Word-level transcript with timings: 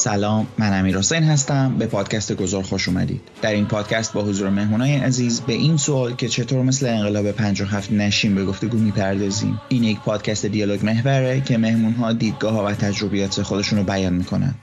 سلام 0.00 0.46
من 0.58 0.78
امیر 0.78 0.98
حسین 0.98 1.22
هستم. 1.22 1.74
به 1.78 1.86
پادکست 1.86 2.32
گذار 2.32 2.62
خوش 2.62 2.88
اومدید. 2.88 3.20
در 3.42 3.50
این 3.50 3.66
پادکست 3.66 4.12
با 4.12 4.22
حضور 4.22 4.50
مهمونای 4.50 4.96
عزیز 4.96 5.40
به 5.40 5.52
این 5.52 5.76
سوال 5.76 6.14
که 6.14 6.28
چطور 6.28 6.62
مثل 6.62 6.86
انقلاب 6.86 7.32
57 7.32 7.92
نشیم 7.92 8.34
به 8.34 8.44
گفتگو 8.44 8.78
می‌پردازیم. 8.78 9.60
این 9.68 9.84
یک 9.84 9.98
پادکست 10.00 10.46
دیالوگ 10.46 10.84
محوره 10.84 11.40
که 11.40 11.58
مهمونها 11.58 12.12
دیدگاه 12.12 12.52
ها 12.52 12.66
و 12.66 12.72
تجربیات 12.72 13.42
خودشون 13.42 13.78
رو 13.78 13.84
بیان 13.84 14.12
می‌کنن. 14.12 14.54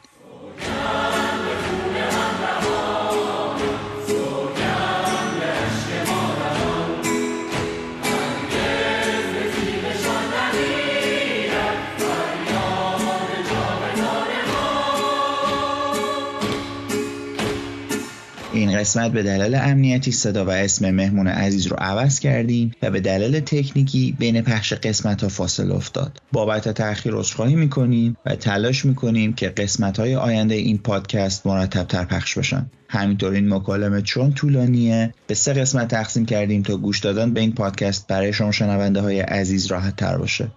قسمت 18.77 19.11
به 19.11 19.23
دلیل 19.23 19.55
امنیتی 19.55 20.11
صدا 20.11 20.45
و 20.45 20.49
اسم 20.49 20.91
مهمون 20.91 21.27
عزیز 21.27 21.67
رو 21.67 21.75
عوض 21.79 22.19
کردیم 22.19 22.71
و 22.81 22.91
به 22.91 22.99
دلیل 22.99 23.39
تکنیکی 23.39 24.15
بین 24.19 24.41
پخش 24.41 24.73
قسمت 24.73 25.23
ها 25.23 25.29
فاصله 25.29 25.75
افتاد. 25.75 26.21
بابت 26.31 26.69
تاخیر 26.69 27.13
عذرخواهی 27.13 27.55
می‌کنیم 27.55 28.17
و 28.25 28.35
تلاش 28.35 28.85
می‌کنیم 28.85 29.33
که 29.33 29.49
قسمت 29.49 29.99
های 29.99 30.15
آینده 30.15 30.55
این 30.55 30.77
پادکست 30.77 31.47
مرتب 31.47 31.83
تر 31.83 32.05
پخش 32.05 32.37
بشن. 32.37 32.65
همینطور 32.89 33.33
این 33.33 33.53
مکالمه 33.53 34.01
چون 34.01 34.33
طولانیه 34.33 35.13
به 35.27 35.33
سه 35.33 35.53
قسمت 35.53 35.87
تقسیم 35.87 36.25
کردیم 36.25 36.63
تا 36.63 36.77
گوش 36.77 36.99
دادن 36.99 37.33
به 37.33 37.39
این 37.39 37.53
پادکست 37.53 38.07
برای 38.07 38.33
شما 38.33 38.51
شنونده 38.51 39.01
های 39.01 39.19
عزیز 39.19 39.65
راحت 39.65 39.95
تر 39.95 40.17
باشه. 40.17 40.47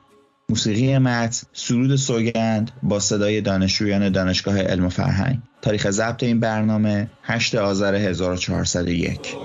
موسیقی 0.50 0.98
متن 0.98 1.46
سرود 1.52 1.96
سوگند 1.96 2.70
با 2.82 3.00
صدای 3.00 3.40
دانشجویان 3.40 4.12
دانشگاه 4.12 4.62
علم 4.62 4.86
و 4.86 4.88
فرهنگ. 4.88 5.38
تاریخ 5.62 5.90
ضبط 5.90 6.22
این 6.22 6.40
برنامه 6.40 7.10
8 7.22 7.54
آذر 7.54 7.94
1401 7.94 9.36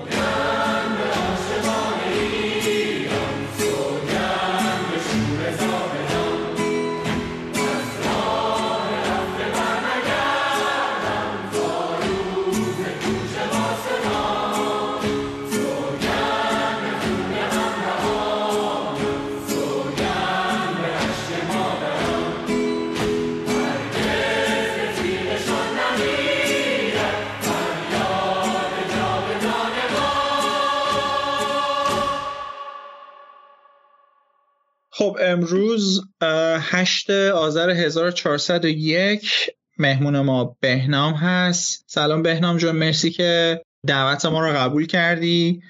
خب 35.15 35.21
امروز 35.21 36.07
8 36.21 37.09
آذر 37.11 37.69
1401 37.69 39.49
مهمون 39.77 40.19
ما 40.19 40.57
بهنام 40.59 41.13
هست. 41.13 41.85
سلام 41.87 42.21
بهنام 42.21 42.57
جان 42.57 42.75
مرسی 42.75 43.11
که 43.11 43.61
دعوت 43.87 44.25
ما 44.25 44.47
رو 44.47 44.57
قبول 44.57 44.85
کردی. 44.85 45.61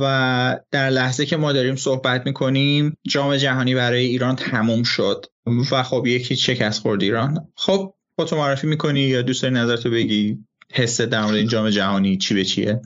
و 0.00 0.60
در 0.70 0.90
لحظه 0.90 1.26
که 1.26 1.36
ما 1.36 1.52
داریم 1.52 1.76
صحبت 1.76 2.26
می‌کنیم 2.26 2.96
جام 3.06 3.36
جهانی 3.36 3.74
برای 3.74 4.04
ایران 4.04 4.36
تموم 4.36 4.82
شد 4.82 5.26
و 5.72 5.82
خب 5.82 6.06
یکی 6.06 6.36
شکست 6.36 6.82
خورد 6.82 7.02
ایران. 7.02 7.48
خب 7.56 7.94
تو 8.28 8.36
معرفی 8.36 8.66
می‌کنی 8.66 9.00
یا 9.00 9.22
دوست 9.22 9.42
داری 9.42 9.54
نظرتو 9.54 9.90
بگی 9.90 10.38
حس 10.72 11.00
در 11.00 11.24
این 11.24 11.48
جام 11.48 11.70
جهانی 11.70 12.16
چی 12.16 12.34
به 12.34 12.44
چیه؟ 12.44 12.80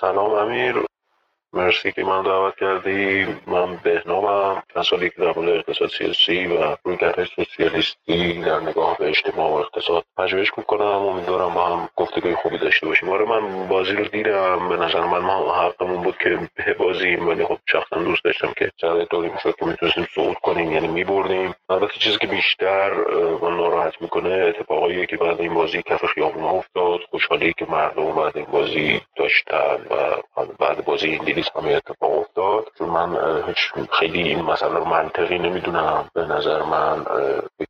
سلام 0.00 0.30
امیر. 0.30 0.91
مرسی 1.54 1.92
که 1.92 2.04
من 2.04 2.22
دعوت 2.22 2.56
کردی. 2.56 3.26
من 3.46 3.76
بهنامم 3.76 4.62
مسئله 4.76 5.08
که 5.08 5.14
در 5.18 5.32
مورد 5.36 5.48
اقتصاد 5.48 5.88
سیاسی 5.88 6.46
و 6.46 6.76
رویکرد 6.84 7.24
سوسیالیستی 7.24 8.40
در 8.40 8.60
نگاه 8.60 8.96
به 8.98 9.08
اجتماع 9.08 9.50
و 9.50 9.54
اقتصاد 9.54 10.04
پژوهش 10.16 10.52
می‌کنم 10.56 10.86
امیدوارم 10.86 11.54
با 11.54 11.66
هم 11.66 11.88
گفتگوی 11.96 12.34
خوبی 12.34 12.58
داشته 12.58 12.86
باشیم. 12.86 13.08
آره 13.08 13.24
من 13.24 13.68
بازی 13.68 13.92
رو 13.92 14.04
دیدم. 14.04 14.68
به 14.68 14.76
نظر 14.76 15.00
من 15.00 15.18
ما 15.18 15.54
حقمون 15.54 16.02
بود 16.02 16.18
که 16.18 16.38
ببازیم. 16.66 17.28
ولی 17.28 17.44
خب 17.44 17.58
شخصا 17.66 17.96
دوست 17.96 18.24
داشتم 18.24 18.52
که 18.56 18.70
شرایط 18.80 19.08
طوری 19.08 19.28
می‌شد 19.28 19.54
که 19.58 19.66
می‌تونستیم 19.66 20.06
صعود 20.14 20.36
کنیم. 20.42 20.72
یعنی 20.72 20.88
میبردیم. 20.88 21.54
البته 21.70 21.98
چیزی 21.98 22.18
که 22.18 22.26
بیشتر 22.26 22.90
من 23.42 23.56
ناراحت 23.56 24.02
می‌کنه 24.02 24.30
اتفاقایی 24.30 25.06
که 25.06 25.16
بعد 25.16 25.40
این 25.40 25.54
بازی 25.54 25.82
کف 25.82 26.06
خیابون 26.06 26.44
افتاد. 26.44 27.00
خوشحالی 27.10 27.54
که 27.58 27.66
مردم 27.68 28.12
بعد 28.12 28.36
این 28.36 28.46
بازی 28.52 29.00
داشتن 29.16 29.78
و 29.90 30.44
بعد 30.58 30.84
بازی 30.84 31.18
انگلیس 31.42 31.56
همه 31.56 31.76
اتفاق 31.76 32.18
افتاد 32.18 32.66
چون 32.78 32.88
من 32.88 33.16
هیچ 33.46 33.72
خیلی 33.92 34.22
این 34.22 34.42
مسئله 34.42 34.74
رو 34.74 34.84
منطقی 34.84 35.38
نمی‌دونم. 35.38 36.10
به 36.14 36.26
نظر 36.26 36.62
من 36.62 37.04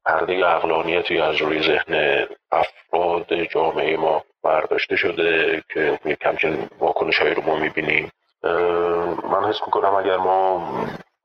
پرده 0.05 0.47
اقلانیتی 0.47 1.19
از 1.19 1.37
روی 1.37 1.63
ذهن 1.63 2.27
افراد 2.53 3.35
جامعه 3.35 3.97
ما 3.97 4.25
برداشته 4.43 4.97
شده 4.97 5.63
که 5.75 5.99
کمچین 6.21 6.69
واکنش 6.79 7.19
هایی 7.19 7.35
رو 7.35 7.43
ما 7.43 7.57
می‌بینیم. 7.57 8.11
من 9.33 9.45
حس 9.49 9.61
می‌کنم 9.67 9.95
اگر 9.95 10.17
ما 10.17 10.73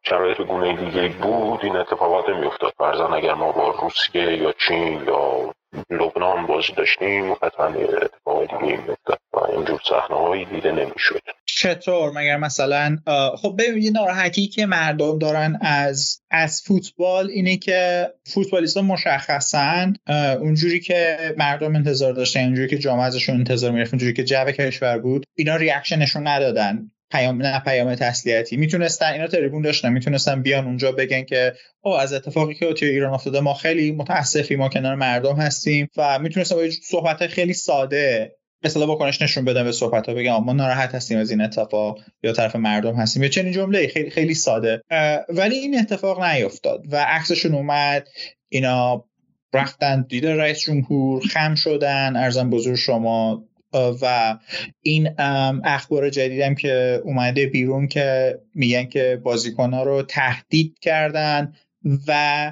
شرایط 0.03 0.41
گونه 0.41 0.73
دیگه 0.73 1.07
بود 1.07 1.59
این 1.63 1.75
اتفاقات 1.75 2.29
نمیافتاد. 2.29 2.73
فرزن 2.77 3.13
اگر 3.13 3.33
ما 3.33 3.51
با 3.51 3.69
روسیه 3.81 4.37
یا 4.37 4.51
چین 4.51 5.03
یا 5.07 5.53
لبنان 5.89 6.45
بازی 6.45 6.73
داشتیم 6.73 7.33
قطعا 7.33 7.65
اتفاق 8.01 8.41
دیگه 8.41 8.81
میافتاد 8.85 9.19
و 9.33 9.39
اینجور 9.51 9.79
صحنه 9.83 10.17
هایی 10.17 10.45
دیده 10.45 10.71
نمی‌شد. 10.71 11.21
چطور؟ 11.59 12.11
مگر 12.15 12.37
مثلا 12.37 12.97
خب 13.37 13.55
ببینید 13.59 13.93
ناراحتی 13.93 14.47
که 14.47 14.65
مردم 14.65 15.19
دارن 15.19 15.59
از 15.61 16.21
از 16.31 16.61
فوتبال 16.61 17.29
اینه 17.29 17.57
که 17.57 18.09
فوتبالیست 18.25 18.77
ها 18.77 18.83
مشخصا 18.83 19.93
اونجوری 20.39 20.79
که 20.79 21.17
مردم 21.37 21.75
انتظار 21.75 22.13
داشتن 22.13 22.43
اونجوری 22.43 22.67
که 22.67 22.77
جامعه 22.77 23.05
ازشون 23.05 23.35
انتظار 23.35 23.71
می‌رفت 23.71 23.93
اونجوری 23.93 24.13
که 24.13 24.23
جو 24.23 24.45
کشور 24.45 24.99
بود 24.99 25.25
اینا 25.35 25.55
ریاکشنشون 25.55 26.27
ندادن. 26.27 26.91
پیام 27.11 27.41
نه 27.41 27.59
پیام 27.59 27.95
تسلیتی. 27.95 28.57
می‌تونستن 28.57 29.11
اینا 29.11 29.27
تریبون 29.27 29.61
داشتن 29.61 29.89
می‌تونستن 29.93 30.41
بیان 30.41 30.65
اونجا 30.65 30.91
بگن 30.91 31.23
که 31.23 31.53
او 31.81 31.93
از 31.93 32.13
اتفاقی 32.13 32.53
که 32.53 32.73
توی 32.73 32.89
ایران 32.89 33.13
افتاده 33.13 33.39
ما 33.39 33.53
خیلی 33.53 33.91
متاسفی 33.91 34.55
ما 34.55 34.69
کنار 34.69 34.95
مردم 34.95 35.35
هستیم. 35.35 35.87
و 35.97 36.19
می‌تونستن 36.19 36.55
با 36.55 36.69
صحبت 36.83 37.27
خیلی 37.27 37.53
ساده 37.53 38.36
مثلا 38.63 38.87
واکنش 38.87 39.21
نشون 39.21 39.45
بدن 39.45 39.63
به 39.63 39.71
صحبت 39.71 40.09
ها 40.09 40.15
بگم 40.15 40.43
ما 40.43 40.53
ناراحت 40.53 40.95
هستیم 40.95 41.17
از 41.17 41.31
این 41.31 41.41
اتفاق 41.41 41.99
یا 42.23 42.33
طرف 42.33 42.55
مردم 42.55 42.95
هستیم. 42.95 43.23
یا 43.23 43.29
چنین 43.29 43.51
جمله 43.51 43.87
خیلی 43.87 44.09
خیلی 44.09 44.33
ساده. 44.33 44.81
ولی 45.29 45.55
این 45.55 45.79
اتفاق 45.79 46.23
نیفتاد 46.23 46.85
و 46.91 46.95
عکسشون 46.95 47.55
اومد. 47.55 48.07
اینا 48.49 49.05
رفتن 49.53 50.05
دید 50.09 50.25
رئیس 50.25 50.59
جمهور 50.59 51.21
خم 51.21 51.55
شدن 51.55 52.15
ارزم 52.15 52.49
بزرگ 52.49 52.75
شما. 52.75 53.43
و 53.73 54.37
این 54.81 55.09
اخبار 55.63 56.09
جدیدم 56.09 56.55
که 56.55 57.01
اومده 57.03 57.45
بیرون 57.45 57.87
که 57.87 58.39
میگن 58.53 58.85
که 58.85 59.21
ها 59.57 59.83
رو 59.83 60.01
تهدید 60.01 60.79
کردن 60.81 61.53
و 62.07 62.51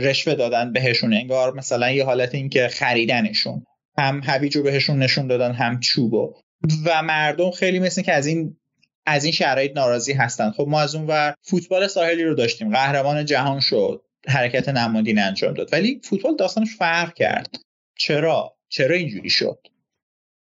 رشوه 0.00 0.34
دادن 0.34 0.72
بهشون. 0.72 1.14
انگار 1.14 1.54
مثلا 1.54 1.90
یه 1.90 2.04
حالت 2.04 2.34
این 2.34 2.48
که 2.48 2.68
خریدنشون. 2.68 3.66
هم 4.00 4.20
هویج 4.24 4.56
رو 4.56 4.62
بهشون 4.62 4.98
نشون 4.98 5.26
دادن 5.26 5.52
هم 5.52 5.80
چوبو 5.80 6.34
و 6.86 7.02
مردم 7.02 7.50
خیلی 7.50 7.78
مثل 7.78 8.02
که 8.02 8.12
از 8.12 8.26
این 8.26 8.56
از 9.06 9.24
این 9.24 9.32
شرایط 9.32 9.76
ناراضی 9.76 10.12
هستن. 10.12 10.50
خب 10.50 10.66
ما 10.68 10.80
از 10.80 10.94
اون 10.94 11.06
ور 11.06 11.34
فوتبال 11.42 11.86
ساحلی 11.86 12.24
رو 12.24 12.34
داشتیم. 12.34 12.70
قهرمان 12.70 13.24
جهان 13.24 13.60
شد 13.60 14.02
حرکت 14.28 14.68
نمادین 14.68 15.18
انجام 15.18 15.54
داد. 15.54 15.68
ولی 15.72 16.00
فوتبال 16.04 16.36
داستانش 16.36 16.76
فرق 16.78 17.14
کرد. 17.14 17.56
چرا؟ 17.98 18.56
چرا 18.68 18.96
اینجوری 18.96 19.30
شد؟ 19.30 19.58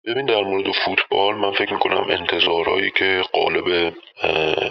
ببین 0.05 0.25
در 0.25 0.41
مورد 0.41 0.65
فوتبال 0.85 1.35
من 1.35 1.51
فکر 1.51 1.73
می‌کنم 1.73 2.07
انتظارهایی 2.09 2.91
که 2.97 3.21
قالب 3.33 3.93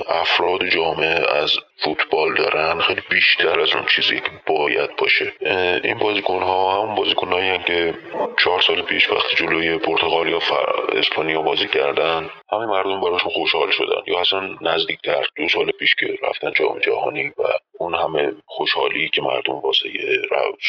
افراد 0.08 0.66
جامعه 0.66 1.36
از 1.36 1.58
فوتبال 1.76 2.34
دارن 2.34 2.80
خیلی 2.80 3.02
بیشتر 3.10 3.60
از 3.60 3.74
اون 3.74 3.86
چیزی 3.86 4.20
که 4.20 4.30
باید 4.46 4.96
باشه. 4.96 5.32
این 5.84 5.98
بازیکن 5.98 6.42
ها 6.42 6.82
هم 6.82 6.94
بازیکن 6.94 7.32
هایی 7.32 7.58
که 7.58 7.94
چهار 8.38 8.60
سال 8.60 8.82
پیش 8.82 9.10
وقتی 9.10 9.36
جلوی 9.36 9.78
پرتغال 9.78 10.28
یا 10.28 10.40
اسپانیا 10.92 11.42
بازی 11.42 11.68
کردن 11.68 12.30
همه 12.52 12.66
مردم 12.66 13.00
براشون 13.00 13.32
خوشحال 13.32 13.70
شدن. 13.70 14.02
یا 14.06 14.20
اصلا 14.20 14.56
نزدیکتر 14.60 15.26
دو 15.36 15.48
سال 15.48 15.70
پیش 15.70 15.94
که 15.94 16.18
رفتن 16.22 16.52
جام 16.56 16.78
جهانی 16.78 17.28
و 17.28 17.42
اون 17.78 17.94
همه 17.94 18.32
خوشحالی 18.46 19.08
که 19.08 19.22
مردم 19.22 19.54
واسه 19.54 19.88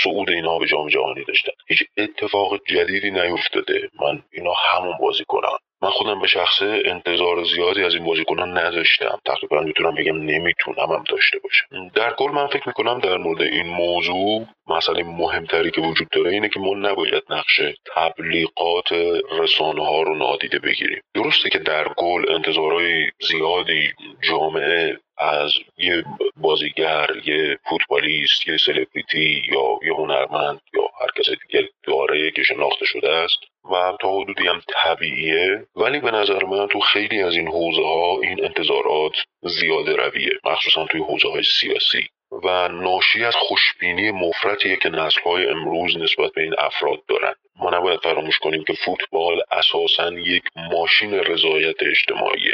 صعود 0.03 0.29
اینها 0.29 0.59
به 0.59 0.67
جام 0.67 0.87
جهانی 0.89 1.23
داشتن. 1.23 1.51
هیچ 1.67 1.83
اتفاق 1.97 2.59
جدیدی 2.67 3.11
نیفتاده. 3.11 3.89
من 4.01 4.23
اینا 4.31 4.53
همون 4.53 4.97
بازی 5.01 5.23
کنن 5.27 5.57
من 5.83 5.89
خودم 5.89 6.21
به 6.21 6.27
شخصه 6.27 6.81
انتظار 6.85 7.43
زیادی 7.43 7.83
از 7.83 7.95
این 7.95 8.05
بازیکنان 8.05 8.57
نداشتم 8.57 9.19
تقریبا 9.25 9.61
می‌تونم 9.61 9.95
بگم 9.95 10.17
نمی‌تونم 10.17 10.91
هم 10.91 11.03
داشته 11.09 11.39
باشم. 11.39 11.91
در 11.95 12.13
کل 12.13 12.31
من 12.31 12.47
فکر 12.47 12.67
می‌کنم 12.67 12.99
در 12.99 13.17
مورد 13.17 13.41
این 13.41 13.67
موضوع 13.67 14.45
مسئله 14.67 15.03
مهمتری 15.03 15.71
که 15.71 15.81
وجود 15.81 16.09
داره 16.09 16.31
اینه 16.31 16.49
که 16.49 16.59
ما 16.59 16.73
نباید 16.73 17.23
نقش 17.29 17.61
تبلیغات 17.95 18.91
رسانه 19.31 19.85
ها 19.85 20.01
رو 20.01 20.15
نادیده 20.15 20.59
بگیریم. 20.59 21.01
درسته 21.13 21.49
که 21.49 21.59
در 21.59 21.87
کل 21.97 22.25
انتظارهای 22.29 23.11
زیادی 23.21 23.93
جامعه 24.21 24.97
از 25.17 25.51
یه 25.77 26.03
بازیگر 26.37 27.07
یه 27.25 27.57
فوتبالیست 27.69 28.47
یه 28.47 28.57
سلبریتی 28.57 29.41
یا 29.51 29.79
یه 29.83 29.93
هنرمند 29.93 30.61
یا 30.73 30.83
هر 31.01 31.07
کس 31.17 31.29
دیگه 31.29 31.69
داره 31.83 32.31
که 32.31 32.43
شناخته 32.43 32.85
شده 32.85 33.11
است. 33.11 33.52
و 33.71 33.97
تا 34.01 34.19
حدودی 34.19 34.47
هم 34.47 34.61
طبیعیه. 34.83 35.67
ولی 35.75 35.99
به 35.99 36.11
نظر 36.11 36.43
من 36.45 36.67
تو 36.67 36.79
خیلی 36.79 37.23
از 37.23 37.35
این 37.35 37.47
حوزه 37.47 37.83
ها 37.83 38.19
این 38.21 38.45
انتظارات 38.45 39.13
زیاده 39.43 39.95
رویه 39.95 40.31
مخصوصا 40.43 40.85
توی 40.85 41.01
حوزه 41.01 41.29
های 41.29 41.43
سیاسی. 41.43 42.07
و 42.43 42.67
ناشی 42.67 43.23
از 43.25 43.35
خوشبینی 43.35 44.11
مفرطیه 44.11 44.75
که 44.75 44.89
نسل 44.89 45.21
های 45.21 45.47
امروز 45.47 45.97
نسبت 45.97 46.31
به 46.35 46.41
این 46.41 46.53
افراد 46.57 47.05
دارن. 47.07 47.33
ما 47.55 47.69
نباید 47.69 47.99
فراموش 47.99 48.39
کنیم 48.39 48.63
که 48.63 48.73
فوتبال 48.73 49.41
اساسا 49.51 50.11
یک 50.11 50.43
ماشین 50.55 51.13
رضایت 51.13 51.75
اجتماعیه. 51.81 52.53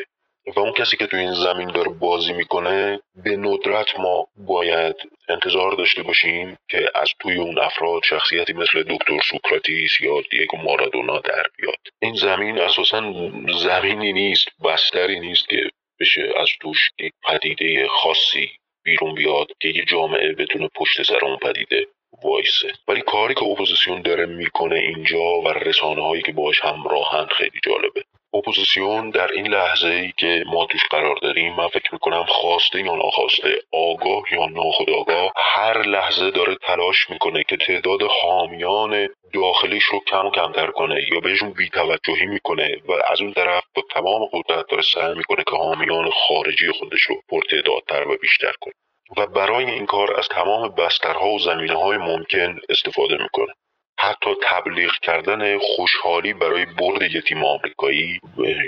و 0.55 0.59
اون 0.59 0.73
کسی 0.73 0.97
که 0.97 1.07
تو 1.07 1.17
این 1.17 1.33
زمین 1.33 1.67
داره 1.71 1.89
بازی 1.89 2.33
می‌کنه 2.33 2.99
به 3.23 3.37
ندرت 3.37 3.99
ما 3.99 4.27
باید 4.37 4.95
انتظار 5.29 5.71
داشته 5.71 6.03
باشیم 6.03 6.57
که 6.69 6.89
از 6.95 7.09
توی 7.19 7.35
اون 7.35 7.59
افراد 7.59 8.01
شخصیتی 8.03 8.53
مثل 8.53 8.83
دکتر 8.83 9.19
سوکراتس 9.23 10.01
یا 10.01 10.21
دیگو 10.31 10.57
مارادونا 10.57 11.19
در 11.19 11.43
بیاد. 11.57 11.79
این 12.01 12.15
زمین 12.15 12.59
اساسا 12.59 13.13
زمینی 13.59 14.13
نیست 14.13 14.47
بستری 14.65 15.19
نیست 15.19 15.49
که 15.49 15.69
بشه 15.99 16.33
از 16.37 16.49
توش 16.61 16.89
یک 16.99 17.13
پدیده 17.27 17.87
خاصی 17.87 18.51
بیرون 18.83 19.15
بیاد 19.15 19.47
که 19.59 19.69
یه 19.69 19.85
جامعه 19.85 20.33
بتونه 20.33 20.69
پشت 20.75 21.03
سر 21.03 21.25
اون 21.25 21.37
پدیده 21.37 21.87
وایسه. 22.23 22.73
ولی 22.87 23.01
کاری 23.01 23.33
که 23.33 23.43
اپوزیسیون 23.43 24.01
داره 24.01 24.25
می‌کنه 24.25 24.75
اینجا 24.75 25.41
و 25.45 25.47
رسانه 25.47 26.01
هایی 26.01 26.21
که 26.21 26.31
باش 26.31 26.59
همراهن 26.63 27.25
خیلی 27.25 27.59
جالبه. 27.63 28.03
اپوزیسیون 28.33 29.09
در 29.09 29.31
این 29.31 29.47
لحظه 29.47 29.87
ای 29.87 30.13
که 30.17 30.43
ما 30.47 30.65
توش 30.65 30.81
قرار 30.89 31.15
داریم 31.21 31.55
من 31.55 31.67
فکر 31.67 31.93
می‌کنم 31.93 32.25
خواسته 32.27 32.79
یا 32.79 32.95
ناخواسته 32.95 33.61
آگاه 33.73 34.23
یا 34.31 34.45
ناخودآگاه 34.45 35.31
هر 35.35 35.81
لحظه 35.81 36.31
داره 36.31 36.55
تلاش 36.55 37.09
می‌کنه 37.09 37.43
که 37.43 37.57
تعداد 37.57 37.99
حامیان 38.21 39.09
داخلیش 39.33 39.83
رو 39.83 39.99
کم 40.07 40.25
و 40.25 40.31
کمتر 40.31 40.67
کنه 40.67 41.07
یا 41.11 41.19
بهشون 41.19 41.49
بیتوجهی 41.49 42.25
می‌کنه 42.25 42.77
و 42.87 42.91
از 43.07 43.21
اون 43.21 43.33
طرف 43.33 43.63
با 43.75 43.83
تمام 43.91 44.25
قدرت 44.33 44.65
داره 44.69 44.83
سعی 44.83 45.13
می‌کنه 45.13 45.43
که 45.43 45.55
حامیان 45.55 46.09
خارجی 46.09 46.71
خودش 46.71 47.01
رو 47.01 47.15
پرتعدادتر 47.29 48.07
و 48.07 48.17
بیشتر 48.21 48.53
کنه. 48.61 48.73
و 49.17 49.27
برای 49.27 49.65
این 49.65 49.85
کار 49.85 50.19
از 50.19 50.27
تمام 50.27 50.69
بسترها 50.69 51.29
و 51.29 51.39
زمینه 51.39 51.73
های 51.73 51.97
ممکن 51.97 52.59
استفاده 52.69 53.17
می‌کنه. 53.23 53.53
حتی 54.01 54.29
تبلیغ 54.43 54.91
کردن 55.01 55.57
خوشحالی 55.57 56.33
برای 56.33 56.65
برد 56.65 57.01
یه 57.01 57.21
تیم 57.21 57.43
آمریکایی 57.43 58.19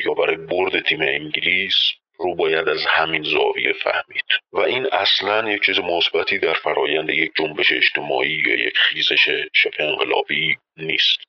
یا 0.06 0.13
برای 0.13 0.36
برد 0.36 0.86
تیم 0.86 1.01
انگلیس 1.01 1.75
رو 2.19 2.36
باید 2.36 2.69
از 2.69 2.86
همین 2.89 3.24
زاویه 3.24 3.74
فهمید. 3.74 4.25
و 4.54 4.60
این 4.60 4.88
اصلا 4.92 5.51
یک 5.51 5.66
چیز 5.66 5.80
مثبتی 5.80 6.39
در 6.39 6.54
فرایند 6.54 7.10
یک 7.10 7.31
جنبش 7.36 7.72
اجتماعی 7.72 8.44
یا 8.48 8.56
یک 8.56 8.78
خیزش 8.78 9.30
شبه 9.54 9.83
انقلابی 9.83 10.57
نیست. 10.78 11.19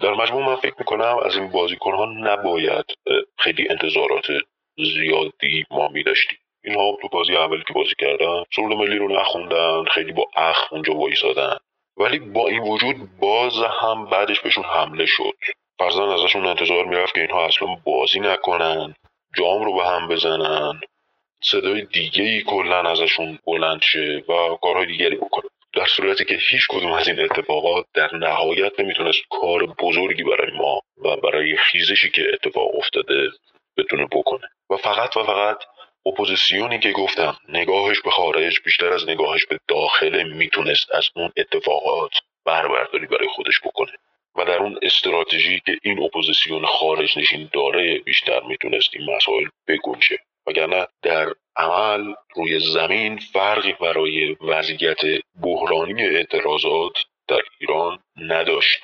در 0.00 0.14
مجموع 0.14 0.46
من 0.46 0.56
فکر 0.56 0.74
می‌کنم 0.78 1.16
از 1.24 1.36
این 1.36 1.50
بازیکن 1.50 1.94
ها 1.94 2.04
نباید 2.04 2.84
خیلی 3.38 3.66
انتظارات 3.70 4.26
زیادی 4.76 5.64
ما 5.70 5.88
می 5.88 6.02
داشتیم 6.02 6.38
اینها 6.64 6.98
تو 7.02 7.08
بازی 7.08 7.36
اولی 7.36 7.62
که 7.68 7.74
بازی 7.74 7.94
کردن 7.98 8.42
سرود 8.56 8.72
ملی 8.72 8.96
رو 8.96 9.08
نخوندن 9.08 9.84
خیلی 9.84 10.12
با 10.12 10.26
اخ 10.36 10.72
اونجا 10.72 10.94
وایسادن. 10.94 11.56
ولی 11.96 12.18
با 12.18 12.48
این 12.48 12.62
وجود 12.62 12.96
باز 13.20 13.52
هم 13.80 14.06
بعدش 14.06 14.40
بهشون 14.40 14.64
حمله 14.64 15.06
شد. 15.06 15.34
فرزن 15.78 16.02
ازشون 16.02 16.46
انتظار 16.46 16.84
می‌رفت 16.84 17.14
که 17.14 17.20
اینها 17.20 17.46
اصلا 17.46 17.68
بازی 17.84 18.20
نکنن 18.20 18.94
جام 19.36 19.64
رو 19.64 19.74
به 19.74 19.86
هم 19.86 20.08
بزنن. 20.08 20.80
صدای 21.42 21.84
دیگه 21.84 22.24
ای 22.24 22.42
کلا 22.42 22.90
ازشون 22.90 23.38
بلند 23.46 23.80
شه 23.82 24.24
و 24.28 24.56
کارهای 24.62 24.86
دیگری 24.86 25.16
بکنن 25.16 25.48
در 25.74 25.86
صورتی 25.86 26.24
که 26.24 26.38
هیچ 26.50 26.62
کدوم 26.70 26.92
از 26.92 27.08
این 27.08 27.20
اتفاقات 27.20 27.86
در 27.94 28.14
نهایت 28.16 28.80
نمی‌تونست 28.80 29.18
کار 29.30 29.66
بزرگی 29.66 30.22
برای 30.22 30.52
ما 30.56 30.80
و 31.04 31.16
برای 31.16 31.56
خیزشی 31.56 32.10
که 32.10 32.22
اتفاق 32.32 32.74
افتاده 32.74 33.28
بتونه 33.76 34.06
بکنه. 34.12 34.48
و 34.70 34.76
فقط 34.76 35.16
و 35.16 35.24
فقط 35.24 35.58
اپوزیسیونی 36.06 36.78
که 36.78 36.92
گفتم 36.92 37.36
نگاهش 37.48 38.00
به 38.00 38.10
خارج 38.10 38.60
بیشتر 38.64 38.92
از 38.92 39.08
نگاهش 39.08 39.46
به 39.46 39.58
داخل 39.68 40.22
می‌تونست 40.22 40.94
از 40.94 41.08
اون 41.16 41.32
اتفاقات 41.36 42.12
بهره‌برداری 42.44 43.06
برای 43.06 43.28
خودش 43.28 43.60
بکنه. 43.60 43.92
و 44.36 44.44
در 44.44 44.58
اون 44.58 44.78
استراتژی 44.82 45.60
که 45.66 45.78
این 45.82 46.02
اپوزیسیون 46.02 46.66
خارج 46.66 47.18
نشین 47.18 47.50
داره 47.52 47.98
بیشتر 47.98 48.40
می‌تونست 48.40 48.90
این 48.92 49.16
مسائل 49.16 49.48
بگنجه. 49.68 50.18
وگرنه 50.46 50.86
در 51.02 51.32
عمل 51.56 52.14
روی 52.36 52.60
زمین 52.60 53.18
فرقی 53.18 53.72
برای 53.72 54.36
وضعیت 54.40 55.00
بحرانی 55.42 56.02
اعتراضات 56.02 56.92
در 57.28 57.40
ایران 57.60 57.98
نداشت. 58.16 58.80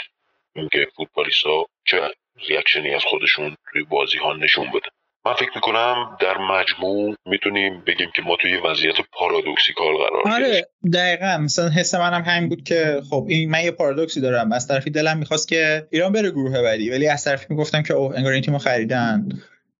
اینکه 0.54 0.86
فوتبالیستا 0.96 1.66
چه 1.84 2.10
ریاکشنی 2.48 2.94
از 2.94 3.04
خودشون 3.04 3.56
روی 3.72 3.84
بازی 3.84 4.18
ها 4.18 4.32
نشون 4.32 4.70
بدن. 4.70 4.99
من 5.30 5.36
فکر 5.36 5.50
می‌کنم 5.54 6.16
در 6.20 6.38
مجموع 6.38 7.14
می‌تونیم 7.26 7.82
بگیم 7.86 8.08
که 8.16 8.22
ما 8.22 8.36
توی 8.40 8.56
وضعیت 8.56 8.94
پارادوکسیکال 9.12 9.94
قرار 9.96 10.34
آره 10.34 10.68
دقیقا. 10.92 11.38
مثلا 11.38 11.68
حس 11.68 11.94
منم 11.94 12.22
همین 12.22 12.48
بود 12.48 12.62
که 12.62 13.02
خب 13.10 13.26
این 13.28 13.50
من 13.50 13.64
یه 13.64 13.70
پارادوکسی 13.70 14.20
دارم. 14.20 14.52
از 14.52 14.68
طرفی 14.68 14.90
دلم 14.90 15.18
می‌خواست 15.18 15.48
که 15.48 15.88
ایران 15.90 16.12
بره 16.12 16.30
گروه 16.30 16.62
بعدی. 16.62 16.90
ولی 16.90 17.08
از 17.08 17.24
طرفی 17.24 17.46
می‌گفتم 17.50 17.82
که 17.82 17.94
اوه 17.94 18.16
انگار 18.16 18.32
این 18.32 18.42
تیمو 18.42 18.58
خریدن. 18.58 19.28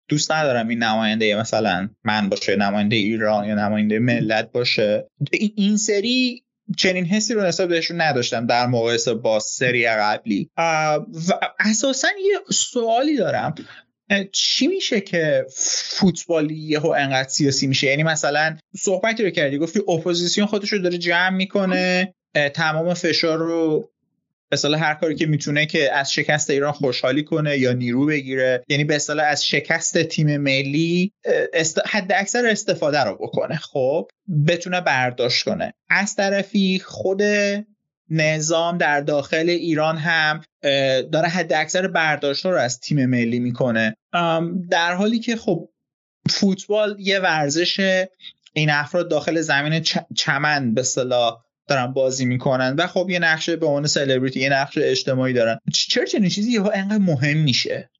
دوست 0.09 0.33
ندارم 0.33 0.69
این 0.69 0.79
نماینده 0.79 1.37
مثلا 1.37 1.89
من 2.05 2.29
باشه 2.29 2.57
نماینده 2.57 2.97
ایران 2.97 3.45
یا 3.45 3.55
نماینده 3.55 3.99
ملت 3.99 4.53
باشه. 4.53 5.07
این 5.57 5.77
سری 5.77 6.43
چنین 6.79 7.07
حسی 7.07 7.35
رو 7.35 7.43
نسبت 7.43 7.69
بهشون 7.69 8.01
نداشتم 8.01 8.47
در 8.47 8.67
مقایسه 8.67 9.15
با 9.15 9.39
سری 9.41 9.89
قبلی. 9.89 10.51
و 10.57 10.99
اساسا 11.61 12.09
یه 12.09 12.39
سوالی 12.51 13.17
دارم. 13.17 13.55
چی 14.33 14.67
میشه 14.67 15.01
که 15.01 15.47
فوتبالی 15.99 16.55
یهو 16.55 16.87
انقدر 16.87 17.29
سیاسی 17.29 17.67
میشه؟ 17.67 17.87
یعنی 17.87 18.03
مثلا 18.03 18.57
صحبتی 18.77 19.25
رو 19.25 19.31
کردی 19.31 19.59
گفتی 19.59 19.81
اپوزیسیون 19.89 20.47
خودش 20.47 20.73
رو 20.73 20.79
داره 20.79 20.99
جمع 20.99 21.37
می‌کنه 21.37 22.15
تمام 22.55 22.95
فشار 22.95 23.39
رو 23.39 23.91
به 24.49 24.79
هر 24.79 24.95
کاری 24.95 25.15
که 25.15 25.27
می‌تونه 25.27 25.67
که 25.67 25.93
از 25.93 26.13
شکست 26.13 26.51
ایران 26.51 26.73
خوشحالی 26.73 27.25
کنه 27.25 27.59
یا 27.59 27.73
نیرو 27.73 28.07
بگیره. 28.07 28.65
یعنی 28.69 28.85
به 28.85 28.97
اصطلاح 28.97 29.27
از 29.27 29.47
شکست 29.47 30.03
تیم 30.03 30.37
ملی 30.37 31.13
است... 31.53 31.79
حد 31.87 32.13
اکثر 32.13 32.47
استفاده 32.47 33.05
رو 33.05 33.15
بکنه 33.15 33.57
خب؟ 33.57 34.09
بتونه 34.47 34.81
برداشت 34.81 35.45
کنه. 35.45 35.75
از 35.89 36.17
طرفی 36.17 36.79
خود 36.79 37.23
نظام 38.11 38.79
در 38.79 39.01
داخل 39.01 39.49
ایران 39.49 39.97
هم 39.97 40.43
داره 41.13 41.29
حد 41.29 41.53
اکثر 41.53 41.87
برداشت 41.87 42.47
رو 42.47 42.57
از 42.57 42.81
تیم 42.81 43.07
ملی 43.07 43.39
می‌کنه. 43.39 43.97
در 44.71 44.95
حالی 44.95 45.19
که 45.19 45.37
خب 45.37 45.69
فوتبال 46.31 46.97
یه 46.99 47.19
ورزش 47.19 48.07
این 48.53 48.71
افراد 48.71 49.11
داخل 49.11 49.41
زمین 49.41 49.85
چمن 50.17 50.75
به 50.75 50.83
صلاح 50.83 51.45
دارن 51.69 51.87
بازی 51.87 52.25
می‌کنن 52.25 52.75
و 52.79 52.87
خب 52.87 53.11
یه 53.11 53.19
نقشه 53.19 53.57
به 53.57 53.67
عنوان 53.67 53.87
سلبریتی 53.87 54.41
یه 54.41 54.49
نقشه 54.49 54.81
اجتماعی 54.85 55.33
دارن. 55.33 55.59
چرا 55.75 56.05
چنین 56.05 56.29
چیزی 56.29 56.53
یهو 56.53 56.71
انقدر 56.75 56.99
مهم 56.99 57.37
میشه؟ 57.37 57.91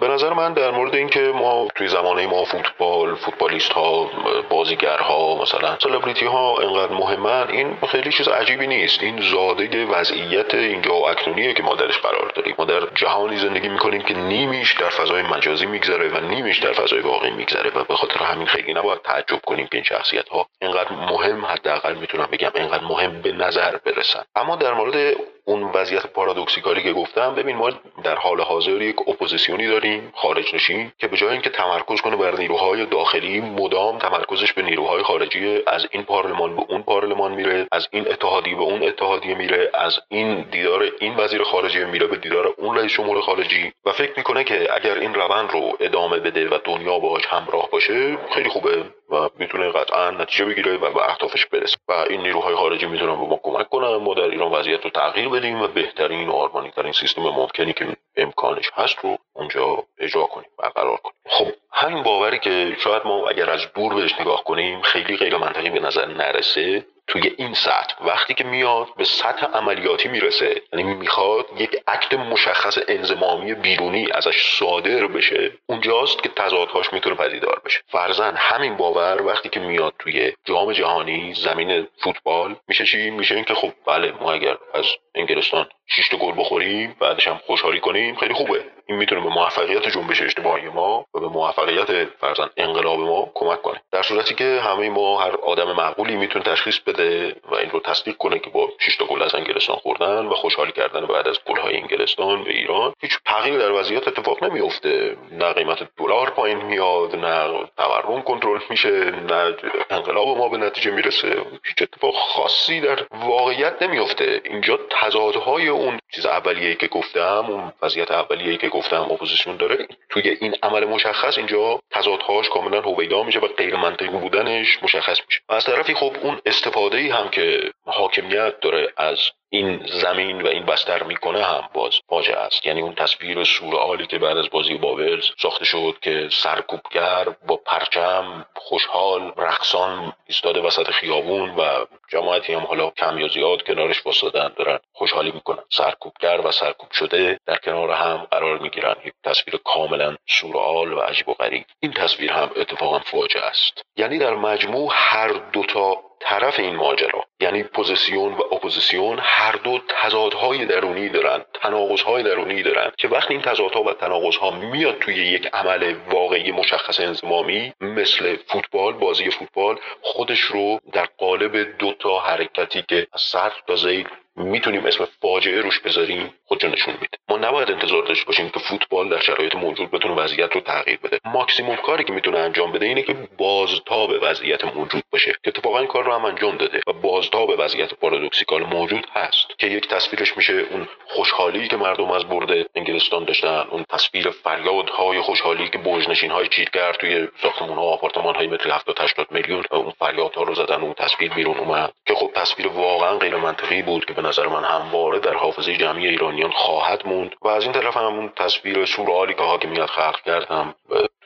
به 0.00 0.08
نظر 0.08 0.32
من 0.32 0.52
در 0.52 0.70
مورد 0.70 0.94
اینکه 0.94 1.20
ما 1.20 1.68
توی 1.74 1.88
زمانه 1.88 2.26
ما 2.26 2.44
فوتبال 2.44 3.14
فوتبالیست 3.14 3.72
ها 3.72 4.10
بازیگرها 4.48 5.38
مثلا 5.42 5.76
سلبریتی 5.82 6.26
ها 6.26 6.56
انقدر 6.56 6.92
مهمن 6.92 7.48
این 7.50 7.76
خیلی 7.88 8.12
چیز 8.12 8.28
عجیبی 8.28 8.66
نیست. 8.66 9.02
این 9.02 9.20
زاده 9.20 9.86
وضعیت 9.86 10.54
اینجا 10.54 10.94
و 10.94 11.08
اکنونیه 11.08 11.54
که 11.54 11.62
ما 11.62 11.74
درش 11.74 11.98
قرار 11.98 12.32
داریم. 12.34 12.54
ما 12.58 12.64
در 12.64 12.80
جهانی 12.94 13.36
زندگی 13.36 13.68
می‌کنیم 13.68 14.02
که 14.02 14.14
نیمیش 14.14 14.72
در 14.72 14.88
فضای 14.88 15.22
مجازی 15.22 15.66
میگذره 15.66 16.08
و 16.08 16.20
نیمیش 16.20 16.58
در 16.58 16.72
فضای 16.72 17.00
واقعی 17.00 17.30
میگذره 17.30 17.70
و 17.74 17.84
به 17.84 17.96
خاطر 17.96 18.24
همین 18.24 18.46
خیلی 18.46 18.74
نباید 18.74 19.02
تعجب 19.02 19.40
کنیم 19.46 19.66
که 19.66 19.74
این 19.74 19.84
شخصیت 19.84 20.28
ها 20.28 20.46
اینقدر 20.62 20.92
مهم 20.92 21.44
حداقل 21.44 21.94
می‌تونم 21.94 22.28
بگم 22.32 22.50
اینقدر 22.54 22.84
مهم 22.84 23.22
به 23.22 23.32
نظر 23.32 23.76
برسن. 23.76 24.22
اما 24.36 24.56
در 24.56 24.74
مورد 24.74 25.16
اون 25.48 25.62
وضعیت 25.62 26.06
پارادوکسیکالی 26.06 26.82
که 26.82 26.92
گفتم 26.92 27.34
ببین 27.34 27.56
ما 27.56 27.70
در 28.04 28.14
حال 28.14 28.40
حاضر 28.40 28.82
یک 28.82 29.08
اپوزیسیونی 29.08 29.66
داریم 29.66 30.12
خارج 30.14 30.54
نشین 30.54 30.92
که 30.98 31.08
به 31.08 31.16
جای 31.16 31.32
اینکه 31.32 31.50
تمرکز 31.50 32.00
کنه 32.00 32.16
بر 32.16 32.36
نیروهای 32.36 32.86
داخلی 32.86 33.40
مدام 33.40 33.98
تمرکزش 33.98 34.52
به 34.52 34.62
نیروهای 34.62 35.02
خارجی 35.02 35.62
از 35.66 35.86
این 35.90 36.02
پارلمان 36.02 36.56
به 36.56 36.62
اون 36.68 36.82
پارلمان 36.82 37.32
میره 37.32 37.66
از 37.72 37.88
این 37.90 38.08
اتحادیه 38.08 38.56
به 38.56 38.62
اون 38.62 38.82
اتحادیه 38.82 39.34
میره 39.34 39.70
از 39.74 40.00
این 40.08 40.40
دیدار 40.50 40.90
این 41.00 41.16
وزیر 41.16 41.42
خارجه 41.42 41.84
میره 41.84 42.06
به 42.06 42.16
دیدار 42.16 42.54
اون 42.58 42.76
رئیس 42.78 42.92
جمهور 42.92 43.20
خارجی. 43.20 43.72
و 43.84 43.92
فکر 43.92 44.12
می‌کنه 44.16 44.44
که 44.44 44.74
اگر 44.74 44.98
این 44.98 45.14
روند 45.14 45.50
رو 45.50 45.76
ادامه 45.80 46.18
بده 46.18 46.48
و 46.48 46.58
دنیا 46.64 46.98
باهاش 46.98 47.26
همراه 47.26 47.70
باشه 47.70 48.18
خیلی 48.34 48.48
خوبه. 48.48 48.84
و 49.10 49.28
می‌تونه 49.38 49.70
قطعا 49.70 50.10
نتیجه 50.10 50.44
بگیره 50.44 50.76
و 50.76 50.90
به 50.90 51.10
اهدافش 51.10 51.46
برسه. 51.46 51.76
و 51.88 51.92
این 51.92 52.20
نیروهای 52.20 52.54
خارجی 52.54 52.86
می‌تونن 52.86 53.20
به 53.20 53.26
ما 53.26 53.40
کمک 53.42 53.68
کنن. 53.68 53.96
ما 53.96 54.14
در 54.14 54.22
ایران 54.22 54.52
وضعیت 54.52 54.84
رو 54.84 54.90
تغییر 54.90 55.28
بدیم 55.28 55.62
و 55.62 55.66
بهترین 55.66 56.28
و 56.28 56.32
آرمانی 56.32 56.70
ترین 56.70 56.92
سیستم 56.92 57.22
ممکنی 57.22 57.72
که 57.72 57.96
امکانش 58.16 58.70
هست 58.74 58.98
رو 59.02 59.16
اونجا 59.32 59.84
اجرا 59.98 60.22
کنیم 60.22 60.48
برقرار 60.58 60.96
کنیم. 60.96 61.20
خب 61.28 61.46
همین 61.72 62.02
باوری 62.02 62.38
که 62.38 62.76
شاید 62.78 63.02
ما 63.04 63.28
اگر 63.28 63.50
از 63.50 63.72
دور 63.74 63.94
بهش 63.94 64.20
نگاه 64.20 64.44
کنیم 64.44 64.82
خیلی 64.82 65.16
غیر 65.16 65.36
منطقی 65.36 65.70
به 65.70 65.80
نظر 65.80 66.06
نرسه. 66.06 66.86
توی 67.08 67.34
این 67.36 67.54
سطح 67.54 68.04
وقتی 68.04 68.34
که 68.34 68.44
میاد 68.44 68.86
به 68.96 69.04
سطح 69.04 69.46
عملیاتی 69.46 70.08
می‌رسه 70.08 70.62
یعنی 70.72 70.94
می‌خواد 70.94 71.46
یک 71.58 71.82
عکت 71.86 72.14
مشخص 72.14 72.78
انزمامی 72.88 73.54
بیرونی 73.54 74.08
ازش 74.12 74.58
صادر 74.58 75.06
بشه 75.06 75.52
اونجاست 75.66 76.22
که 76.22 76.28
تضادهاش 76.28 76.92
می‌تونه 76.92 77.16
پدیدار 77.16 77.62
بشه. 77.64 77.80
فرزن 77.88 78.34
همین 78.36 78.76
باور 78.76 79.22
وقتی 79.22 79.48
که 79.48 79.60
میاد 79.60 79.94
توی 79.98 80.32
جام 80.44 80.72
جهانی 80.72 81.34
زمین 81.34 81.88
فوتبال 82.02 82.56
میشه 82.68 82.84
چی؟ 82.84 83.10
میشه 83.10 83.34
اینکه 83.34 83.54
خب 83.54 83.72
بله 83.86 84.12
ما 84.20 84.32
اگر 84.32 84.56
از 84.74 84.86
انگلستان 85.14 85.68
شش 85.90 86.14
گل 86.14 86.32
بخوریم 86.36 86.96
بعدش 87.00 87.28
هم 87.28 87.40
خوشحالی 87.46 87.80
کنیم 87.80 88.16
خیلی 88.16 88.34
خوبه. 88.34 88.64
این 88.86 88.98
می‌تونه 88.98 89.20
به 89.20 89.28
موفقیت 89.28 89.88
جنبش 89.88 90.22
اجتماعی 90.22 90.68
ما 90.68 91.04
و 91.14 91.20
به 91.20 91.28
موفقیت 91.28 92.04
فرضا 92.04 92.48
انقلاب 92.56 93.00
ما 93.00 93.30
کمک 93.34 93.62
کنه. 93.62 93.80
در 93.92 94.02
صورتی 94.02 94.34
که 94.34 94.60
همه 94.60 94.90
ما 94.90 95.20
هر 95.20 95.36
آدم 95.36 95.72
معقولی 95.72 96.16
می‌تونه 96.16 96.44
تشخیص 96.44 96.78
بده 96.78 97.36
و 97.50 97.54
این 97.54 97.70
رو 97.70 97.80
تصدیق 97.80 98.16
کنه 98.16 98.38
که 98.38 98.50
با 98.50 98.68
6 98.80 98.96
تا 98.96 99.04
گل 99.04 99.22
از 99.22 99.34
انگلستان 99.34 99.76
خوردن 99.76 100.26
و 100.26 100.34
خوشحالی 100.34 100.72
کردن 100.72 101.06
بعد 101.06 101.28
از 101.28 101.38
گل‌های 101.46 101.76
انگلستان 101.76 102.44
به 102.44 102.50
ایران 102.50 102.92
هیچ 103.00 103.18
تغییر 103.26 103.58
در 103.58 103.72
وضعیت 103.72 104.08
اتفاق 104.08 104.44
نمیفته 104.44 105.16
نه 105.32 105.52
قیمت 105.52 105.88
دلار 105.96 106.30
پایین 106.30 106.58
میاد 106.58 107.16
نه 107.16 107.68
تورم 107.76 108.22
کنترل 108.22 108.60
میشه 108.70 109.10
نه 109.10 109.54
انقلاب 109.90 110.28
ما 110.28 110.48
به 110.48 110.56
نتیجه 110.56 110.90
می‌رسه. 110.90 111.42
هیچ 111.64 111.82
اتفاق 111.82 112.14
خاصی 112.14 112.80
در 112.80 112.98
واقعیت 113.12 113.82
نمیفته 113.82 114.40
اینجا 114.44 114.78
تضادهای 114.90 115.68
اون 115.78 115.98
چیز 116.14 116.26
اولیه‌ای 116.26 116.74
که 116.74 116.86
گفتم 116.86 117.46
اون 117.48 117.72
وضعیت 117.82 118.10
اولیه‌ای 118.10 118.56
که 118.56 118.68
گفتم 118.68 119.02
اپوزیسیون 119.02 119.56
داره 119.56 119.88
توی 120.10 120.36
این 120.40 120.56
عمل 120.62 120.84
مشخص 120.84 121.38
اینجا 121.38 121.80
تضادهاش 121.90 122.48
کاملا 122.48 122.80
هویدا 122.80 123.22
میشه 123.22 123.38
و 123.38 123.48
غیر 123.48 123.76
منطقی 123.76 124.08
بودنش 124.08 124.82
مشخص 124.82 125.20
میشه. 125.26 125.40
و 125.48 125.52
از 125.52 125.64
طرفی 125.64 125.94
خب 125.94 126.16
اون 126.22 126.40
استفاده 126.46 126.98
ای 126.98 127.08
هم 127.08 127.28
که 127.28 127.70
حاکمیت 127.84 128.60
داره 128.60 128.92
از 128.96 129.18
این 129.50 129.86
زمین 129.86 130.42
و 130.42 130.46
این 130.46 130.66
بستر 130.66 131.02
می‌کنه 131.02 131.44
هم 131.44 131.68
باز 131.74 131.92
فاجعه 132.08 132.36
است. 132.36 132.66
یعنی 132.66 132.80
اون 132.80 132.94
تصویر 132.94 133.44
سورئالی 133.44 134.06
که 134.06 134.18
بعد 134.18 134.36
از 134.36 134.50
بازی 134.50 134.74
با 134.74 134.98
ساخته 135.38 135.64
شد 135.64 135.96
که 136.02 136.28
سرکوبگر 136.32 137.28
با 137.46 137.56
پرچم 137.56 138.46
خوشحال 138.54 139.32
رقصان 139.36 140.12
ایستاده 140.26 140.60
وسط 140.60 140.90
خیابون 140.90 141.50
و 141.50 141.84
جماعتی 142.08 142.54
هم 142.54 142.62
حالا 142.62 142.90
کم 142.90 143.18
یا 143.18 143.28
زیاد 143.28 143.62
کنارش 143.62 144.06
وایسادن 144.06 144.52
دارن 144.56 144.78
خوشحالی 144.92 145.30
می‌کنن. 145.30 145.62
سرکوبگر 145.70 146.40
و 146.46 146.50
سرکوب 146.50 146.92
شده 146.92 147.40
در 147.46 147.56
کنار 147.56 147.90
هم 147.90 148.16
قرار 148.30 148.58
می‌گیرن. 148.58 148.94
یک 149.04 149.12
تصویر 149.24 149.60
کاملا 149.64 150.16
سورئال 150.28 150.92
و 150.92 151.00
عجیب 151.00 151.28
و 151.28 151.34
غریب. 151.34 151.64
این 151.80 151.92
تصویر 151.92 152.32
هم 152.32 152.50
اتفاقا 152.56 152.98
فاجعه 152.98 153.44
است. 153.44 153.82
یعنی 153.96 154.18
در 154.18 154.34
مجموع 154.34 154.90
هر 154.92 155.28
دوتا 155.52 156.07
طرف 156.20 156.60
این 156.60 156.76
ماجرا 156.76 157.24
یعنی 157.40 157.62
پوزیسیون 157.62 158.32
و 158.32 158.40
اپوزیسیون 158.54 159.18
هر 159.22 159.52
دو 159.52 159.78
تضادهای 159.88 160.66
درونی 160.66 161.08
دارن 161.08 161.44
تناقضهای 161.62 162.22
درونی 162.22 162.62
دارن 162.62 162.92
که 162.98 163.08
وقتی 163.08 163.34
این 163.34 163.42
تضادها 163.42 163.82
و 163.82 163.92
تناقضها 163.92 164.50
میاد 164.50 164.98
توی 164.98 165.14
یک 165.14 165.48
عمل 165.52 165.94
واقعی 166.10 166.52
مشخص 166.52 167.00
انزمامی 167.00 167.72
مثل 167.80 168.36
فوتبال 168.46 168.92
بازی 168.92 169.30
فوتبال 169.30 169.78
خودش 170.02 170.40
رو 170.40 170.80
در 170.92 171.08
قالب 171.18 171.78
دو 171.78 171.92
تا 171.92 172.18
حرکتی 172.18 172.84
که 172.88 173.06
از 173.12 173.20
سر 173.20 173.52
تا 173.66 173.76
زید 173.76 174.08
می‌تونیم 174.38 174.86
اسم 174.86 175.08
فاجعه 175.22 175.60
روش 175.60 175.80
بذاریم 175.80 176.34
خودشو 176.46 176.68
نشون 176.68 176.94
میده. 176.94 177.18
ما 177.28 177.36
نباید 177.36 177.70
انتظار 177.70 178.02
داشته 178.02 178.26
باشیم 178.26 178.48
که 178.48 178.58
فوتبال 178.58 179.08
در 179.08 179.20
شرایط 179.20 179.54
موجود 179.54 179.90
بتونه 179.90 180.14
وضعیت 180.14 180.54
رو 180.54 180.60
تغییر 180.60 180.98
بده. 181.02 181.18
ماکسیموم 181.24 181.76
کاری 181.76 182.04
که 182.04 182.12
می‌تونه 182.12 182.38
انجام 182.38 182.72
بده 182.72 182.86
اینه 182.86 183.02
که 183.02 183.16
بازتاب 183.38 184.10
وضعیت 184.22 184.64
موجود 184.64 185.02
باشه 185.12 185.32
که 185.44 185.48
اتفاقا 185.48 185.78
این 185.78 185.88
کار 185.88 186.04
رو 186.04 186.12
هم 186.12 186.24
انجام 186.24 186.56
داده 186.56 186.80
و 186.86 186.92
بازتاب 186.92 187.50
وضعیت 187.58 187.94
پارادوکسیکال 187.94 188.62
موجود 188.62 189.06
هست 189.12 189.46
که 189.58 189.66
یک 189.66 189.88
تصویرش 189.88 190.36
میشه 190.36 190.52
اون 190.52 190.88
خوشحالی 191.06 191.68
که 191.68 191.76
مردم 191.76 192.10
از 192.10 192.24
برده 192.24 192.66
انگلستان 192.74 193.24
داشتن 193.24 193.66
اون 193.70 193.84
تصویر 193.88 194.30
فریادهای 194.30 195.20
خوشحالی 195.20 195.68
که 195.68 195.78
بوجنشین 195.78 196.30
های 196.30 196.48
چیتگر 196.48 196.92
توی 196.92 197.28
ساختمون 197.42 197.78
ها 197.78 197.82
آپارتمان 197.82 198.34
های 198.34 198.46
متری 198.46 198.72
70 198.72 199.00
80 199.00 199.26
میلیون 199.30 199.64
اون 199.70 199.90
فریادها 199.90 200.42
رو 200.42 200.54
زدن 200.54 200.80
اون 200.80 200.94
تصویر 200.94 201.34
بیرون 201.34 201.56
اومد 201.58 201.92
که 202.06 202.14
خب 202.14 202.30
تصویر 202.34 202.68
واقعا 202.68 203.18
غیر 203.18 203.36
منطقی 203.36 203.82
بود 203.82 204.04
که 204.04 204.14
نظر 204.28 204.46
من 204.46 204.64
همواره 204.64 205.18
در 205.18 205.34
حافظه 205.34 205.76
جمعی 205.76 206.08
ایرانیان 206.08 206.50
خواهد 206.50 207.06
موند 207.06 207.34
و 207.42 207.48
از 207.48 207.62
این 207.62 207.72
طرف 207.72 207.96
هم 207.96 208.18
اون 208.18 208.32
تصویر 208.36 208.86
سورئالی 208.86 209.34
که 209.34 209.42
حاکمیت 209.42 209.86
خلق 209.86 210.20
کرد 210.20 210.44
هم 210.50 210.74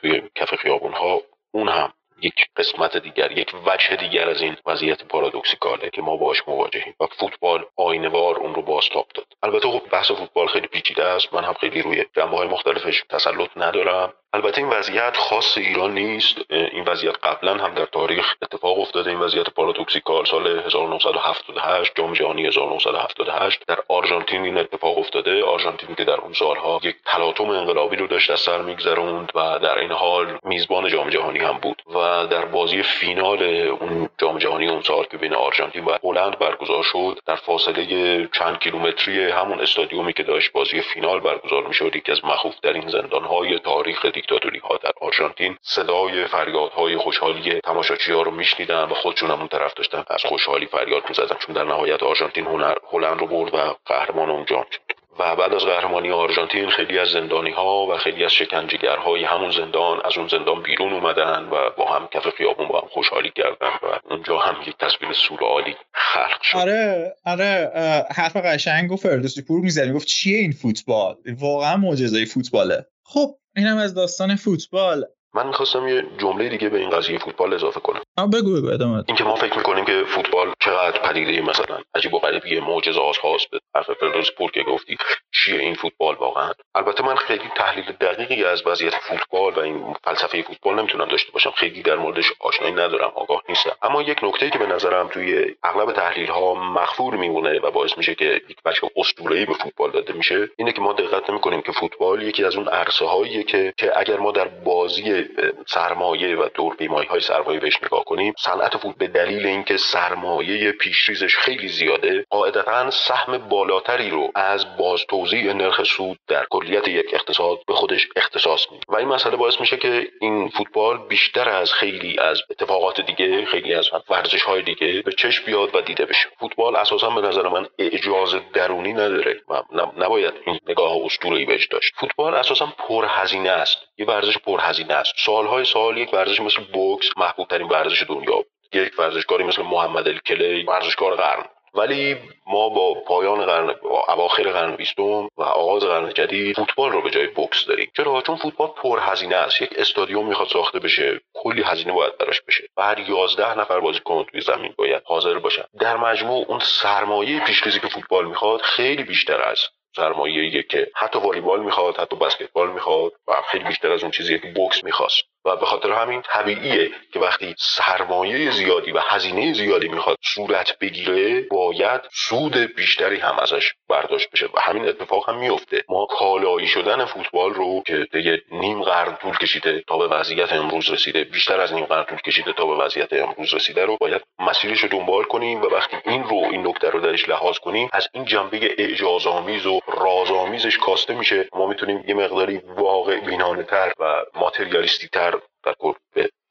توی 0.01 0.21
کف 0.35 0.55
خیابون 0.55 0.93
ها 0.93 1.21
اون 1.51 1.69
هم 1.69 1.93
یک 2.21 2.45
قسمت 2.57 2.97
دیگر 2.97 3.31
یک 3.31 3.53
وجه 3.65 3.95
دیگر 3.95 4.29
از 4.29 4.41
این 4.41 4.57
وضعیت 4.65 5.03
پارادوکسیکاله 5.03 5.89
که 5.89 6.01
ما 6.01 6.17
باش 6.17 6.47
مواجهیم 6.47 6.95
و 6.99 7.05
فوتبال 7.05 7.65
آینوار 7.75 8.37
اون 8.37 8.55
رو 8.55 8.61
بازتاب 8.61 9.07
داد. 9.15 9.25
البته 9.43 9.67
خب 9.67 9.81
بحث 9.91 10.11
فوتبال 10.11 10.47
خیلی 10.47 10.67
پیچیده 10.67 11.03
است. 11.03 11.33
من 11.33 11.43
هم 11.43 11.53
خیلی 11.53 11.81
روی 11.81 12.05
جنبه 12.15 12.37
های 12.37 12.47
مختلفش 12.47 13.03
تسلط 13.09 13.49
ندارم. 13.55 14.13
البته 14.35 14.61
این 14.61 14.69
وضعیت 14.69 15.17
خاص 15.17 15.57
ایران 15.57 15.93
نیست. 15.93 16.37
این 16.49 16.83
وضعیت 16.83 17.15
قبلا 17.23 17.53
هم 17.53 17.73
در 17.73 17.85
تاریخ 17.85 18.35
اتفاق 18.41 18.79
افتاده. 18.79 19.09
این 19.09 19.19
وضعیت 19.19 19.49
پارادوکسیکال 19.49 20.25
سال 20.25 20.47
1978 20.47 21.91
جام 21.95 22.13
جهانی 22.13 22.47
1978 22.47 23.59
در 23.67 23.79
آرژانتین 23.87 24.43
این 24.43 24.57
اتفاق 24.57 24.97
افتاده. 24.97 25.43
آرژانتین 25.43 25.95
که 25.95 26.03
در 26.03 26.21
اون 26.21 26.33
سالها 26.33 26.79
یک 26.83 26.95
تلاطم 27.05 27.49
انقلابی 27.49 27.95
رو 27.95 28.07
داشت 28.07 28.31
از 28.31 28.39
سر 28.39 28.61
میگذروند 28.61 29.31
و 29.35 29.59
در 29.59 29.77
این 29.77 29.91
حال 29.91 30.37
میزبان 30.43 30.89
جام 30.89 31.09
جهانی 31.09 31.39
هم 31.39 31.57
بود. 31.57 31.81
و 31.95 32.27
در 32.27 32.45
بازی 32.45 32.83
فینال 32.83 33.43
اون 33.81 34.09
جام 34.17 34.37
جهانی 34.37 34.67
اون 34.69 34.81
سال 34.81 35.05
که 35.11 35.17
بین 35.17 35.33
آرژانتین 35.33 35.85
و 35.85 35.97
هلند 36.03 36.39
برگزار 36.39 36.83
شد 36.83 37.19
در 37.25 37.35
فاصله 37.35 38.29
چند 38.33 38.59
کیلومتری 38.59 39.23
همون 39.23 39.59
استادیومی 39.59 40.13
که 40.13 40.23
داشت 40.23 40.51
بازی 40.51 40.81
فینال 40.81 41.19
برگزار 41.19 41.67
می‌شد 41.67 41.95
یکی 41.95 42.11
از 42.11 42.25
مخوفترین 42.25 42.87
زندانهای 42.87 43.59
تاریخ 43.59 44.05
دیکتاتوری 44.23 44.59
ها 44.59 44.79
در 44.83 44.91
آرژانتین. 45.01 45.57
صدای 45.61 46.27
فریادهای 46.27 46.97
خوشحالی 46.97 47.61
تماشاچی 47.61 48.11
ها 48.11 48.21
رو 48.21 48.31
میشنیدن 48.31 48.83
و 48.83 48.93
خودشون 48.93 49.31
هم 49.31 49.39
اون 49.39 49.47
طرف 49.47 49.73
داشتن. 49.73 50.03
از 50.09 50.23
خوشحالی 50.25 50.65
فریاد 50.65 51.03
می‌زدن 51.09 51.35
چون 51.39 51.55
در 51.55 51.63
نهایت 51.63 52.03
آرژانتین 52.03 52.45
هلند 52.91 53.19
رو 53.19 53.27
برد 53.27 53.53
و 53.53 53.75
قهرمان 53.85 54.29
اون 54.29 54.45
جام 54.45 54.65
شد. 54.71 55.03
و 55.19 55.35
بعد 55.35 55.53
از 55.53 55.61
قهرمانی 55.61 56.11
آرژانتین 56.11 56.69
خیلی 56.69 56.99
از 56.99 57.07
زندانی 57.07 57.51
ها 57.51 57.87
و 57.87 57.97
خیلی 57.97 58.25
از 58.25 58.31
شکنجهگرهای 58.31 59.23
همون 59.23 59.51
زندان 59.51 60.01
از 60.05 60.17
اون 60.17 60.27
زندان 60.27 60.61
بیرون 60.63 60.93
اومدن 60.93 61.43
و 61.51 61.69
با 61.77 61.91
هم 61.91 62.07
کف 62.07 62.29
خیابون 62.37 62.67
با 62.67 62.81
هم 62.81 62.87
خوشحالی 62.87 63.31
کردن 63.35 63.67
و 63.83 63.99
اونجا 64.09 64.37
هم 64.37 64.55
یک 64.67 64.77
تصویر 64.77 65.13
سورئالی 65.13 65.75
خلق 65.93 66.41
شد. 66.41 66.57
آره 66.57 67.13
آره 67.25 67.71
حرف 68.15 68.35
قشنگ 68.35 68.91
و 68.91 68.95
فردوسی 68.95 69.41
پور 69.41 69.61
می‌زنی 69.61 69.93
گفت 69.93 70.07
چیه 70.07 70.37
این 70.37 70.51
فوتبال؟ 70.51 71.15
واقعا 71.39 71.77
معجزه 71.77 72.25
فوتباله. 72.25 72.85
خب 73.03 73.35
اینم 73.55 73.77
از 73.77 73.93
داستان 73.93 74.35
فوتبال. 74.35 75.05
من 75.35 75.47
می‌خواستم 75.47 75.87
یه 75.87 76.05
جمله 76.17 76.49
دیگه 76.49 76.69
به 76.69 76.79
این 76.79 76.89
قضیه 76.89 77.17
فوتبال 77.17 77.53
اضافه 77.53 77.79
کنم. 77.79 78.01
بگو 78.33 78.53
بگو 78.53 78.67
ادامه 78.67 79.03
اینکه 79.07 79.23
ما 79.23 79.35
فکر 79.35 79.57
می‌کنیم 79.57 79.85
که 79.85 80.03
فوتبال 80.07 80.53
چقدر 80.59 80.99
پدیده 80.99 81.41
مثلا 81.41 81.77
عجیب 81.95 82.13
و 82.13 82.19
غریبی 82.19 82.59
معجزه 82.59 82.99
خاص 83.21 83.45
به 83.51 83.59
حرف 83.75 83.91
فردوس 83.91 84.31
پور 84.37 84.51
که 84.51 84.63
گفتی 84.63 84.97
چیه 85.31 85.59
این 85.59 85.73
فوتبال 85.73 86.15
واقعا. 86.15 86.51
البته 86.75 87.05
من 87.05 87.15
خیلی 87.15 87.49
تحلیل 87.55 87.85
دقیقی 88.01 88.43
از 88.43 88.67
وضعیت 88.67 88.93
فوتبال 88.95 89.53
و 89.53 89.59
این 89.59 89.93
فلسفه 90.03 90.41
فوتبال 90.41 90.79
نمی‌تونم 90.79 91.05
داشته 91.05 91.31
باشم. 91.31 91.51
خیلی 91.51 91.81
در 91.81 91.95
موردش 91.95 92.33
آشنایی 92.39 92.73
ندارم 92.73 93.11
آگاه 93.15 93.43
نیستم. 93.49 93.71
اما 93.81 94.01
یک 94.01 94.23
نکته 94.23 94.49
که 94.49 94.59
به 94.59 94.67
نظرم 94.67 95.07
توی 95.07 95.55
اغلب 95.63 95.91
تحلیل 95.91 96.29
ها 96.29 96.53
مخفور 96.53 97.15
میمونه 97.15 97.59
و 97.59 97.71
باعث 97.71 97.97
میشه 97.97 98.15
که 98.15 98.41
یک 98.49 98.57
بچه 98.65 98.89
اسطوره‌ای 98.95 99.45
به 99.45 99.53
فوتبال 99.53 99.91
داده 99.91 100.13
میشه 100.13 100.49
اینه 100.57 100.71
که 100.71 100.81
ما 100.81 100.93
دقت 100.93 101.29
نمی‌کنیم 101.29 101.61
که 101.61 101.71
فوتبال 101.71 102.21
یکی 102.21 102.43
از 102.43 102.55
اون 102.55 102.67
عرصه 102.67 103.43
که 103.43 103.73
که 103.77 103.99
اگر 103.99 104.17
ما 104.17 104.31
در 104.31 104.47
بازی 104.47 105.22
سرمایه 105.67 106.35
و 106.35 106.49
دور 106.53 106.75
بیماری 106.75 107.07
های 107.07 107.19
سرمایه 107.19 107.59
بهش 107.59 107.83
نگاه 107.83 108.03
کنیم 108.03 108.33
صنعت 108.39 108.77
فوت 108.77 108.97
به 108.97 109.07
دلیل 109.07 109.45
اینکه 109.45 109.77
سرمایه 109.77 110.71
پیشریزش 110.71 111.37
خیلی 111.37 111.67
زیاده 111.67 112.25
قاعدتا 112.29 112.91
سهم 112.91 113.37
بالاتری 113.37 114.09
رو 114.09 114.31
از 114.35 114.77
باز 114.77 115.05
توزیع 115.05 115.53
نرخ 115.53 115.83
سود 115.83 116.17
در 116.27 116.45
کلیت 116.49 116.87
یک 116.87 117.05
اقتصاد 117.13 117.59
به 117.67 117.73
خودش 117.73 118.07
اختصاص 118.15 118.71
میده. 118.71 118.83
و 118.87 118.95
این 118.95 119.07
مسئله 119.07 119.35
باعث 119.35 119.59
میشه 119.59 119.77
که 119.77 120.07
این 120.21 120.49
فوتبال 120.49 121.07
بیشتر 121.07 121.49
از 121.49 121.73
خیلی 121.73 122.19
از 122.19 122.41
اتفاقات 122.49 123.01
دیگه 123.01 123.45
خیلی 123.45 123.73
از 123.73 123.89
ورزش 124.09 124.43
های 124.43 124.61
دیگه 124.61 125.01
به 125.05 125.11
چشم 125.11 125.45
بیاد 125.45 125.75
و 125.75 125.81
دیده 125.81 126.05
بشه. 126.05 126.29
فوتبال 126.39 126.75
اساسا 126.75 127.09
به 127.09 127.21
نظر 127.21 127.47
من 127.47 127.67
اعجاز 127.79 128.35
درونی 128.53 128.93
نداره 128.93 129.41
و 129.49 129.61
نباید 129.97 130.33
این 130.45 130.59
نگاه 130.67 131.05
اسطوره‌ای 131.05 131.45
بهش 131.45 131.67
داشت. 131.67 131.93
فوتبال 131.95 132.33
اساسا 132.33 132.73
پرهزینه 132.87 133.49
است. 133.49 133.77
یه 133.97 134.05
ورزش 134.05 134.37
پرهزینه 134.37 134.93
است. 134.93 135.12
سالهای 135.17 135.65
سال 135.65 135.97
یک 135.97 136.13
ورزش 136.13 136.39
مثل 136.39 136.63
بوکس 136.73 137.07
محبوب 137.17 137.47
ترین 137.47 137.67
ورزش 137.67 138.03
دنیا 138.03 138.43
یک 138.73 138.99
ورزشکاری 138.99 139.43
مثل 139.43 139.61
محمد 139.61 140.07
الکلی 140.07 140.63
ورزشکار 140.63 141.15
قرن 141.15 141.45
ولی 141.73 142.17
ما 142.47 142.69
با 142.69 142.93
پایان 142.93 143.45
قرن 143.45 143.75
اواخر 144.07 144.43
قرن 144.43 144.75
بیستم 144.75 145.29
و 145.37 145.43
آغاز 145.43 145.83
قرن 145.83 146.13
جدید 146.13 146.55
فوتبال 146.55 146.91
رو 146.91 147.01
به 147.01 147.09
جای 147.09 147.27
بوکس 147.27 147.65
داریم. 147.65 147.91
چرا؟ 147.97 148.21
چون 148.21 148.35
فوتبال 148.35 148.67
پر 148.67 148.99
هزینه 149.01 149.35
است. 149.35 149.61
یک 149.61 149.73
استادیوم 149.77 150.27
می‌خواد 150.27 150.47
ساخته 150.47 150.79
بشه 150.79 151.19
کلی 151.33 151.63
هزینه 151.63 151.93
باید 151.93 152.17
براش 152.17 152.41
بشه. 152.41 152.67
و 152.77 152.83
هر 152.83 152.99
11 152.99 153.59
نفر 153.59 153.79
بازیکن 153.79 154.23
توی 154.23 154.41
زمین 154.41 154.73
باید 154.77 155.03
حاضر 155.05 155.39
باشن. 155.39 155.63
در 155.79 155.97
مجموع 155.97 156.45
اون 156.47 156.59
سرمایه 156.59 157.39
پیشریزی 157.39 157.79
که 157.79 157.87
فوتبال 157.87 158.25
می‌خواد 158.25 158.61
خیلی 158.61 159.03
بیشتر 159.03 159.41
از 159.41 159.59
سرمایه 159.95 160.63
که 160.63 160.87
حتی 160.95 161.19
والیبال 161.19 161.63
می‌خواد 161.63 161.97
حتی 161.97 162.15
بسکتبال 162.15 162.71
می‌خواد 162.71 163.11
و 163.27 163.33
خیلی 163.51 163.63
بیشتر 163.63 163.91
از 163.91 164.01
اون 164.01 164.11
چیزی 164.11 164.39
که 164.39 164.47
بوکس 164.47 164.83
می‌خواست. 164.83 165.23
و 165.45 165.55
به 165.55 165.65
خاطر 165.65 165.91
همین 165.91 166.21
طبیعیه 166.21 166.91
که 167.13 167.19
وقتی 167.19 167.55
سرمایه 167.57 168.51
زیادی 168.51 168.91
و 168.91 168.99
هزینه 168.99 169.53
زیادی 169.53 169.87
می‌خواد 169.87 170.17
صورت 170.21 170.79
بگیره 170.79 171.41
باید 171.41 172.01
سود 172.11 172.57
بیشتری 172.57 173.17
هم 173.17 173.39
ازش 173.39 173.73
برداشت 173.93 174.29
بشه. 174.31 174.45
و 174.45 174.59
همین 174.61 174.87
اتفاق 174.87 175.29
هم 175.29 175.37
میفته 175.37 175.83
ما 175.89 176.05
کالایی 176.05 176.67
شدن 176.67 177.05
فوتبال 177.05 177.53
رو 177.53 177.83
که 177.87 178.07
دیگه 178.11 178.41
نیم 178.51 178.83
قرن 178.83 179.15
طول 179.15 179.37
کشیده 179.37 179.83
تا 179.87 179.97
به 179.97 180.07
وضعیت 180.07 180.53
امروز 180.53 180.89
رسیده 180.89 181.23
بیشتر 181.23 181.59
از 181.61 181.73
نیم 181.73 181.85
قرن 181.85 182.03
طول 182.03 182.17
کشیده 182.17 182.53
تا 182.53 182.65
به 182.65 182.75
وضعیت 182.75 183.13
امروز 183.13 183.53
رسیده 183.53 183.85
رو 183.85 183.97
باید 184.01 184.21
مسیرش 184.39 184.79
رو 184.79 184.89
دنبال 184.89 185.23
کنیم 185.23 185.61
و 185.61 185.65
وقتی 185.65 185.97
این 186.05 186.23
رو 186.23 186.37
این 186.51 186.67
نکته 186.67 186.89
رو 186.89 186.99
درش 186.99 187.29
لحاظ 187.29 187.57
کنیم 187.57 187.89
از 187.93 188.07
این 188.13 188.25
جنبه 188.25 188.75
اعجازآمیز 188.77 189.65
و 189.65 189.79
رازآمیزش 189.87 190.77
کاسته 190.77 191.13
میشه. 191.13 191.49
ما 191.53 191.67
می‌تونیم 191.67 192.03
یه 192.07 192.15
مقداری 192.15 192.61
واقع 192.77 193.19
بینانه 193.19 193.63
تر 193.63 193.91
و 193.99 194.23
ماتریالیستی 194.35 195.07
تر 195.07 195.39
در 195.63 195.73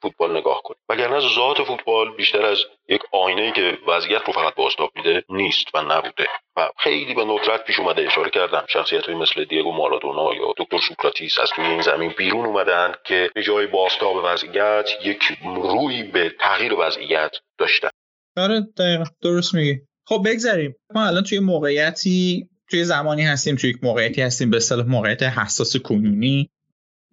فوتبال 0.02 0.36
نگاه 0.36 0.60
کنیم 0.64 0.78
وگرنه 0.88 1.20
ذات 1.20 1.62
فوتبال 1.62 2.16
بیشتر 2.16 2.46
از 2.46 2.58
یک 2.88 3.00
آینه 3.12 3.52
که 3.52 3.78
وضعیت 3.88 4.22
رو 4.26 4.32
فقط 4.32 4.54
بازتاب 4.54 4.90
میده 4.96 5.24
نیست 5.28 5.66
و 5.74 5.82
نبوده. 5.82 6.26
و 6.56 6.68
خیلی 6.78 7.14
به 7.14 7.24
ندرت 7.24 7.64
پیش 7.64 7.78
اومده 7.80 8.06
اشاره 8.06 8.30
کردم. 8.30 8.64
شخصیت 8.68 9.06
های 9.06 9.14
مثل 9.14 9.44
دیگو 9.44 9.72
مارادونا 9.72 10.34
یا 10.34 10.54
دکتر 10.56 10.78
سوکراتیس 10.88 11.38
از 11.38 11.50
توی 11.50 11.64
این 11.64 11.80
زمین 11.80 12.14
بیرون 12.18 12.46
اومدن 12.46 12.94
که 13.04 13.30
به 13.34 13.42
جای 13.42 13.66
بازتاب 13.66 14.16
وضعیت 14.24 14.88
یک 15.04 15.22
روی 15.44 16.02
به 16.02 16.32
تغییر 16.40 16.74
وضعیت 16.78 17.30
داشتن. 17.58 17.88
آره 18.36 18.60
دقیقا. 18.78 19.04
درست 19.22 19.54
میگی. 19.54 19.80
خب 20.06 20.22
بگذاریم 20.26 20.74
ما 20.94 21.06
الان 21.06 21.22
توی 21.22 21.38
موقعیتی 21.38 22.48
توی 22.70 22.84
زمانی 22.84 23.22
هستیم 23.22 23.56
توی 23.56 23.70
یک 23.70 23.76
موقعیتی 23.82 24.22
هستیم 24.22 24.50
به 24.50 24.56
اصطلاح 24.56 24.86
موقعیت 24.86 25.22
حساس 25.22 25.76
کنونی. 25.76 26.50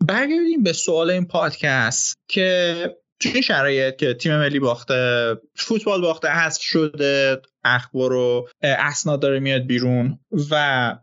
برگردیم 0.08 0.64
به 0.64 0.74
سوال 0.74 1.10
این 1.10 1.26
پادکست 1.26 2.18
که 2.28 2.76
توی 3.20 3.44
شرایط 3.44 3.96
که 3.96 4.14
تیم 4.14 4.38
ملی 4.38 4.60
باخته 4.60 5.36
فوتبال 5.56 6.02
باخته 6.02 6.28
حذف 6.28 6.62
شده 6.62 7.42
اخبار 7.64 8.14
و 8.14 8.48
اسناد 8.62 9.22
داره 9.22 9.40
میاد 9.40 9.62
بیرون 9.62 10.20
و 10.52 10.96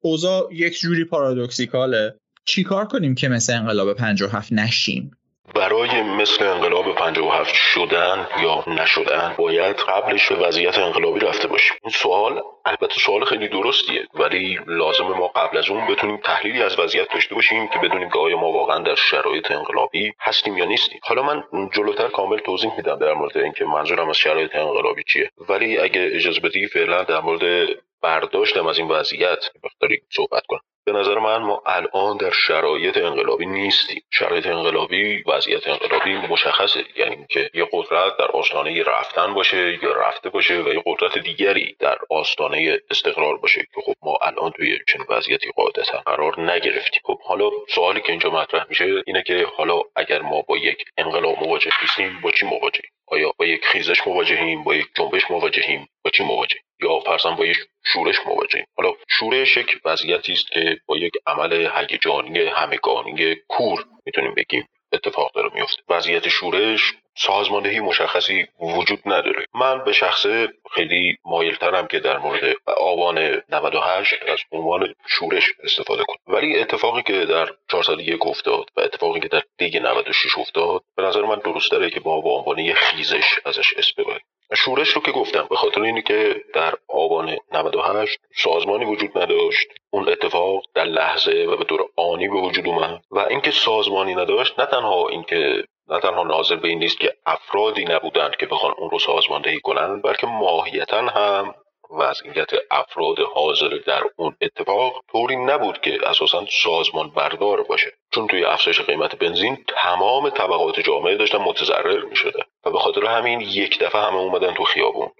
اوضاع 0.00 0.48
یک 0.52 0.80
جوری 0.80 1.04
پارادوکسیکاله 1.04 2.14
چیکار 2.44 2.84
کنیم 2.84 3.14
که 3.14 3.28
مثل 3.28 3.52
انقلاب 3.52 3.94
57 3.94 4.52
نشیم؟ 4.52 5.10
برای 5.54 6.02
مثل 6.02 6.46
انقلاب 6.46 6.94
57 6.94 7.54
شدن 7.54 8.26
یا 8.42 8.64
نشدن 8.66 9.34
باید 9.38 9.76
قبلش 9.76 10.32
به 10.32 10.46
وضعیت 10.46 10.78
انقلابی 10.78 11.20
رفته 11.20 11.48
باشیم. 11.48 11.76
این 11.82 11.90
سوال 11.90 12.42
البته 12.64 12.94
سوال 12.94 13.24
خیلی 13.24 13.48
درستیه 13.48 14.06
ولی 14.14 14.58
لازم 14.66 15.04
ما 15.04 15.28
قبل 15.28 15.58
از 15.58 15.70
اون 15.70 15.86
بتونیم 15.86 16.16
تحلیلی 16.16 16.62
از 16.62 16.78
وضعیت 16.78 17.12
داشته 17.12 17.34
باشیم 17.34 17.68
که 17.68 17.78
بدونیم 17.78 18.10
که 18.10 18.18
آیا 18.18 18.36
ما 18.36 18.52
واقعا 18.52 18.78
در 18.78 18.94
شرایط 18.94 19.50
انقلابی 19.50 20.12
هستیم 20.20 20.58
یا 20.58 20.64
نیستیم. 20.64 21.00
حالا 21.02 21.22
من 21.22 21.42
جلوتر 21.72 22.08
کامل 22.08 22.38
توضیح 22.38 22.76
میدم 22.76 22.98
در 22.98 23.14
مورد 23.14 23.38
اینکه 23.38 23.64
منظورم 23.64 24.08
از 24.08 24.16
شرایط 24.16 24.56
انقلابی 24.56 25.02
چیه. 25.12 25.30
ولی 25.48 25.78
اگه 25.78 26.10
اجازه 26.12 26.40
بدی 26.40 26.66
فعلا 26.66 27.02
در 27.02 27.20
مورد 27.20 27.68
برداشتم 28.02 28.66
از 28.66 28.78
این 28.78 28.88
وضعیت 28.88 29.44
مقداری 29.64 30.00
صحبت 30.10 30.42
کنم. 30.48 30.60
به 30.84 30.92
نظر 30.92 31.18
من 31.18 31.36
ما 31.36 31.62
الان 31.66 32.16
در 32.16 32.30
شرایط 32.30 32.96
انقلابی 32.96 33.46
نیستیم. 33.46 34.02
شرایط 34.10 34.46
انقلابی 34.46 35.22
وضعیت 35.26 35.68
انقلابی 35.68 36.14
مشخصه. 36.14 36.84
یعنی 36.96 37.26
که 37.30 37.50
یه 37.54 37.68
قدرت 37.72 38.16
در 38.16 38.26
آستانه 38.26 38.82
رفتن 38.82 39.34
باشه 39.34 39.78
یا 39.82 39.92
رفته 39.92 40.30
باشه 40.30 40.62
و 40.62 40.68
یه 40.68 40.82
قدرت 40.86 41.18
دیگری 41.18 41.76
در 41.78 41.98
آستانه 42.10 42.80
استقرار 42.90 43.36
باشه 43.36 43.60
که 43.60 43.80
خب 43.86 43.94
ما 44.02 44.18
الان 44.22 44.50
توی 44.50 44.78
چنین 44.88 45.06
وضعیتی 45.08 45.50
قاعدتا 45.56 45.98
قرار 45.98 46.40
نگرفتیم. 46.40 47.02
خب 47.04 47.20
حالا 47.20 47.50
سوالی 47.68 48.00
که 48.00 48.10
اینجا 48.10 48.30
مطرح 48.30 48.66
میشه 48.68 49.02
اینه 49.06 49.22
که 49.22 49.46
حالا 49.56 49.80
اگر 49.96 50.22
ما 50.22 50.42
با 50.42 50.56
یک 50.56 50.84
انقلاب 50.96 51.38
مواجه 51.38 51.70
نیستیم 51.82 52.20
با 52.20 52.30
چی 52.30 52.46
مواجهیم؟ 52.46 52.90
آیا 53.06 53.32
با 53.38 53.46
یک 53.46 53.64
خیزش 53.64 54.06
مواجهیم؟ 54.06 54.64
با 54.64 54.74
یک 54.74 54.86
جنبش 54.96 55.30
مواجهیم؟ 55.30 55.88
با 56.04 56.10
چی 56.10 56.24
مواجهیم؟ 56.24 56.62
یا 56.82 57.00
فرضاً 57.00 57.30
با 57.30 57.46
یک 57.46 57.56
شورش 57.84 58.16
مواجهیم. 58.26 58.66
حالا 58.76 58.92
شورش 59.08 59.56
یک 59.56 59.80
وضعیتی 59.84 60.32
است 60.32 60.52
که 60.52 60.78
با 60.86 60.96
یک 60.96 61.12
عمل 61.26 61.68
هیجانی 61.76 62.38
همگانی 62.38 63.36
کور 63.48 63.84
می‌تونیم 64.06 64.34
بگیم 64.34 64.68
اتفاق 64.92 65.32
داره 65.34 65.50
میفته 65.54 65.82
وضعیت 65.88 66.28
شورش 66.28 66.94
سازماندهی 67.16 67.80
مشخصی 67.80 68.46
وجود 68.60 69.00
نداره. 69.06 69.46
من 69.54 69.84
به 69.84 69.92
شخصه 69.92 70.48
خیلی 70.74 71.16
مایلترم 71.24 71.86
که 71.86 71.98
در 72.00 72.18
مورد 72.18 72.56
آبان 72.66 73.42
98 73.48 74.14
از 74.28 74.38
عنوان 74.52 74.94
شورش 75.06 75.44
استفاده 75.64 76.04
کنم. 76.04 76.36
ولی 76.36 76.58
اتفاقی 76.58 77.02
که 77.02 77.24
در 77.24 77.48
401 77.70 78.26
افتاد 78.26 78.64
و 78.76 78.80
اتفاقی 78.80 79.20
که 79.20 79.28
در 79.28 79.42
دیگ 79.58 79.76
96 79.76 80.38
افتاد 80.38 80.82
به 80.96 81.02
نظر 81.02 81.22
من 81.22 81.38
درست 81.38 81.70
داره 81.70 81.90
که 81.90 82.00
با 82.00 82.20
به 82.20 82.28
عنوان 82.28 82.72
خیزش 82.72 83.38
ازش 83.44 83.74
اسم 83.76 84.02
ببریم. 84.02 84.26
شورش 84.56 84.88
رو 84.88 85.02
که 85.02 85.12
گفتم 85.12 85.46
به 85.50 85.56
خاطر 85.56 85.82
اینه 85.82 86.02
که 86.02 86.34
در 86.54 86.74
آبان 86.88 87.36
98 87.52 88.18
سازمانی 88.36 88.84
وجود 88.84 89.18
نداشت. 89.18 89.68
اون 89.90 90.08
اتفاق 90.08 90.62
در 90.74 90.84
لحظه 90.84 91.46
و 91.48 91.56
به 91.56 91.64
طور 91.64 91.80
آنی 91.96 92.28
به 92.28 92.40
وجود 92.40 92.66
اومد 92.66 93.00
و 93.10 93.18
اینکه 93.18 93.50
سازمانی 93.50 94.14
نداشت 94.14 94.60
نه 94.60 94.66
تنها 94.66 95.08
اینکه 95.08 95.64
نه 95.88 96.00
تنها 96.00 96.22
ناظر 96.22 96.56
به 96.56 96.68
این 96.68 96.78
نیست 96.78 97.00
که 97.00 97.12
افرادی 97.26 97.84
نبودند 97.84 98.36
که 98.36 98.46
بخوان 98.46 98.74
اون 98.78 98.90
رو 98.90 98.98
سازماندهی 98.98 99.60
کنند 99.60 100.02
بلکه 100.02 100.26
ماهیتا 100.26 101.00
هم 101.00 101.54
وضعیت 101.92 102.50
افراد 102.70 103.18
حاضر 103.34 103.78
در 103.86 104.02
اون 104.16 104.36
اتفاق 104.40 105.04
طوری 105.12 105.36
نبود 105.36 105.80
که 105.80 105.98
اساسا 106.08 106.46
سازمان 106.62 107.10
بردار 107.10 107.62
باشه. 107.62 107.92
چون 108.14 108.26
توی 108.26 108.44
افزایش 108.44 108.80
قیمت 108.80 109.16
بنزین 109.16 109.64
تمام 109.68 110.30
طبقات 110.30 110.80
جامعه 110.80 111.16
داشتن 111.16 111.38
متضرر 111.38 112.04
می 112.04 112.16
شده 112.16 112.44
و 112.64 112.70
به 112.70 112.78
خاطر 112.78 113.06
همین 113.06 113.40
یک 113.40 113.78
دفعه 113.78 114.02
همه 114.02 114.16
اومدن 114.16 114.54
تو 114.54 114.64
خیابون. 114.64 115.10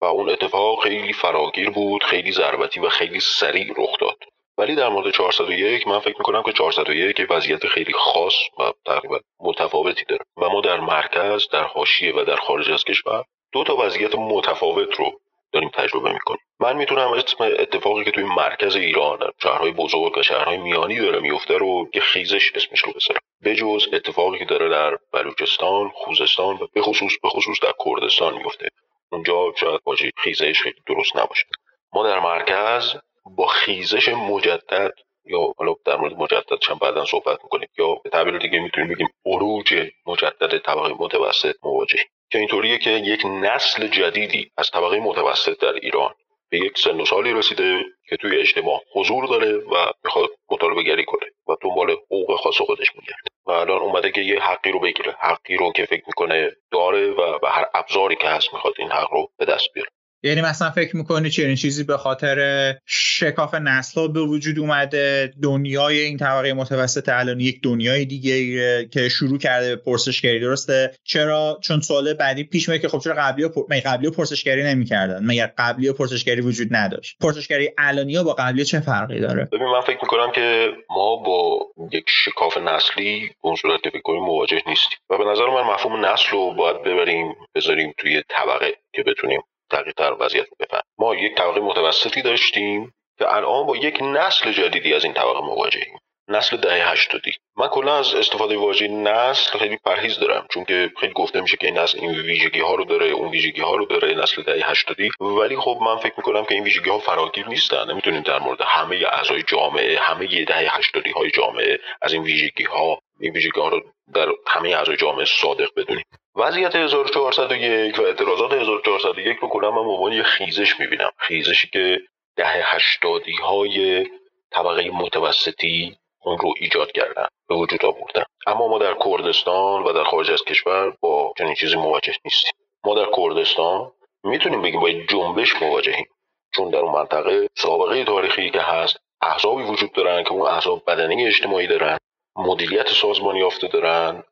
و 0.00 0.04
اون 0.04 0.30
اتفاق 0.30 0.82
خیلی 0.82 1.12
فراگیر 1.12 1.70
بود 1.70 2.04
خیلی 2.04 2.32
ضربتی 2.32 2.80
و 2.80 2.88
خیلی 2.88 3.20
سریع 3.20 3.74
رخ 3.76 3.98
داد. 4.00 4.16
ولی 4.58 4.74
در 4.74 4.88
مورد 4.88 5.10
401 5.10 5.88
من 5.88 5.98
فکر 5.98 6.18
می‌کنم 6.18 6.42
که 6.42 6.52
401 6.52 7.26
وضعیت 7.30 7.66
خیلی 7.66 7.92
خاص 7.92 8.34
و 8.58 8.72
تقریبا 8.86 9.18
متفاوتی 9.40 10.04
داره. 10.04 10.24
و 10.36 10.48
ما 10.48 10.60
در 10.60 10.80
مرکز 10.80 11.48
در 11.48 11.62
حاشیه 11.62 12.14
و 12.16 12.24
در 12.24 12.36
خارج 12.36 12.70
از 12.70 12.84
کشور 12.84 13.24
دو 13.52 13.64
تا 13.64 13.76
وضعیت 13.76 14.14
متفاوت 14.14 14.94
رو 14.94 15.20
داریم 15.52 15.70
تجربه 15.74 16.12
می‌کنیم. 16.12 16.40
من 16.60 16.76
می‌تونم 16.76 17.12
اسم 17.12 17.44
اتفاقی 17.44 18.04
که 18.04 18.10
توی 18.10 18.24
مرکز 18.24 18.76
ایران 18.76 19.18
شهرهای 19.42 19.70
بزرگ 19.70 20.18
و 20.18 20.22
شهرهای 20.22 20.56
میانی 20.56 20.98
داره 20.98 21.20
میفته 21.20 21.58
رو 21.58 21.88
یه 21.94 22.00
خیزش 22.00 22.52
اسمش 22.54 22.80
رو 22.80 22.92
بذارم. 22.92 23.20
بجز 23.44 23.86
اتفاقی 23.92 24.38
که 24.38 24.44
داره 24.44 24.68
در 24.68 24.98
بلوچستان 25.12 25.90
خوزستان 25.94 26.56
و 26.56 26.66
به 26.74 26.82
خصوص 26.82 27.12
به 27.22 27.28
خصوص 27.28 27.60
در 27.62 27.72
کردستان 27.84 28.34
میفته 28.34 28.68
اونجا 29.12 29.52
شاید 29.56 29.80
واژه 29.86 30.10
خیزش 30.16 30.62
خیلی 30.62 30.80
درست 30.86 31.16
نباشه. 31.16 31.46
ما 31.92 32.04
در 32.08 32.20
مرکز 32.20 32.94
با 33.36 33.46
خیزش 33.46 34.08
مجدد 34.08 34.92
یا 35.24 35.52
حالا 35.58 35.74
در 35.84 35.96
مورد 35.96 36.12
مجدد 36.12 36.58
چند 36.60 36.78
بعدا 36.78 37.04
صحبت 37.04 37.38
می‌کنیم 37.42 37.68
یا 37.78 37.94
به 37.94 38.10
تعبیر 38.10 38.38
دیگه 38.38 38.58
می‌تونیم 38.60 38.88
بگیم 38.94 39.08
عروج 39.26 39.90
مجدد 40.06 40.58
طبقه 40.58 40.94
متوسط 40.98 41.54
مواجه 41.62 41.98
که 42.30 42.38
اینطوریه 42.38 42.78
که 42.78 42.90
یک 42.90 43.22
نسل 43.26 43.86
جدیدی 43.86 44.50
از 44.56 44.70
طبقه 44.70 45.00
متوسط 45.00 45.60
در 45.60 45.72
ایران 45.72 46.14
به 46.50 46.58
یک 46.58 46.78
سن 46.78 47.00
و 47.00 47.04
سالی 47.04 47.32
رسیده 47.32 47.84
که 48.08 48.16
توی 48.16 48.36
اجتماع 48.36 48.80
حضور 48.94 49.26
داره 49.26 49.56
و 49.56 49.92
می‌خواد 50.04 50.30
مطالبه 50.50 50.82
گری 50.82 51.04
کنه 51.04 51.30
و 51.48 51.56
دنبال 51.62 51.90
حقوق 51.90 52.36
خاص 52.40 52.56
خودش 52.56 52.86
میگرده. 52.94 53.28
و 53.46 53.50
الان 53.50 53.78
اومده 53.78 54.10
که 54.10 54.20
یه 54.20 54.40
حقی 54.40 54.70
رو 54.70 54.80
بگیره 54.80 55.16
حقی 55.20 55.56
رو 55.56 55.72
که 55.72 55.84
فکر 55.84 56.02
می‌کنه 56.06 56.50
داره 56.72 57.10
و 57.10 57.38
به 57.38 57.48
هر 57.48 57.66
ابزاری 57.74 58.16
که 58.16 58.28
هست 58.28 58.54
می‌خواد 58.54 58.74
این 58.78 58.90
حق 58.90 59.12
رو 59.12 59.28
به 59.38 59.44
دست 59.44 59.72
بیاره. 59.74 59.90
یعنی 60.22 60.40
مثلا 60.40 60.70
فکر 60.70 60.96
می‌کنی 60.96 61.30
چنین 61.30 61.56
چیزی 61.56 61.84
به 61.84 61.96
خاطر 61.96 62.74
شکاف 62.86 63.54
نسل 63.54 64.08
به 64.08 64.20
وجود 64.20 64.58
اومده؟ 64.58 65.32
دنیای 65.42 66.00
این 66.00 66.16
طبقه 66.16 66.52
متوسط 66.52 67.08
الان 67.08 67.40
یک 67.40 67.62
دنیای 67.62 68.04
دیگه 68.04 68.84
که 68.88 69.08
شروع 69.08 69.38
کرده 69.38 69.76
به 69.76 69.82
پرسشگری 69.82 70.40
درسته؟ 70.40 70.94
چرا؟ 71.04 71.58
چون 71.62 71.80
سوال 71.80 72.14
بعدی 72.14 72.44
پیش 72.44 72.68
میاد 72.68 72.80
که 72.80 72.88
خب 72.88 72.98
چرا 72.98 73.14
قبلی 73.14 73.44
و 73.44 73.48
پر... 73.48 73.62
قبلی 73.84 74.06
و 74.06 74.10
پرسشگری 74.10 74.62
نمی‌کردن؟ 74.62 75.20
مگر 75.24 75.52
قبلی 75.58 75.88
و 75.88 75.92
پرسشگری 75.92 76.40
وجود 76.40 76.68
نداشت؟ 76.70 77.16
پرسشگری 77.20 77.70
الانی 77.78 78.22
با 78.22 78.32
قبلی 78.32 78.64
چه 78.64 78.80
فرقی 78.80 79.20
داره؟ 79.20 79.48
ببین 79.52 79.66
من 79.66 79.80
فکر 79.80 79.98
می‌کنم 80.02 80.32
که 80.32 80.70
ما 80.90 81.16
با 81.16 81.60
یک 81.92 82.04
شکاف 82.08 82.56
نسلی 82.56 83.30
اون 83.40 83.56
صورت 83.56 83.80
مواجه 84.06 84.62
نیستیم. 84.66 84.98
و 85.10 85.18
به 85.18 85.24
نظر 85.24 85.46
من 85.46 85.74
مفهوم 85.74 86.04
نسل 86.04 86.30
رو 86.30 86.54
باید 86.54 86.82
ببریم 86.82 87.34
بذاریم 87.54 87.94
توی 87.98 88.22
طبقه 88.28 88.74
که 88.92 89.02
بتونیم 89.02 89.40
دقیقتر 89.70 90.16
وضعیت 90.20 90.46
بفهم. 90.60 90.82
ما 90.98 91.14
یک 91.14 91.36
طبقه 91.36 91.60
متوسطی 91.60 92.22
داشتیم 92.22 92.94
که 93.18 93.34
الان 93.34 93.66
با 93.66 93.76
یک 93.76 93.98
نسل 94.02 94.52
جدیدی 94.52 94.94
از 94.94 95.04
این 95.04 95.12
طبقه 95.12 95.40
مواجهیم. 95.40 95.98
نسل 96.28 96.56
دهه 96.56 96.90
هشتادی. 96.92 97.32
من 97.56 97.68
کلا 97.68 97.98
از 97.98 98.14
استفاده 98.14 98.56
واژه 98.56 98.88
نسل 98.88 99.58
خیلی 99.58 99.78
پرهیز 99.84 100.18
دارم 100.18 100.46
چون 100.50 100.64
که 100.64 100.90
خیلی 101.00 101.12
گفته 101.12 101.40
میشه 101.40 101.56
که 101.56 101.66
این 101.66 101.78
نسل 101.78 101.98
این 102.00 102.10
ویژگی 102.10 102.60
ها 102.60 102.74
رو 102.74 102.84
داره 102.84 103.06
اون 103.06 103.28
ویژگی 103.28 103.60
ها 103.60 103.76
رو 103.76 103.84
داره 103.84 104.14
نسل 104.14 104.42
دهه 104.42 104.70
هشتادی. 104.70 105.10
ولی 105.20 105.56
خب 105.56 105.78
من 105.82 105.96
فکر 105.96 106.14
می‌کنم 106.16 106.44
که 106.44 106.54
این 106.54 106.64
ویژگی 106.64 106.90
ها 106.90 106.98
فراگیر 106.98 107.48
نیستن. 107.48 107.90
نمی‌تونیم 107.90 108.20
در 108.22 108.38
مورد 108.38 108.60
همه 108.60 108.96
اعضای 108.96 109.42
جامعه 109.42 109.98
همه 109.98 110.44
دهه 110.44 110.76
هشتادی 110.78 111.10
های 111.10 111.30
جامعه 111.30 111.78
از 112.02 112.12
این 112.12 112.22
ویژگی 112.22 112.64
ها 112.64 112.98
این 113.20 113.32
ویژگی 113.32 113.60
ها 113.60 113.68
رو 113.68 113.82
در 114.14 114.28
همه 114.46 114.68
اعضای 114.68 114.96
جامعه 114.96 115.24
صادق 115.24 115.68
بدونیم. 115.76 116.04
وضعیت 116.36 116.76
1401 116.76 117.98
و 117.98 118.02
اعتراضات 118.02 118.52
1401 118.52 119.36
رو 119.36 119.48
کلا 119.48 119.70
من 119.70 119.78
عنوان 119.78 120.12
یه 120.12 120.22
خیزش 120.22 120.80
می‌بینم. 120.80 121.10
خیزشی 121.18 121.68
که 121.68 122.00
دهه 122.36 122.74
هشتادی 122.74 123.32
های 123.32 124.06
طبقه 124.50 124.90
متوسطی 124.90 125.96
اون 126.26 126.38
رو 126.38 126.54
ایجاد 126.60 126.92
کردن 126.92 127.26
به 127.48 127.54
وجود 127.54 127.84
آوردن. 127.84 128.24
اما 128.46 128.68
ما 128.68 128.78
در 128.78 128.94
کردستان 129.04 129.82
و 129.82 129.92
در 129.92 130.04
خارج 130.04 130.30
از 130.30 130.44
کشور 130.44 130.96
با 131.00 131.32
چنین 131.38 131.54
چیزی 131.54 131.76
مواجه 131.76 132.12
نیستیم. 132.24 132.52
ما 132.84 132.94
در 132.94 133.06
کردستان 133.16 133.92
می‌تونیم 134.24 134.62
بگیم 134.62 134.80
با 134.80 134.90
جنبش 134.90 135.62
مواجهیم. 135.62 136.06
چون 136.54 136.70
در 136.70 136.78
اون 136.78 136.92
منطقه 136.92 137.48
سابقه 137.54 138.04
تاریخی 138.04 138.50
که 138.50 138.60
هست 138.60 138.96
احزابی 139.22 139.62
وجود 139.62 139.92
دارن 139.92 140.24
که 140.24 140.32
اون 140.32 140.46
احزاب 140.46 140.82
بدنه 140.86 141.24
اجتماعی 141.26 141.66
دارن 141.66 141.98
مدیریت 142.36 142.88
سازمانی 142.88 143.38
یافته 143.38 143.68
دارن. 143.68 144.22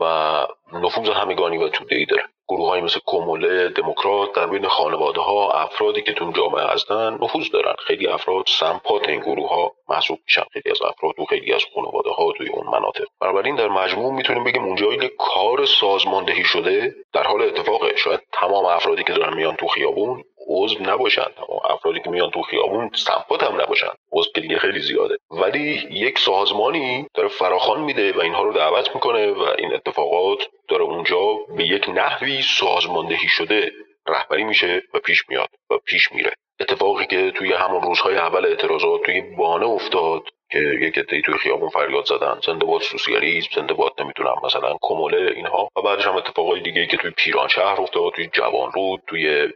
و 0.00 0.46
نفوذ 0.72 1.08
همگانی 1.08 1.58
و 1.58 1.68
توده 1.68 1.96
ای 1.96 2.04
داره. 2.04 2.22
گروه 2.48 2.68
های 2.68 2.80
مثل 2.80 3.00
کوموله 3.06 3.68
دموکرات 3.68 4.32
در 4.32 4.46
بین 4.46 4.68
خانواده 4.68 5.20
ها 5.20 5.50
افرادی 5.50 6.02
که 6.02 6.12
تو 6.12 6.32
جامعه 6.32 6.66
هستن 6.66 7.18
نفوذ 7.22 7.50
دارن. 7.50 7.74
خیلی 7.86 8.06
افراد 8.06 8.44
سمپات 8.46 9.08
این 9.08 9.20
گروه 9.20 9.48
ها 9.48 9.72
محسوب 9.88 10.18
میشن. 10.26 10.42
خیلی 10.52 10.70
از 10.70 10.82
افراد 10.82 11.20
و 11.20 11.24
خیلی 11.24 11.52
از 11.52 11.64
خانواده 11.74 12.10
ها 12.10 12.32
توی 12.32 12.48
اون 12.48 12.66
مناطق. 12.66 13.04
بنابراین 13.20 13.56
در 13.56 13.68
مجموع 13.68 14.12
می‌تونیم 14.12 14.44
بگیم 14.44 14.64
اونجا 14.64 14.92
یک 14.92 15.12
کار 15.18 15.64
سازماندهی 15.64 16.44
شده. 16.44 16.94
در 17.12 17.22
حال 17.22 17.42
اتفاقه 17.42 17.96
شاید 17.96 18.20
تمام 18.32 18.64
افرادی 18.64 19.04
که 19.04 19.12
دارن 19.12 19.36
میان 19.36 19.56
تو 19.56 19.66
خیابون 19.66 20.22
عضو 20.48 20.76
نباشن 20.82 21.30
افرادی 21.64 22.00
که 22.00 22.10
میان 22.10 22.30
تو 22.30 22.42
خیابون 22.42 22.90
سمپات 22.94 23.42
هم 23.42 23.60
نباشن 23.60 23.88
عضو 24.12 24.30
دیگه 24.34 24.58
خیلی 24.58 24.80
زیاده. 24.80 25.18
ولی 25.30 25.88
یک 25.90 26.18
سازمانی 26.18 27.06
داره 27.14 27.28
فراخان 27.28 27.80
میده 27.80 28.12
و 28.12 28.20
اینها 28.20 28.42
رو 28.42 28.52
دعوت 28.52 28.94
می‌کنه 28.94 29.32
و 29.32 29.42
این 29.58 29.74
اتفاقات 29.74 30.38
داره 30.68 30.82
اونجا 30.82 31.34
به 31.56 31.66
یک 31.66 31.88
نحوی 31.88 32.42
سازماندهی 32.42 33.28
شده 33.28 33.72
رهبری 34.08 34.44
میشه 34.44 34.82
و 34.94 34.98
پیش 34.98 35.28
میاد 35.28 35.48
و 35.70 35.78
پیش 35.78 36.12
میره. 36.12 36.32
اتفاقی 36.60 37.06
که 37.06 37.30
توی 37.30 37.52
همون 37.52 37.82
روزهای 37.82 38.16
اول 38.16 38.46
اعتراضات 38.46 39.02
توی 39.02 39.20
بانه 39.20 39.66
افتاد 39.66 40.22
که 40.56 40.86
یک 40.86 40.98
عده‌ای 40.98 41.22
توی 41.22 41.34
خیابون 41.34 41.68
فریاد 41.68 42.04
زدن. 42.04 42.40
زنده 42.46 42.66
باد 42.66 42.80
سوسیالیسم 42.80 43.48
زنده 43.54 43.74
باد 43.74 43.92
نمی‌تونم 44.00 44.34
مثلا 44.44 44.76
کموله 44.80 45.32
اینها. 45.36 45.68
و 45.76 45.82
بعدش 45.82 46.06
هم 46.06 46.16
اتفاقای 46.16 46.60
دیگه 46.60 46.86
که 46.86 46.96
توی 46.96 47.10
پیران 47.10 47.48
شهر 47.48 47.80
افتاد 47.80 48.12
توی 48.12 48.26
جوان 48.32 48.72
رود 48.72 49.02
توی 49.06 49.48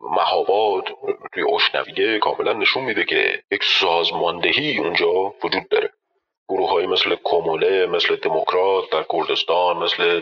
مهاباد 0.00 0.84
توی 1.34 1.44
اشنویه 1.54 2.18
کاملا 2.18 2.52
نشون 2.52 2.84
میده 2.84 3.04
که 3.04 3.42
یک 3.52 3.64
سازماندهی 3.64 4.78
اونجا 4.78 5.12
وجود 5.44 5.68
داره. 5.70 5.90
گروه 6.48 6.70
های 6.70 6.86
مثل 6.86 7.16
کموله 7.24 7.86
مثل 7.86 8.16
دموکرات 8.16 8.90
در 8.90 9.04
کردستان 9.12 9.76
مثل 9.76 10.20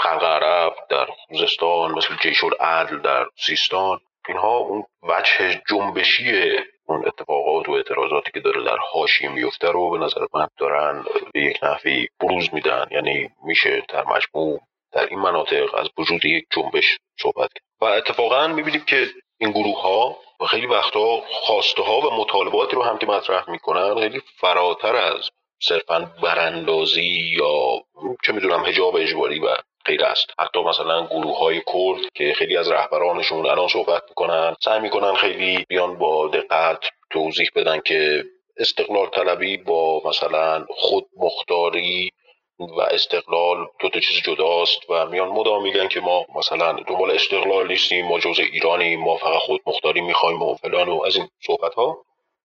خلق 0.00 0.24
عرب 0.24 0.74
در 0.90 1.06
خوزستان 1.06 1.92
مثل 1.92 2.14
جیش 2.22 2.44
العدل 2.44 2.98
در 2.98 3.26
سیستان. 3.36 4.00
اینها 4.28 4.56
اون 4.56 4.84
وجه 5.02 5.62
جنبشی 5.68 6.56
اون 6.86 7.06
اتفاقات 7.06 7.68
و 7.68 7.72
اعتراضاتی 7.72 8.30
که 8.34 8.40
داره 8.40 8.64
در 8.64 8.76
حاشیه 8.92 9.28
میفته 9.28 9.70
رو 9.70 9.90
به 9.90 9.98
نظر 9.98 10.26
من 10.34 10.48
دارن 10.58 11.04
به 11.34 11.40
یک 11.40 11.58
نحوی 11.64 12.08
بروز 12.20 12.48
میدن. 12.54 12.86
یعنی 12.90 13.30
میشه 13.44 13.82
در 13.88 14.04
مجموع 14.04 14.60
در 14.92 15.06
این 15.06 15.18
مناطق 15.18 15.74
از 15.74 15.88
وجود 15.98 16.24
یک 16.24 16.44
جنبش 16.50 16.98
صحبت 17.18 17.52
کرد. 17.52 17.64
و 17.80 17.84
اتفاقا 17.84 18.46
می‌بینیم 18.46 18.84
که 18.84 19.06
این 19.40 19.50
گروه 19.50 19.82
ها 19.82 20.16
و 20.40 20.44
خیلی 20.44 20.66
وقتها 20.66 21.22
خواسته 21.30 21.82
ها 21.82 22.00
و 22.00 22.20
مطالباتی 22.20 22.76
رو 22.76 22.82
هم 22.82 22.98
که 22.98 23.06
مطرح 23.06 23.50
می‌کنن 23.50 23.94
خیلی 23.94 24.20
فراتر 24.40 24.96
از 24.96 25.30
صرفا 25.62 26.12
براندازی 26.22 27.34
یا 27.36 27.82
چه 28.24 28.32
می‌دونم 28.32 28.64
هجاب 28.64 28.96
اجباری 28.96 29.38
و 29.38 29.56
غیر 29.86 30.04
است. 30.04 30.30
حتی 30.38 30.62
مثلا 30.62 31.06
گروه 31.06 31.38
های 31.38 31.62
کرد 31.66 32.12
که 32.14 32.32
خیلی 32.36 32.56
از 32.56 32.70
رهبرانشون 32.70 33.46
الان 33.46 33.68
صحبت 33.68 34.02
می‌کنن 34.08 34.56
سعی 34.64 34.80
می‌کنن 34.80 35.14
خیلی 35.14 35.64
بیان 35.68 35.98
با 35.98 36.28
دقت 36.28 36.84
توضیح 37.10 37.48
بدن 37.54 37.80
که 37.80 38.24
استقلال 38.56 39.06
طلبی 39.06 39.56
با 39.56 40.02
مثلا 40.04 40.66
خود 40.68 41.06
مختاری 41.16 42.10
و 42.58 42.80
استقلال 42.80 43.66
دو 43.80 43.88
تا 43.88 44.00
چیز 44.00 44.22
جداست 44.22 44.90
و 44.90 45.06
میان 45.06 45.28
مدام 45.28 45.62
میگن 45.62 45.88
که 45.88 46.00
ما 46.00 46.26
مثلا 46.34 46.72
دنبال 46.72 47.10
استقلال 47.10 47.68
نیستیم 47.68 48.06
ما 48.06 48.18
جزء 48.18 48.42
ایرانی 48.42 48.96
ما 48.96 49.16
فقط 49.16 49.38
خود 49.38 49.60
مختاری 49.66 50.00
می‌خوایم 50.00 50.42
و 50.42 50.54
فلان 50.54 50.88
و 50.88 51.02
از 51.06 51.16
این 51.16 51.28
صحبت 51.46 51.74
ها 51.74 51.96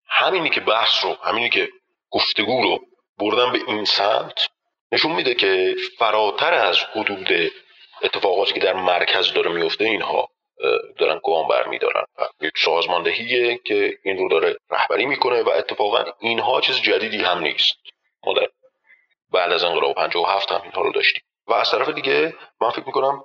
همینی 0.08 0.50
که 0.50 0.62
بحث 0.62 1.06
رو 1.06 1.14
همینی 1.24 1.50
که 1.50 1.70
گفتگو 2.12 2.62
رو 2.62 2.80
بردن 3.20 3.52
به 3.52 3.60
این 3.68 3.86
سمت 3.86 4.48
نشون 4.92 5.12
میده 5.12 5.34
که 5.34 5.76
فراتر 5.98 6.54
از 6.54 6.80
حدود 6.80 7.52
اتفاقاتی 8.02 8.54
که 8.54 8.60
در 8.60 8.74
مرکز 8.74 9.34
داره 9.34 9.52
میفته 9.52 9.86
اینها 9.86 10.30
دارن 10.98 11.20
گام 11.26 11.48
برمیدارن 11.48 12.04
یک 12.42 12.54
سازماندهیه 12.56 13.60
که 13.66 13.98
این 14.04 14.18
رو 14.18 14.30
داره 14.30 14.58
رهبری 14.70 15.06
می‌کنه 15.06 15.42
و 15.42 15.50
اتفاقا 15.50 16.04
اینها 16.20 16.62
چیز 16.62 16.82
جدیدی 16.82 17.18
هم 17.18 17.40
نیست. 17.40 17.76
ما 18.26 18.34
در 18.34 18.48
بعد 19.34 19.52
از 19.52 19.64
انقلاب 19.64 19.96
57 19.96 20.52
هم 20.52 20.62
اینها 20.62 20.82
رو 20.82 20.92
داشتیم. 20.92 21.22
و 21.48 21.54
از 21.54 21.72
طرف 21.72 21.90
دیگه 21.90 22.34
من 22.62 22.70
فکر 22.70 22.86
می‌کنم 22.86 23.24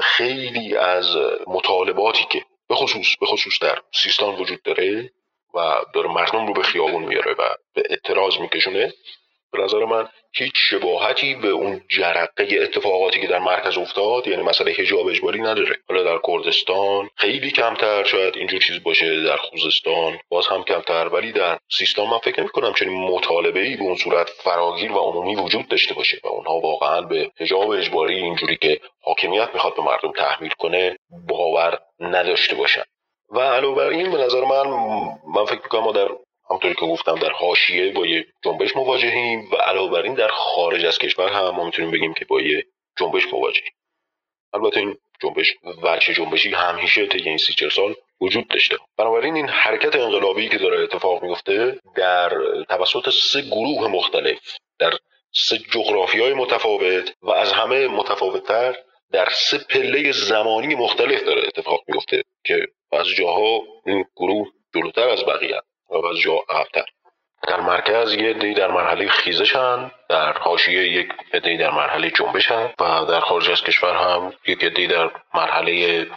خیلی 0.00 0.76
از 0.76 1.16
مطالباتی 1.46 2.24
که 2.30 2.44
به 2.68 2.74
خصوص 2.74 3.16
به 3.20 3.26
خصوص 3.26 3.58
در 3.62 3.78
سیستان 3.94 4.34
وجود 4.34 4.62
داره 4.62 5.10
و 5.54 5.74
داره 5.94 6.08
مردم 6.08 6.46
رو 6.46 6.52
به 6.52 6.62
خیابون 6.62 7.04
میاره 7.04 7.32
و 7.32 7.54
به 7.74 7.82
اعتراض 7.90 8.38
میکشونه 8.38 8.92
به 9.52 9.58
نظر 9.58 9.84
من 9.84 10.08
هیچ 10.34 10.52
شباهتی 10.54 11.34
به 11.34 11.48
اون 11.48 11.80
جرقه 11.88 12.48
اتفاقاتی 12.60 13.20
که 13.20 13.26
در 13.26 13.38
مرکز 13.38 13.78
افتاد 13.78 14.26
یعنی 14.26 14.42
مسئله 14.42 14.72
حجاب 14.72 15.06
اجباری 15.06 15.40
نداره. 15.40 15.76
حالا 15.88 16.02
در 16.02 16.18
کردستان 16.26 17.08
خیلی 17.16 17.50
کمتر 17.50 18.04
شاید 18.04 18.36
اینجور 18.36 18.60
چیز 18.60 18.82
باشه 18.82 19.22
در 19.22 19.36
خوزستان 19.36 20.18
باز 20.28 20.46
هم 20.46 20.62
کمتر 20.64 21.08
ولی 21.08 21.32
در 21.32 21.58
سیستان 21.78 22.08
من 22.08 22.18
فکر 22.18 22.40
نمی 22.40 22.48
کنم 22.48 22.72
چنین 22.72 23.08
مطالبه 23.08 23.60
ای 23.60 23.76
به 23.76 23.82
اون 23.82 23.96
صورت 23.96 24.30
فراگیر 24.30 24.92
و 24.92 24.98
عمومی 24.98 25.36
وجود 25.36 25.68
داشته 25.68 25.94
باشه 25.94 26.20
و 26.24 26.28
اونها 26.28 26.54
واقعا 26.60 27.00
به 27.00 27.30
حجاب 27.40 27.70
اجباری 27.70 28.14
اینجوری 28.14 28.56
که 28.56 28.80
حاکمیت 29.02 29.48
می‌خواد 29.54 29.76
به 29.76 29.82
مردم 29.82 30.12
تحمیل 30.12 30.52
کنه 30.58 30.96
باور 31.28 31.78
نداشته 32.00 32.54
باشن. 32.54 32.82
و 33.30 33.40
علاوه 33.40 33.76
بر 33.76 33.88
این 33.88 34.12
به 34.12 34.18
نظر 34.18 34.44
من 34.44 34.70
من 35.34 35.44
فکر 35.44 35.60
می‌کنم 35.62 35.80
ما 35.80 35.92
در 35.92 36.08
همطوری 36.50 36.74
که 36.74 36.86
گفتم 36.86 37.14
در 37.14 37.30
حاشیه 37.30 37.92
با 37.92 38.06
یه 38.06 38.26
جنبش 38.44 38.76
مواجهیم 38.76 39.50
و 39.52 39.56
علاوه 39.56 39.92
بر 39.92 40.02
این 40.02 40.14
در 40.14 40.28
خارج 40.28 40.84
از 40.84 40.98
کشور 40.98 41.28
هم 41.28 41.50
ما 41.50 41.64
می‌تونیم 41.64 41.90
بگیم 41.90 42.14
که 42.14 42.24
با 42.24 42.40
یه 42.40 42.64
جنبش 42.98 43.32
مواجهیم. 43.32 43.72
البته 44.52 44.80
این 44.80 44.96
جنبش 45.22 45.56
وجه 45.82 46.14
جنبشی 46.14 46.50
همیشه 46.50 47.06
طی 47.06 47.18
این 47.18 47.36
سی 47.36 47.70
سال 47.70 47.94
وجود 48.20 48.48
داشته. 48.48 48.76
بنابراین 48.98 49.36
این 49.36 49.48
حرکت 49.48 49.96
انقلابی 49.96 50.48
که 50.48 50.58
داره 50.58 50.82
اتفاق 50.82 51.22
میفته 51.22 51.80
در 51.96 52.32
توسط 52.68 53.10
سه 53.10 53.40
گروه 53.40 53.88
مختلف 53.88 54.38
در 54.78 54.92
سه 55.34 55.58
جغرافی 55.58 56.20
های 56.20 56.34
متفاوت 56.34 57.14
و 57.22 57.30
از 57.30 57.52
همه 57.52 57.88
متفاوتتر 57.88 58.76
در 59.12 59.28
سه 59.32 59.58
پله 59.58 60.12
زمانی 60.12 60.74
مختلف 60.74 61.22
داره 61.24 61.42
اتفاق 61.46 61.80
میفته 61.88 62.22
که 62.44 62.66
از 62.92 63.06
جاها 63.06 63.62
این 63.86 64.04
گروه 64.16 64.48
جلوتر 64.74 65.08
از 65.08 65.24
بقیه 65.24 65.60
حساب 65.92 66.04
از 66.04 66.16
جا 66.16 66.32
عقبتر 66.48 66.84
در 67.48 67.60
مرکز 67.60 68.14
یه 68.14 68.32
عده‌ای 68.32 68.54
در 68.54 68.70
مرحله 68.70 69.08
خیزشن. 69.08 69.90
در 70.12 70.38
حاشیه 70.38 70.88
یک 70.88 71.08
عده 71.34 71.56
در 71.56 71.70
مرحله 71.70 72.10
جنبشن 72.10 72.70
و 72.80 73.04
در 73.08 73.20
خارج 73.20 73.50
از 73.50 73.62
کشور 73.62 73.96
هم 73.96 74.32
یک 74.46 74.64
عده 74.64 74.86
در 74.86 75.10
مرحله 75.34 75.74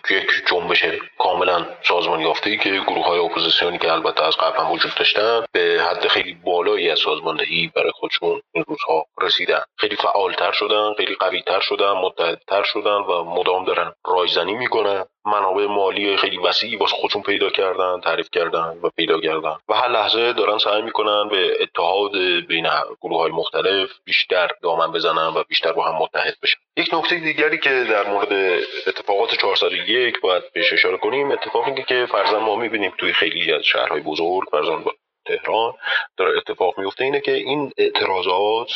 یک 0.10 0.28
جنبش 0.50 0.86
کاملا 1.18 1.66
سازمان 1.82 2.20
یافته 2.20 2.50
ای 2.50 2.58
که 2.58 2.70
گروه 2.70 3.06
های 3.06 3.20
اپوزیسیونی 3.20 3.78
که 3.78 3.92
البته 3.92 4.24
از 4.24 4.38
قبل 4.38 4.58
هم 4.58 4.72
وجود 4.72 4.96
داشتن 4.96 5.46
به 5.52 5.82
حد 5.90 6.08
خیلی 6.08 6.34
بالایی 6.34 6.90
از 6.90 7.00
سازماندهی 7.00 7.72
برای 7.76 7.92
خودشون 7.92 8.42
این 8.54 8.64
روزها 8.68 9.06
رسیدن. 9.22 9.62
خیلی 9.78 9.96
فعالتر 9.96 10.52
شدن 10.52 10.94
خیلی 10.98 11.16
قویتر 11.16 11.60
شدن 11.60 11.92
متحدتر 11.92 12.64
شدن 12.64 12.98
و 13.10 13.24
مدام 13.24 13.66
دارن 13.66 13.92
رایزنی 14.06 14.54
می‌کنن. 14.54 15.06
منابع 15.26 15.66
مالی 15.66 16.18
خیلی 16.18 16.38
وسیعی 16.38 16.76
واسه 16.76 16.96
خودشون 16.96 17.22
پیدا 17.22 17.50
کردن 17.50 18.00
تعریف 18.04 18.30
کردن 18.32 18.78
و 18.84 18.90
پیدا 18.96 19.20
کردن. 19.20 19.56
و 19.70 19.74
هر 19.74 19.88
لحظه 19.88 20.34
دارن 20.34 20.58
سعی 20.58 20.82
می‌کنن 20.82 21.28
به 21.30 21.58
اتحاد 21.62 22.12
بین 22.48 22.68
گروه 23.02 23.22
های 23.22 23.32
مختلف 23.32 23.85
بیشتر 24.06 24.48
دامن 24.64 24.92
بزنن 24.92 25.28
و 25.28 25.44
بیشتر 25.44 25.72
با 25.72 25.84
هم 25.84 25.96
متحد 25.96 26.36
بشن. 26.44 26.58
یک 26.78 26.94
نکته 26.94 27.16
دیگری 27.16 27.58
که 27.58 27.70
در 27.70 28.08
مورد 28.08 28.62
اتفاقات 28.88 29.36
401 29.36 30.20
باید 30.22 30.44
بهش 30.54 30.74
اشاره 30.74 30.98
کنیم 30.98 31.32
اتفاقی 31.32 31.84
که 31.84 32.08
فرضاً 32.12 32.40
ما 32.40 32.56
می‌بینیم 32.56 32.94
توی 32.98 33.14
خیلی 33.14 33.54
از 33.54 33.64
شهرهای 33.64 34.02
بزرگ 34.02 34.44
فرضاً 34.52 34.84
تهران 35.26 35.74
داره 36.18 36.38
اتفاق 36.38 36.80
میفته 36.80 37.04
اینه 37.04 37.20
که 37.20 37.32
این 37.32 37.72
اعتراضات 37.78 38.72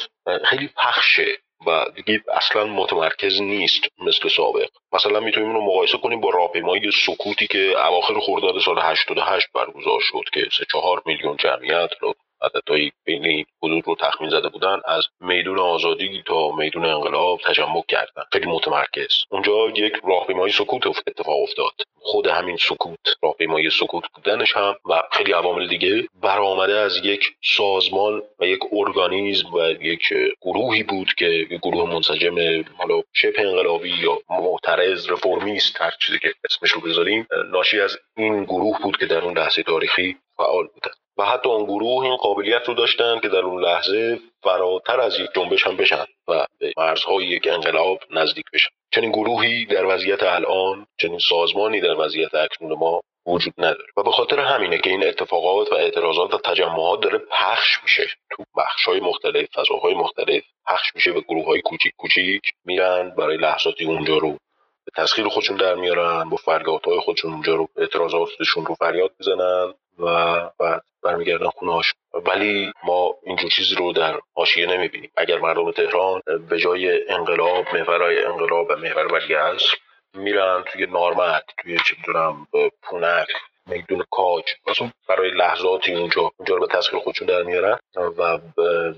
خیلی 0.45 0.69
پخشه 0.83 1.37
و 1.67 1.85
دیگه 1.95 2.23
اصلا 2.33 2.65
متمرکز 2.65 3.41
نیست 3.41 3.81
مثل 3.97 4.29
سابق. 4.29 4.69
مثلا 4.93 5.19
می‌تونیم 5.19 5.53
رو 5.53 5.61
مقایسه 5.61 5.97
کنیم 5.97 6.21
با 6.21 6.29
راهپیمایی 6.29 6.91
سکوتی 7.05 7.47
که 7.47 7.87
اواخر 7.87 8.19
خرداد 8.19 8.59
سال 8.65 8.79
88 8.79 9.47
برگزار 9.53 9.99
شد 10.01 10.23
که 10.33 10.47
سه 10.57 10.65
چهار 10.71 11.01
میلیون 11.05 11.37
جمعیت 11.37 11.89
رو 11.99 12.13
عددهایی 12.41 12.91
بین 13.05 13.25
این 13.25 13.45
حدود 13.63 13.87
رو 13.87 13.95
تخمین 13.95 14.29
زده 14.29 14.49
بودن 14.49 14.79
از 14.85 15.03
میدون 15.19 15.59
آزادی 15.59 16.23
تا 16.25 16.51
میدون 16.51 16.85
انقلاب 16.85 17.39
تجمع 17.45 17.83
کردن. 17.87 18.23
خیلی 18.31 18.45
متمرکز. 18.45 19.13
اونجا 19.31 19.69
یک 19.75 19.93
راهپیمایی 20.03 20.53
سکوت 20.53 20.87
اتفاق 20.87 21.41
افتاد. 21.43 21.73
خود 22.01 22.27
همین 22.27 22.57
سکوت 22.57 22.99
راهپیمایی 23.23 23.69
سکوت 23.69 24.03
بودنش 24.15 24.57
هم 24.57 24.75
و 24.85 25.03
خیلی 25.11 25.31
عوامل 25.31 25.67
دیگه 25.67 26.07
برآمده 26.21 26.73
از 26.73 26.97
یک 27.05 27.31
سازمان 27.43 28.23
و 28.39 28.45
یک 28.45 28.59
ارگانیزم 28.71 29.53
و 29.53 29.71
یک 29.81 30.13
گروهی 30.41 30.83
بود 30.83 31.13
که 31.13 31.47
گروه 31.63 31.89
منسجم 31.93 32.35
حالا 32.77 33.01
شبه 33.13 33.41
انقلابی 33.41 33.89
یا 33.89 34.17
معترض 34.29 35.11
رفرمیست 35.11 35.81
هر 35.81 35.91
چیزی 36.01 36.19
که 36.19 36.33
اسمش 36.45 36.71
رو 36.71 36.81
بذاریم 36.81 37.27
ناشی 37.51 37.81
از 37.81 37.97
این 38.17 38.43
گروه 38.43 38.79
بود 38.83 38.97
که 38.97 39.05
در 39.05 39.21
اون 39.21 39.37
لحظه 39.37 39.63
تاریخی 39.63 40.17
فعال 40.37 40.67
بودن. 40.67 40.91
و 41.19 41.23
حتی 41.23 41.49
اون 41.49 41.63
گروه 41.63 42.03
این 42.03 42.15
قابلیت 42.15 42.67
رو 42.67 42.73
داشتن 42.73 43.19
که 43.19 43.29
در 43.29 43.39
اون 43.39 43.63
لحظه 43.63 44.19
فراتر 44.43 44.99
از 44.99 45.19
یک 45.19 45.29
جنبش 45.35 45.67
هم 45.67 45.77
بشن 45.77 46.05
و 46.27 46.45
به 46.59 46.73
مرزهای 46.77 47.25
یک 47.25 47.47
انقلاب 47.47 47.99
نزدیک 48.11 48.45
بشن. 48.53 48.69
چنین 48.93 49.11
گروهی 49.11 49.65
در 49.65 49.85
وضعیت 49.85 50.23
الان 50.23 50.87
چنین 51.01 51.19
سازمانی 51.29 51.81
در 51.81 51.99
وضعیت 51.99 52.35
اکنون 52.35 52.79
ما 52.79 53.01
وجود 53.25 53.53
نداره. 53.57 53.87
و 53.97 54.03
به 54.03 54.11
خاطر 54.11 54.39
همینه 54.39 54.77
که 54.77 54.89
این 54.89 55.07
اتفاقات 55.07 55.71
و 55.71 55.75
اعتراضات 55.75 56.33
و 56.33 56.37
تجمعات 56.37 57.01
داره 57.01 57.17
پخش 57.17 57.83
میشه. 57.83 58.07
تو 58.31 58.43
های 58.87 58.99
مختلف 58.99 59.47
فضاهای 59.55 59.93
مختلف 59.93 60.43
پخش 60.67 60.95
میشه 60.95 61.11
به 61.11 61.21
گروه 61.21 61.45
های 61.45 61.61
کوچیک 61.61 61.93
کوچیک 61.97 62.41
میرن 62.65 63.09
برای 63.09 63.37
لحظاتی 63.37 63.85
اونجا 63.85 64.17
رو 64.17 64.37
به 64.85 65.03
تسخیر 65.03 65.27
خودشون 65.27 65.57
در 65.57 65.75
میارن 65.75 66.29
با 66.29 66.37
فریادهای 66.37 66.99
خودشون 66.99 67.33
اونجا 67.33 67.55
رو 67.55 67.67
اعتراضاتشون 67.77 68.65
رو 68.65 68.75
فریاد 68.75 69.11
می‌زنن. 69.19 69.73
و 69.99 70.39
بعد 70.59 70.83
برمیگردن 71.03 71.49
خونه 71.49 71.81
ولی 72.13 72.71
ما 72.83 73.15
اینجور 73.23 73.49
چیزی 73.49 73.75
رو 73.75 73.93
در 73.93 74.19
حاشیه 74.35 74.65
نمی‌بینیم. 74.65 75.11
اگر 75.17 75.39
مردم 75.39 75.71
تهران 75.71 76.21
به 76.49 76.59
جای 76.59 77.09
انقلاب 77.09 77.65
محورهای 77.73 78.25
انقلاب 78.25 78.67
و 78.69 78.75
محور 78.75 79.13
ولیعصر 79.13 79.77
میرن 80.13 80.63
توی 80.67 80.85
نارمک 80.85 81.43
توی 81.57 81.77
چه 81.77 81.95
می‌دونم 81.97 82.47
پونک 82.83 83.27
میدون 83.67 84.05
کاج. 84.11 84.43
مثلا 84.67 84.91
برای 85.09 85.31
لحظاتی 85.31 85.93
اونجا 85.93 86.31
اونجا 86.37 86.55
رو 86.55 86.67
به 86.67 86.73
تسخیر 86.73 86.99
خودشون 86.99 87.27
در 87.27 87.43
میارن 87.43 87.79
و 87.95 88.37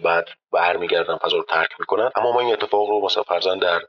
بعد 0.03 0.27
برمیگردن 0.51 1.17
فضا 1.17 1.37
رو 1.37 1.43
ترک 1.43 1.69
می‌کنن. 1.79 2.11
اما 2.15 2.31
ما 2.31 2.39
این 2.39 2.53
اتفاق 2.53 2.89
رو 2.89 3.01
مثلا 3.05 3.23
فرزن 3.23 3.57
در 3.57 3.81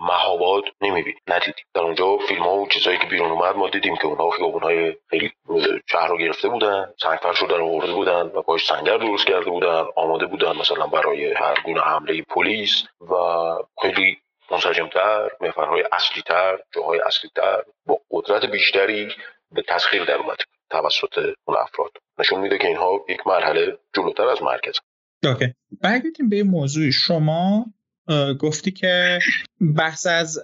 مهاباد 0.00 0.64
نمی‌بینیم 0.80 1.20
ندیدیم 1.28 1.64
در 1.74 1.80
اونجا 1.80 2.18
فیلم 2.28 2.42
ها 2.42 2.56
و 2.56 2.68
چیزایی 2.68 2.98
که 2.98 3.06
بیرون 3.06 3.30
اومد 3.30 3.56
ما 3.56 3.68
دیدیم 3.68 3.96
که 3.96 4.06
اونها 4.06 4.30
خیابون 4.30 4.62
های 4.62 4.96
خیلی 5.10 5.32
شهر 5.86 6.08
رو 6.08 6.18
گرفته 6.18 6.48
بودن 6.48 6.92
فرش 7.22 7.38
رو 7.38 7.46
در 7.46 7.60
آورده 7.60 7.92
بودن 7.92 8.22
و 8.22 8.42
باش 8.42 8.66
سنگر 8.66 8.98
درست 8.98 9.26
کرده 9.26 9.50
بودن 9.50 9.84
آماده 9.96 10.26
بودن 10.26 10.56
مثلا 10.56 10.86
برای 10.86 11.32
هر 11.32 11.54
گونه 11.64 11.80
حمله 11.80 12.22
پلیس 12.22 12.82
و 13.00 13.14
خیلی 13.82 14.18
منسجمتر 14.50 15.30
محورهای 15.40 15.84
اصلی 15.92 16.22
تر 16.22 16.58
جاهای 16.74 17.00
اصلی 17.00 17.30
تر 17.34 17.62
با 17.86 18.00
قدرت 18.10 18.44
بیشتری 18.44 19.08
به 19.52 19.62
تسخیر 19.68 20.04
در 20.04 20.14
اومد 20.14 20.36
توسط 20.70 21.18
اون 21.44 21.56
افراد. 21.58 21.90
نشون 22.18 22.40
میده 22.40 22.58
که 22.58 22.66
اینها 22.66 23.04
یک 23.08 23.26
مرحله 23.26 23.78
جلوتر 23.94 24.28
از 24.28 24.42
مرکز. 24.42 24.78
اوکی. 25.24 25.54
برگردیم 25.82 26.28
به 26.28 26.42
موضوع. 26.42 26.90
شما 26.90 27.64
گفتی 28.38 28.70
که 28.70 29.18
بحث 29.76 30.06
از 30.06 30.42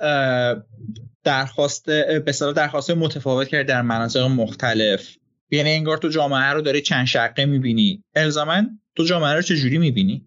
درخواست 1.25 1.87
به 1.87 2.53
درخواست 2.57 2.91
متفاوت 2.91 3.49
کرد 3.49 3.67
در 3.67 3.83
مناطق 3.83 4.23
مختلف. 4.23 5.17
یعنی 5.51 5.71
انگار 5.71 5.99
تو 5.99 6.09
جامعه 6.09 6.53
رو 6.53 6.61
داری 6.61 6.81
چند 6.81 7.07
شقه 7.07 7.45
می‌بینی. 7.45 8.05
الزاما 8.15 8.63
تو 8.97 9.05
جامعه 9.05 9.35
رو 9.35 9.43
چجوری 9.43 9.79
می‌بینی؟ 9.79 10.23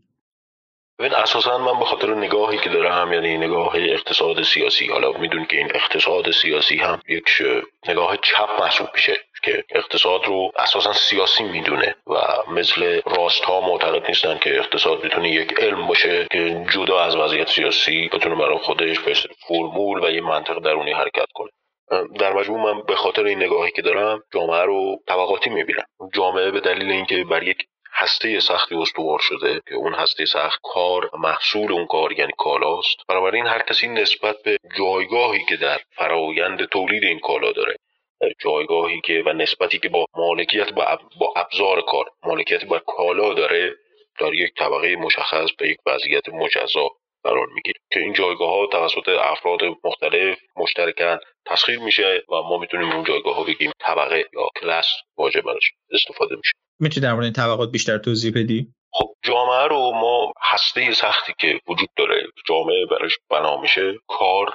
ببین 1.00 1.14
اساسا 1.14 1.58
من 1.58 1.80
به 1.80 1.86
خاطر 1.86 2.16
نگاهی 2.16 2.58
که 2.64 2.70
دارم 2.70 3.14
یعنی 3.14 3.38
نگاه 3.38 3.76
اقتصاد 3.76 4.44
سیاسی 4.44 4.88
حالا 4.88 5.12
می‌دونی 5.12 5.46
که 5.46 5.58
این 5.58 5.72
اقتصاد 5.76 6.32
سیاسی 6.32 6.78
هم 6.78 7.02
یک 7.10 7.26
نگاه 7.90 8.18
چپ 8.18 8.62
محسوب 8.62 8.88
میشه. 8.96 9.14
که 9.48 9.64
اقتصاد 9.70 10.26
رو 10.26 10.52
اساسا 10.58 10.94
سیاسی 10.94 11.44
می‌دونه 11.44 11.96
و 12.08 12.16
مثل 12.52 13.02
راست 13.06 13.44
ها 13.44 13.62
معتقد 13.62 14.08
نیستن 14.08 14.38
که 14.38 14.58
اقتصاد 14.60 15.04
می‌تونه 15.04 15.30
یک 15.30 15.54
علم 15.60 15.88
باشه 15.88 16.28
که 16.32 16.66
جدا 16.74 17.00
از 17.00 17.16
وضعیت 17.16 17.50
سیاسی 17.50 18.10
بتونه 18.14 18.36
برای 18.36 18.58
خودش 18.58 19.00
به 19.00 19.14
فرمول 19.48 20.04
و 20.04 20.12
یه 20.12 20.22
منطق 20.22 20.60
درونی 20.60 20.92
حرکت 20.92 21.28
کنه. 21.34 21.50
در 22.20 22.34
مجموع 22.34 22.74
من 22.74 22.82
به 22.82 22.96
خاطر 22.96 23.24
این 23.24 23.44
نگاهی 23.44 23.72
که 23.72 23.82
دارم 23.82 24.24
جامعه 24.34 24.62
رو 24.62 24.98
طبقاتی 25.08 25.50
می‌بینم. 25.50 25.86
جامعه 26.14 26.52
به 26.52 26.60
دلیل 26.60 26.92
اینکه 26.92 27.24
بر 27.24 27.44
یک 27.44 27.58
هسته 27.94 28.40
سختی 28.40 28.76
استوار 28.76 29.20
شده 29.22 29.62
که 29.70 29.76
اون 29.76 29.94
هسته 29.94 30.26
سخت 30.26 30.60
کار 30.64 31.10
محصول 31.20 31.72
اون 31.72 31.86
کار 31.86 32.12
یعنی 32.20 32.32
کالاست 32.38 32.98
بنابراین 33.10 33.48
هر 33.48 33.62
کسی 33.62 33.88
نسبت 33.88 34.36
به 34.44 34.58
جایگاهی 34.78 35.46
که 35.50 35.56
در 35.58 35.80
فرایند 35.96 36.66
تولید 36.66 37.04
این 37.04 37.20
کالا 37.20 37.52
داره 37.52 37.76
جایگاهی 38.40 39.02
که 39.02 39.24
و 39.26 39.34
نسبتی 39.34 39.80
که 39.80 39.90
با 39.90 40.06
مالکیت 40.16 40.74
با, 40.74 41.00
با 41.20 41.34
ابزار 41.36 41.82
کار 41.82 42.06
مالکیت 42.24 42.66
با 42.66 42.80
کالا 42.80 43.34
داره 43.34 43.76
در 44.20 44.34
یک 44.34 44.54
طبقه 44.58 44.96
مشخص 44.96 45.50
به 45.58 45.70
یک 45.70 45.78
وضعیت 45.86 46.30
مجزا 46.30 46.90
قرار 47.24 47.48
می‌گیره. 47.56 47.80
که 47.92 48.00
این 48.00 48.14
جایگاه 48.14 48.50
ها 48.50 48.68
توسط 48.72 49.10
افراد 49.10 49.60
مختلف 49.84 50.38
مشترکن 50.56 51.18
تسخیر 51.46 51.80
میشه 51.80 52.24
و 52.30 52.36
ما 52.36 52.58
می‌تونیم 52.58 52.92
اون 52.92 53.04
جایگاه 53.04 53.36
ها 53.36 53.44
بگیم 53.44 53.72
طبقه 53.80 54.26
یا 54.34 54.50
کلاس 54.62 54.88
واجب 55.18 55.42
براش 55.42 55.72
استفاده 55.92 56.36
میشه. 56.36 56.52
می‌تونی 56.80 57.06
در 57.06 57.14
مورد 57.14 57.24
این 57.24 57.34
طبقات 57.34 57.72
بیشتر 57.72 57.98
توضیح 57.98 58.32
بدی؟ 58.36 58.68
خب 58.92 59.14
جامعه 59.24 59.68
رو 59.68 59.92
ما 59.92 60.34
هسته 60.42 60.94
سختی 60.94 61.34
که 61.40 61.60
وجود 61.68 61.90
داره 61.98 62.24
جامعه 62.48 62.86
براش 62.86 63.18
بنا 63.30 63.62
میشه 63.62 63.94
کار 64.08 64.54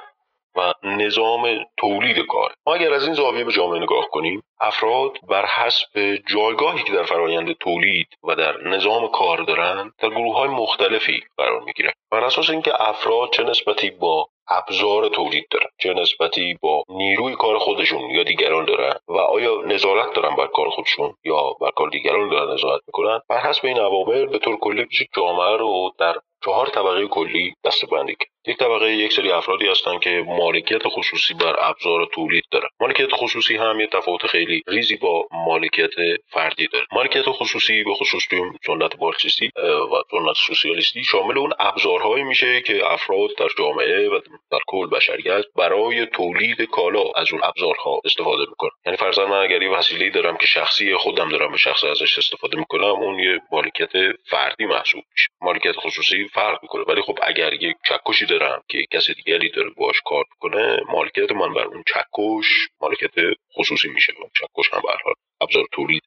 و 0.55 0.73
نظام 0.83 1.65
تولید 1.77 2.25
کار. 2.27 2.53
ما 2.67 2.73
اگر 2.75 2.93
از 2.93 3.03
این 3.03 3.13
زاویه 3.13 3.43
به 3.43 3.51
جامعه 3.51 3.79
نگاه 3.79 4.07
کنیم 4.11 4.43
افراد 4.59 5.17
بر 5.29 5.45
حسب 5.45 6.15
جایگاهی 6.15 6.83
که 6.83 6.93
در 6.93 7.03
فرایند 7.03 7.51
تولید 7.51 8.07
و 8.23 8.35
در 8.35 8.67
نظام 8.67 9.07
کار 9.07 9.41
دارند 9.43 9.93
در 9.99 10.09
گروه 10.09 10.35
های 10.35 10.49
مختلفی 10.49 11.23
قرار 11.37 11.61
می‌گیرند 11.61 11.93
بر 12.11 12.23
اساس 12.23 12.49
اینکه 12.49 12.71
افراد 12.89 13.29
چه 13.33 13.43
نسبتی 13.43 13.89
با 13.89 14.27
ابزار 14.47 15.09
تولید 15.09 15.47
دارن 15.51 15.67
چه 15.79 15.93
نسبتی 15.93 16.57
با 16.61 16.83
نیروی 16.89 17.35
کار 17.35 17.57
خودشون 17.57 18.09
یا 18.09 18.23
دیگران 18.23 18.65
دارن 18.65 18.95
و 19.07 19.17
آیا 19.17 19.61
نظارت 19.65 20.13
دارن 20.13 20.35
بر 20.35 20.47
کار 20.47 20.69
خودشون 20.69 21.13
یا 21.23 21.53
بر 21.61 21.71
کار 21.75 21.89
دیگران 21.89 22.29
دارن 22.29 22.53
نظارت 22.53 22.81
می‌کنن 22.87 23.19
بر 23.29 23.37
حسب 23.37 23.65
این 23.65 23.79
عوامل 23.79 24.25
به 24.25 24.37
طور 24.37 24.57
کلی 24.57 24.87
جامعه 25.15 25.57
رو 25.57 25.91
در 25.99 26.15
چهار 26.45 26.67
طبقه 26.67 27.07
کلی 27.07 27.53
دستبندی 27.65 28.15
کرد. 28.15 28.29
یک 28.47 28.57
طبقه 28.57 28.93
یک 28.93 29.13
سری 29.13 29.31
افرادی 29.31 29.67
هستند 29.67 29.99
که 29.99 30.23
مالکیت 30.27 30.81
خصوصی 30.87 31.33
بر 31.33 31.55
ابزار 31.59 32.05
تولید 32.13 32.43
دارن. 32.51 32.67
مالکیت 32.79 33.09
خصوصی 33.13 33.55
هم 33.55 33.79
یه 33.79 33.87
تفاوت 33.87 34.27
خیلی 34.27 34.61
ریزی 34.67 34.95
با 34.95 35.27
مالکیت 35.31 35.89
فردی 36.31 36.67
داره. 36.67 36.85
مالکیت 36.91 37.25
خصوصی 37.27 37.83
به 37.83 37.93
خصوص 37.93 38.27
توی 38.29 38.39
سنت 38.65 38.99
مارکسیستی 38.99 39.49
و 39.91 39.95
سنت 40.11 40.35
سوسیالیستی 40.35 41.03
شامل 41.03 41.37
اون 41.37 41.53
ابزارهایی 41.59 42.23
میشه 42.23 42.61
که 42.61 42.91
افراد 42.91 43.29
در 43.37 43.47
جامعه 43.57 44.09
و 44.09 44.19
در 44.51 44.59
کل 44.67 44.87
بشریت 44.87 45.45
برای 45.55 46.05
تولید 46.05 46.61
کالا 46.61 47.03
از 47.15 47.33
اون 47.33 47.41
ابزارها 47.43 48.01
استفاده 48.05 48.45
می‌کنن. 48.49 48.71
یعنی 48.85 48.97
فرضاً 48.97 49.25
من 49.25 49.43
اگر 49.43 49.61
یه 49.61 49.69
وسیله 49.69 50.09
دارم 50.09 50.37
که 50.37 50.45
شخصی 50.45 50.95
خودم 50.95 51.29
دارم 51.29 51.51
به 51.51 51.57
شخص 51.57 51.83
ازش 51.83 52.17
استفاده 52.17 52.57
می‌کنم 52.57 52.83
اون 52.83 53.19
یه 53.19 53.39
مالکیت 53.51 53.91
فردی 54.29 54.65
محسوب 54.65 55.03
میشه. 55.11 55.27
مالکیت 55.41 55.75
خصوصی 55.75 56.29
فرق 56.35 56.59
می‌کنه. 56.61 56.83
ولی 56.87 57.01
خب 57.01 57.19
اگر 57.23 57.53
یک 57.53 57.75
چکشی 57.89 58.25
دارم 58.25 58.61
که 58.67 58.77
کس 58.91 59.07
دیگری 59.11 59.51
داره 59.55 59.69
باش 59.77 59.95
کار 60.05 60.23
کنه 60.39 60.77
مالکیت 60.93 61.31
من 61.31 61.53
بر 61.53 61.63
اون 61.63 61.83
چکش 61.87 62.45
مالکیت 62.81 63.11
خصوصی 63.57 63.87
میشه. 63.87 64.13
چکش 64.13 64.73
هم 64.73 64.81
به 64.81 65.13
ابزار 65.41 65.63
تولید. 65.71 66.01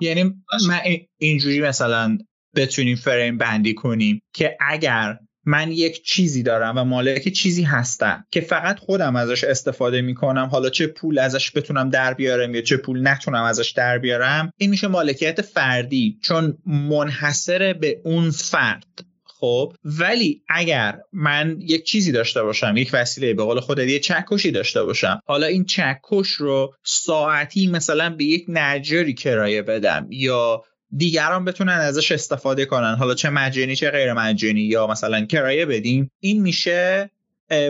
یعنی 0.00 0.24
من 0.68 0.80
اینجوری 1.18 1.60
مثلا 1.60 2.18
بتونیم 2.56 2.96
فریم 2.96 3.38
بندی 3.38 3.74
کنیم 3.74 4.22
که 4.34 4.56
اگر 4.60 5.18
من 5.46 5.72
یک 5.72 6.02
چیزی 6.02 6.42
دارم 6.42 6.78
و 6.78 6.84
مالک 6.84 7.28
چیزی 7.28 7.62
هستم 7.62 8.24
که 8.30 8.40
فقط 8.40 8.78
خودم 8.78 9.16
ازش 9.16 9.44
استفاده 9.44 10.00
می‌کنم 10.00 10.48
حالا 10.52 10.70
چه 10.70 10.86
پول 10.86 11.18
ازش 11.18 11.56
بتونم 11.56 11.90
در 11.90 12.14
بیارم 12.14 12.54
یا 12.54 12.62
چه 12.62 12.76
پول 12.76 13.08
نتونم 13.08 13.42
ازش 13.42 13.70
در 13.70 13.98
بیارم 13.98 14.50
این 14.58 14.70
میشه 14.70 14.86
مالکیت 14.86 15.42
فردی. 15.42 16.18
چون 16.22 16.58
منحصر 16.66 17.72
به 17.72 18.00
اون 18.04 18.30
فرد. 18.30 19.04
خب 19.40 19.72
ولی 19.84 20.42
اگر 20.48 20.98
من 21.12 21.56
یک 21.60 21.84
چیزی 21.84 22.12
داشته 22.12 22.42
باشم 22.42 22.76
یک 22.76 22.90
وسیله 22.92 23.34
به 23.34 23.42
قول 23.44 23.60
خودت 23.60 23.88
یه 23.88 23.98
چکشی 23.98 24.50
داشته 24.50 24.84
باشم 24.84 25.20
حالا 25.26 25.46
این 25.46 25.64
چکش 25.64 26.28
رو 26.28 26.74
ساعتی 26.84 27.66
مثلا 27.66 28.10
به 28.10 28.24
یک 28.24 28.44
نجاری 28.48 29.14
کرایه 29.14 29.62
بدم 29.62 30.06
یا 30.10 30.64
دیگران 30.96 31.44
بتونن 31.44 31.72
ازش 31.72 32.12
استفاده 32.12 32.64
کنن 32.64 32.94
حالا 32.94 33.14
چه 33.14 33.30
مجانی 33.30 33.76
چه 33.76 33.90
غیر 33.90 34.12
مجانی 34.12 34.60
یا 34.60 34.86
مثلا 34.86 35.26
کرایه 35.26 35.66
بدیم 35.66 36.10
این 36.20 36.42
میشه 36.42 37.10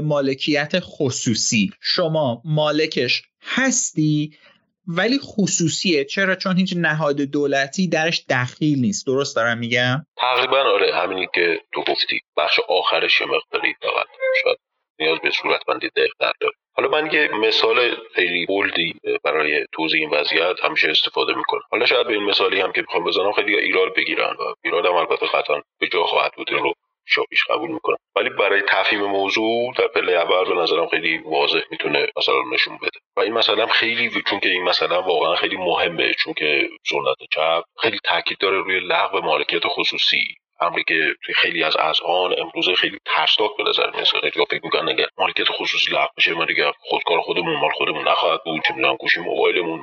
مالکیت 0.03 0.73
خصوصی. 0.81 1.71
شما 1.81 2.43
مالکش 2.45 3.23
هستی 3.43 4.33
ولی 4.87 5.19
خصوصیه. 5.19 6.05
چرا؟ 6.05 6.35
چون 6.35 6.57
هیچ 6.57 6.75
نهاد 6.77 7.17
دولتی 7.17 7.89
درش 7.89 8.25
دخیل 8.31 8.79
نیست. 8.81 9.07
درست 9.07 9.37
دارم 9.37 9.59
میگم؟ 9.59 10.07
تقریبا 10.17 10.59
آره 10.59 10.95
همینی 10.95 11.29
که 11.35 11.61
تو 11.73 11.81
گفتی. 11.81 12.21
بخش 12.37 12.61
آخرش 12.69 13.23
مقداری 13.23 13.75
فقط 13.83 14.07
شاید 14.43 14.59
نیاز 15.01 15.19
به 15.23 15.31
صورتبندی 15.31 15.89
دقیق 15.89 16.13
داره 16.21 16.55
حالا 16.77 16.89
من 16.89 17.13
یه 17.13 17.29
مثال 17.29 17.97
خیلی 18.15 18.47
بولدی 18.47 18.95
برای 19.25 19.67
توضیح 19.73 20.01
این 20.01 20.11
وضعیت 20.11 20.57
همیشه 20.63 20.91
استفاده 20.91 21.35
می‌کنم. 21.35 21.61
حالا 21.71 21.87
شاید 21.87 22.07
به 22.07 22.13
این 22.13 22.23
مثالی 22.23 22.61
هم 22.61 22.73
که 22.73 22.81
می‌خوام 22.81 23.05
بزنم 23.05 23.33
خیلی 23.33 23.57
ایراد 23.57 23.95
بگیرن 23.97 24.31
و 24.31 24.55
ایراد 24.65 24.87
هم 24.87 24.95
البته 24.95 25.27
قطعا 25.27 25.63
به 25.81 25.89
جا 25.89 26.05
خواهد 26.05 26.33
بود. 26.37 26.51
رو 26.51 26.73
شاپیش 27.07 27.45
قبول 27.51 27.71
می‌کنم. 27.71 27.97
ولی 28.17 28.31
برای 28.31 28.63
تفهیم 28.69 29.01
موضوع 29.01 29.73
در 29.79 29.87
پله 29.87 30.13
اول 30.13 30.55
به 30.55 30.63
نظرم 30.63 30.87
خیلی 30.87 31.19
واضح 31.19 31.61
می‌تونه 31.71 32.07
مثلا 32.17 32.43
نشون 32.53 32.77
بده. 32.77 33.01
و 33.17 33.21
این 33.21 33.33
مثلا 33.33 33.67
خیلی 33.67 34.23
چون 34.27 34.41
که 34.41 34.49
این 34.49 34.63
مثلا 34.63 35.03
واقعا 35.03 35.35
خیلی 35.35 35.57
مهمه 35.57 36.15
چون 36.15 36.35
که 36.35 36.69
سنت 36.91 37.29
چپ 37.31 37.63
خیلی 37.81 37.99
تاکید 38.05 38.39
داره 38.39 38.59
روی 38.59 38.81
لغو 38.81 39.21
مالکیت 39.21 39.63
خصوصی. 39.67 40.25
امری 40.61 40.85
که 40.89 41.15
توی 41.25 41.35
خیلی 41.35 41.63
از 41.63 41.77
اذهان 41.77 42.35
امروزه 42.41 42.75
خیلی 42.75 42.99
ترسناک 43.15 43.51
به 43.59 43.65
نظر 43.65 43.91
می‌رسه. 43.91 44.19
خیلی 44.21 44.47
فکر 44.51 44.61
می‌کنن 44.65 44.89
اگر 44.89 45.07
مالکیت 45.19 45.47
خصوصی 45.51 45.93
لغو 45.93 46.09
بشه 46.19 46.35
ما 46.35 46.45
دیگه 46.45 46.73
خودکار 46.79 47.21
خودمون 47.21 47.57
مال 47.57 47.71
خودمون 47.71 48.09
نخواهد 48.09 48.45
بود. 48.45 48.63
چه 48.69 48.75
می‌دونم 48.75 48.97
گوشی 48.97 49.21
موبایلمون 49.21 49.81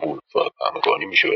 بود. 0.00 0.22
و 0.34 0.40
همگانی 0.66 1.04
میشه 1.04 1.28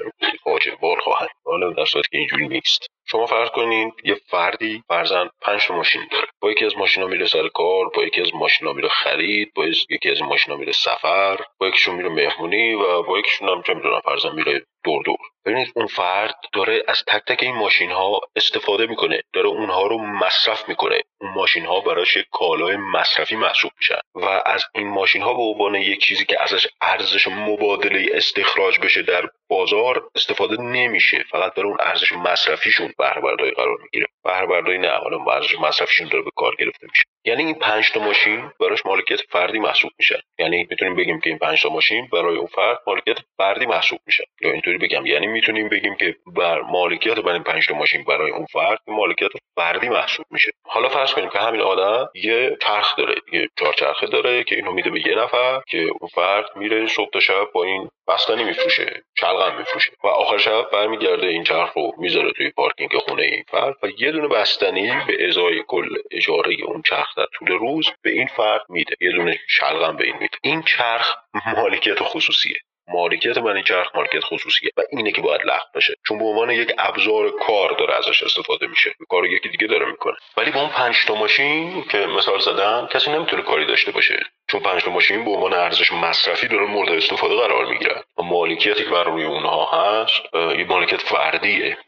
فاجعه 0.45 0.77
بار 0.77 1.01
خواهد. 1.01 1.29
حالا 1.45 1.71
در 1.71 1.85
صورتی 1.85 2.09
که 2.13 2.19
اینجوری 2.19 2.49
نیست. 2.49 2.87
شما 3.11 3.27
فرض 3.27 3.49
کنین 3.51 3.93
یه 4.05 4.15
فردی 4.15 4.83
فرزن 4.89 5.31
پنج 5.43 5.71
ماشین 5.71 6.03
داره. 6.13 6.27
با 6.41 6.51
یکی 6.51 6.65
از 6.65 6.77
ماشینا 6.79 7.07
میره 7.07 7.27
سر 7.27 7.49
کار 7.49 7.89
با 7.95 8.03
یکی 8.03 8.21
از 8.21 8.35
ماشینا 8.35 8.73
میره 8.73 8.89
خرید 8.89 9.53
با 9.55 9.67
یکی 9.91 10.11
از 10.11 10.23
ماشینا 10.23 10.57
میره 10.57 10.73
سفر 10.73 11.39
با 11.61 11.69
یکیشون 11.69 11.95
میره 11.95 12.09
مهمونی 12.09 12.75
و 12.75 13.03
با 13.03 13.19
یکیشون 13.19 13.49
هم 13.49 13.63
چه 13.63 13.75
می‌دونم 13.75 14.01
فرزن 14.05 14.35
میره 14.35 14.63
دور 14.85 15.03
دور 15.05 15.17
ببینید 15.47 15.73
اون 15.77 15.87
فرد 15.87 16.35
داره 16.53 16.83
از 16.89 17.05
تک 17.07 17.23
تک 17.27 17.43
این 17.43 17.55
ماشین 17.55 17.91
ها 17.91 18.21
استفاده 18.37 18.87
می‌کنه 18.87 19.21
داره 19.33 19.49
اونها 19.49 19.87
رو 19.87 19.99
مصرف 19.99 20.69
می‌کنه. 20.69 21.03
اون 21.21 21.31
ماشین 21.35 21.67
ها 21.67 21.81
براش 21.81 22.19
کالای 22.31 22.77
مصرفی 22.77 23.37
محسوب 23.37 23.71
میشن. 23.79 24.01
و 24.15 24.43
از 24.47 24.65
این 24.75 24.89
ماشین 24.89 25.23
ها 25.23 25.35
به 25.35 25.43
عنوان 25.43 25.75
یک 25.75 26.01
چیزی 26.01 26.25
که 26.25 26.43
ازش 26.43 26.67
ارزش 26.81 27.29
مبادله 27.29 28.07
استخراج 28.13 28.79
بشه 28.81 29.03
در 29.03 29.29
بازار 29.49 30.11
استفاده 30.15 30.63
نمیشه. 30.63 31.25
فقط 31.31 31.55
داره 31.55 31.69
اون 31.69 31.79
ارزش 31.81 32.13
مصرفیشون 32.13 32.93
بهره 32.99 33.21
برداری 33.21 33.51
قرار 33.51 33.79
می‌گیره. 33.83 34.07
بهره 34.25 34.79
نه 34.79 34.89
حالا 34.91 35.25
ارزش 35.33 35.55
مصرفیشون 35.61 36.09
داره 36.09 36.25
به 36.25 36.31
کار 36.37 36.55
گرفته 36.59 36.87
میشه. 36.91 37.03
یعنی 37.25 37.45
این 37.45 37.55
پنج 37.55 37.93
تا 37.93 38.01
ماشین 38.01 38.51
براش 38.61 38.87
مالکیت 38.87 39.21
فردی 39.21 39.59
محسوب 39.59 39.91
میشن. 39.99 40.21
یعنی 40.39 40.67
می‌تونیم 40.71 40.97
بگیم 40.97 41.21
که 41.21 41.31
این 41.31 41.39
پنج 41.39 41.63
تا 41.63 41.69
ماشین 41.69 42.09
برای 42.13 42.37
اون 42.37 42.47
فرد 42.47 42.79
مالکیت 42.87 43.19
فردی 43.37 43.67
محسوب 43.67 44.01
میشن. 44.07 44.25
یا 44.41 44.53
اینطوری 44.53 44.79
بگم. 44.79 45.07
یعنی 45.07 45.27
می‌تونیم 45.27 45.69
بگیم 45.69 45.95
که 45.97 46.17
بر 46.27 46.61
مالکیت 46.61 47.19
بر 47.21 47.33
این 47.33 47.43
پنج 47.43 47.67
تا 47.67 47.75
ماشین 47.75 48.05
برای 48.05 48.31
اون 48.31 48.47
فرد 48.47 48.79
مالکیت 48.87 49.31
فردی 49.57 49.89
محسوب 49.89 50.27
میشه. 50.31 50.53
حالا 50.67 50.89
فرض 50.89 51.08
کنیم 51.15 51.29
که 51.29 51.39
همین 51.39 51.61
آدم 51.61 52.09
یه 52.15 52.57
چرخ 52.63 52.97
داره 52.97 53.15
یه 53.33 53.49
چهار 53.59 53.73
چرخه 53.73 54.07
داره 54.07 54.45
که 54.45 54.55
اینو 54.55 54.73
میده 54.73 54.91
به 54.91 55.07
یه 55.07 55.15
نفر 55.15 55.61
که 55.69 55.79
اون 55.79 56.09
فرد 56.15 56.57
میره 56.57 56.87
صبح 56.87 57.11
تا 57.11 57.21
شب 57.21 57.49
با 57.55 57.65
این 57.65 57.89
بستنی 58.09 58.45
میفروشه 58.45 59.03
چلغم 59.21 59.59
میفروشه 59.59 59.93
و 60.05 60.07
آخر 60.07 60.39
شب 60.39 60.71
برمیگرده 60.73 61.27
این 61.27 61.45
چرخ 61.45 61.73
رو 61.73 61.93
می‌ذاره 61.99 62.33
توی 62.33 62.51
پارکینگ 62.51 62.91
خونه 62.99 63.23
این 63.23 63.45
فرد 63.49 63.75
و 63.83 63.89
یه 63.99 64.13
دونه 64.13 64.29
بستنی 64.29 64.93
به 65.07 65.29
ازای 65.29 65.63
کل 65.67 65.89
اجاره 66.11 66.57
اون 66.65 66.83
چرخ 66.83 67.15
در 67.17 67.27
طول 67.33 67.49
روز 67.49 67.91
به 68.03 68.11
این 68.11 68.27
فرد 68.27 68.63
میده 68.69 68.97
یه 69.01 69.11
دونه 69.11 69.39
شلغم 69.49 69.97
به 69.97 70.05
این 70.05 70.17
میده. 70.21 70.37
این 70.43 70.63
چرخ 70.63 71.15
مالکیت 71.57 71.99
خصوصیه. 72.03 72.57
مالکیت 72.89 73.39
من 73.39 73.55
این 73.55 73.65
چرخ 73.65 73.97
مالکیت 73.97 74.25
خصوصیه 74.25 74.71
و 74.77 74.81
اینه 74.93 75.13
که 75.13 75.21
باید 75.21 75.41
لغو 75.45 75.65
بشه. 75.75 75.95
چون 76.07 76.19
به 76.19 76.25
عنوان 76.25 76.51
یک 76.51 76.73
ابزار 76.79 77.31
کار 77.47 77.73
داره 77.79 77.95
ازش 77.95 78.23
استفاده 78.23 78.67
میشه. 78.67 78.95
کار 79.09 79.27
یکی 79.27 79.49
دیگه 79.49 79.67
داره 79.67 79.87
می‌کنه. 79.87 80.17
ولی 80.37 80.51
با 80.51 80.61
اون 80.61 80.71
پنج 80.71 81.07
تا 81.07 81.15
ماشین 81.15 81.85
که 81.91 81.99
مثال 81.99 82.41
زدن 82.41 82.87
کسی 82.87 83.11
نمی‌تونه 83.11 83.43
کاری 83.43 83.67
داشته 83.67 83.93
باشه. 83.93 84.27
چون 84.51 84.61
پنج 84.61 84.83
تا 84.83 84.91
ماشین 84.91 85.25
به 85.25 85.31
عنوان 85.31 85.55
ارزش 85.55 85.93
مصرفی 85.93 86.49
داره 86.49 86.67
مورد 86.67 86.93
استفاده 86.93 87.37
قرار 87.37 87.67
می‌گیرن. 87.67 88.03
و 88.19 88.23
مالکیتی 88.23 88.85
که 88.85 88.91
بر 88.91 89.05
روی 89.05 89.25
اونها 89.25 89.65
هست 89.73 90.35
یه 90.35 90.65
مالکیت 90.65 91.01
فردیه. 91.01 91.79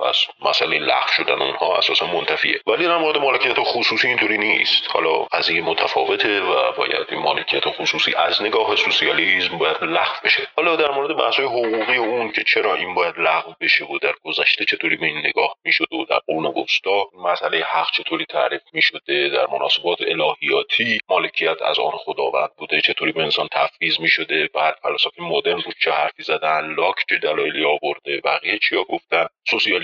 پس 0.00 0.26
مسئله 0.40 0.78
لغو 0.78 1.08
شدن 1.16 1.42
اونها 1.42 1.76
اساسا 1.76 2.06
منتفیه. 2.06 2.60
ولی 2.66 2.84
در 2.84 2.98
مورد 2.98 3.18
مالکیت 3.18 3.56
خصوصی 3.58 4.08
اینطوری 4.08 4.38
نیست. 4.38 4.90
حالا 4.90 5.18
قضیه 5.18 5.62
متفاوته 5.62 6.40
و 6.40 6.72
باید 6.72 7.06
این 7.10 7.20
مالکیت 7.20 7.62
خصوصی 7.66 8.14
از 8.14 8.42
نگاه 8.42 8.76
سوسیالیسم 8.76 9.58
باید 9.58 9.76
لغو 9.82 10.16
بشه. 10.24 10.48
حالا 10.56 10.76
در 10.76 10.90
مورد 10.90 11.16
بحث 11.16 11.40
حقوقی 11.40 11.96
اون 11.96 12.32
که 12.32 12.44
چرا 12.44 12.74
این 12.74 12.94
باید 12.94 13.14
لغو 13.18 13.52
بشه 13.60 13.84
و 13.84 13.98
در 13.98 14.14
گذشته 14.24 14.64
چطوری 14.64 14.96
به 14.96 15.06
این 15.06 15.18
نگاه 15.18 15.54
می‌شد 15.64 15.92
و 15.92 16.04
در 16.04 16.18
قرون 16.26 16.46
وسطا 16.46 17.06
مسئله 17.24 17.64
حق 17.64 17.90
چطوری 17.90 18.24
تعریف 18.24 18.62
می‌شده 18.72 19.28
در 19.28 19.46
مناسبات 19.46 19.98
الهیاتی 20.00 21.00
مالکیت 21.08 21.62
از 21.62 21.78
آن 21.78 21.92
خداوند 21.92 22.50
بوده 22.58 22.80
چطوری 22.80 23.12
به 23.12 23.22
انسان 23.22 23.48
تفویض 23.52 24.00
می‌شده 24.00 24.48
بعد 24.54 24.74
فلسفه 24.82 25.22
مدرن 25.22 25.60
رو 25.60 25.72
چه 25.84 25.90
حرفی 25.90 26.22
زدن 26.22 26.74
لاک 26.74 26.94
چه 27.08 27.18
دلایلی 27.18 27.64
آورده 27.64 28.20
بقیه 28.24 28.58
چیا 28.58 28.84
گفتن. 28.84 29.26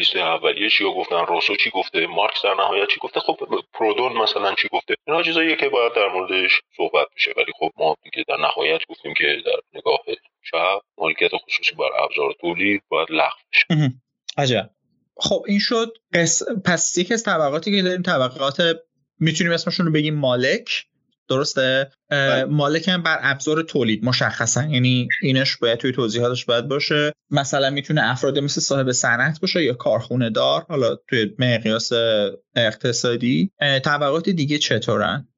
سوسیالیست 0.05 0.45
اولیه 0.45 0.71
چی 0.71 0.85
گفتن؟ 0.85 1.27
روسو 1.27 1.57
چی 1.57 1.71
گفته؟ 1.71 2.07
مارکس 2.07 2.43
در 2.45 2.55
نهایت 2.55 2.89
چی 2.89 3.01
گفته؟ 3.01 3.21
خب 3.21 3.37
پرودون 3.73 4.13
مثلا 4.13 4.55
چی 4.55 4.69
گفته؟ 4.73 4.95
اینا 5.07 5.23
چیزاییه 5.23 5.57
که 5.57 5.69
باید 5.69 5.93
در 5.93 6.09
موردش 6.09 6.61
صحبت 6.77 7.07
بشه. 7.17 7.33
ولی 7.37 7.53
خب 7.59 7.71
ما 7.77 7.97
دیگه 8.03 8.25
در 8.29 8.37
نهایت 8.37 8.81
گفتیم 8.89 9.15
که 9.15 9.25
در 9.47 9.79
نگاه 9.79 9.99
چپ 10.51 10.81
مالکیت 10.99 11.31
خصوصی 11.37 11.75
بر 11.75 12.03
ابزار 12.05 12.35
تولید 12.41 12.83
باید 12.89 13.09
لغو 13.11 13.37
بشه. 13.53 13.93
عجب. 14.39 14.71
خب 15.17 15.45
این 15.49 15.59
شد. 15.59 15.93
پس 16.65 16.99
یکی 16.99 17.15
از 17.15 17.23
طبقاتی 17.23 17.77
که 17.77 17.83
داریم 17.83 18.03
طبقات 18.03 18.63
می‌تونیم 19.21 19.53
اسمشون 19.53 19.87
رو 19.87 19.93
بگیم 19.93 20.15
مالک. 20.15 20.87
درسته؟ 21.29 21.91
بله. 22.11 22.45
مالک 22.45 22.89
هم 22.89 23.03
بر 23.03 23.19
ابزار 23.23 23.63
تولید 23.63 24.05
مشخصا 24.05 24.63
یعنی 24.63 25.09
اینش 25.23 25.57
باید 25.57 25.79
توی 25.79 25.93
توضیحاتش 25.93 26.45
باید 26.45 26.69
باشه. 26.69 27.13
مثلا 27.31 27.71
می‌تونه 27.71 28.11
افراد 28.11 28.39
مثل 28.39 28.61
صاحب 28.61 28.93
صنعت 28.93 29.41
باشه 29.41 29.63
یا 29.63 29.75
کارخونه 29.75 30.31
دار 30.31 30.67
حالا 30.69 30.97
توی 31.09 31.31
مقیاس 31.39 31.91
اقتصادی. 32.57 33.51
طبقات 33.85 34.29
دیگه 34.29 34.59
چطورن؟ 34.59 35.29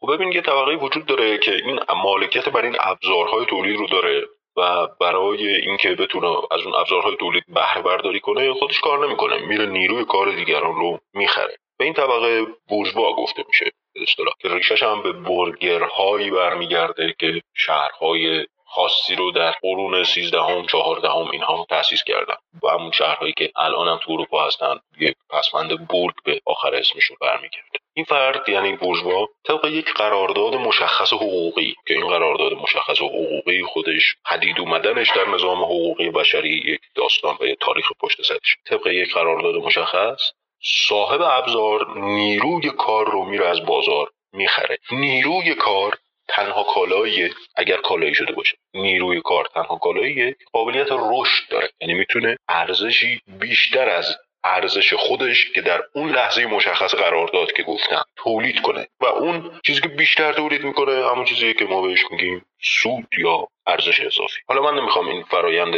خب 0.00 0.14
ببین 0.14 0.32
یه 0.32 0.42
طبقه 0.42 0.74
وجود 0.74 1.06
داره 1.06 1.38
که 1.38 1.50
این 1.50 1.78
مالکیت 2.04 2.48
بر 2.48 2.64
این 2.64 2.76
ابزارهای 2.80 3.46
تولید 3.50 3.76
رو 3.76 3.86
داره 3.86 4.20
و 4.56 4.88
برای 5.00 5.56
اینکه 5.56 5.88
بتونه 5.88 6.26
از 6.26 6.60
اون 6.64 6.74
ابزارهای 6.74 7.16
تولید 7.20 7.44
بهره 7.54 7.82
برداری 7.82 8.20
کنه 8.20 8.52
خودش 8.52 8.80
کار 8.80 9.06
نمی‌کنه. 9.06 9.46
میره 9.46 9.66
نیروی 9.66 10.04
کار 10.04 10.36
دیگران 10.36 10.74
رو 10.74 10.98
می‌خره. 11.14 11.56
به 11.78 11.84
این 11.84 11.94
طبقه 11.94 12.46
بورژوا 12.68 13.16
گفته 13.16 13.44
میشه. 13.48 13.72
اصطلاح 14.02 14.32
که 14.40 14.48
ریشش 14.48 14.82
هم 14.82 15.02
به 15.02 15.12
برگرهایی 15.12 16.30
برمیگرده 16.30 17.14
که 17.18 17.42
شهرهای 17.54 18.46
خاصی 18.66 19.14
رو 19.14 19.32
در 19.32 19.50
قرون 19.50 20.04
13 20.04 20.42
هم 20.42 20.66
14 20.66 21.08
هم 21.08 21.30
اینها 21.30 21.66
تأسیس 21.70 22.04
کردن. 22.04 22.34
و 22.62 22.68
همون 22.68 22.90
شهرهایی 22.90 23.32
که 23.36 23.52
الان 23.56 23.88
هم 23.88 23.98
تو 24.02 24.12
اروپا 24.12 24.46
هستن 24.46 24.80
یک 25.00 25.16
پسمند 25.30 25.88
بورگ 25.88 26.14
به 26.24 26.40
آخر 26.46 26.74
اسمشون 26.74 27.16
برمیگرده. 27.20 27.78
این 27.94 28.04
فرد 28.04 28.48
یعنی 28.48 28.76
بورژوا 28.76 29.26
طبق 29.44 29.64
یک 29.64 29.92
قرارداد 29.94 30.54
مشخص 30.54 31.12
حقوقی 31.12 31.74
که 31.86 31.94
این 31.94 32.08
قرارداد 32.08 32.52
مشخص 32.52 33.00
حقوقی 33.00 33.62
خودش 33.62 34.16
حدید 34.24 34.60
اومدنش 34.60 35.10
در 35.16 35.28
نظام 35.28 35.58
حقوقی 35.58 36.10
بشری 36.10 36.48
یک 36.48 36.80
داستان 36.94 37.36
و 37.40 37.44
یک 37.46 37.58
تاریخ 37.60 37.86
پشت 38.00 38.22
سرش. 38.22 38.56
طبق 38.66 38.86
یک 38.86 39.14
قرارداد 39.14 39.54
مشخص 39.54 40.32
صاحب 40.88 41.22
ابزار 41.22 41.98
نیروی 41.98 42.70
کار 42.70 43.10
رو 43.10 43.24
میره 43.24 43.48
از 43.48 43.66
بازار 43.66 44.10
می‌خره. 44.32 44.78
نیروی 44.90 45.54
کار 45.54 45.98
تنها 46.28 46.62
کالاییه 46.62 47.30
اگر 47.56 47.76
کالایی 47.76 48.14
شده 48.14 48.32
باشه. 48.32 48.56
نیروی 48.74 49.20
کار 49.20 49.44
تنها 49.54 49.76
کالاییه 49.76 50.36
قابلیت 50.52 50.88
رشد 50.90 51.48
داره. 51.50 51.70
یعنی 51.80 51.94
می‌تونه 51.94 52.36
ارزشی 52.48 53.20
بیشتر 53.40 53.88
از 53.88 54.16
ارزش 54.46 54.94
خودش 54.94 55.50
که 55.50 55.60
در 55.60 55.82
اون 55.92 56.10
لحظه 56.10 56.46
مشخص 56.46 56.94
قرار 56.94 57.28
داد 57.28 57.52
که 57.52 57.62
گفتم 57.62 58.04
تولید 58.16 58.60
کنه. 58.60 58.88
و 59.00 59.06
اون 59.06 59.60
چیزی 59.66 59.80
که 59.80 59.88
بیشتر 59.88 60.32
تولید 60.32 60.64
می‌کنه 60.64 61.10
همون 61.10 61.24
چیزی 61.24 61.54
که 61.54 61.64
ما 61.64 61.82
بهش 61.82 62.04
میگیم 62.10 62.46
سود 62.62 63.06
یا 63.18 63.48
ارزش 63.66 64.00
اضافی. 64.00 64.40
حالا 64.48 64.62
من 64.62 64.80
نمی‌خوام 64.80 65.08
این 65.08 65.22
فرایند 65.22 65.74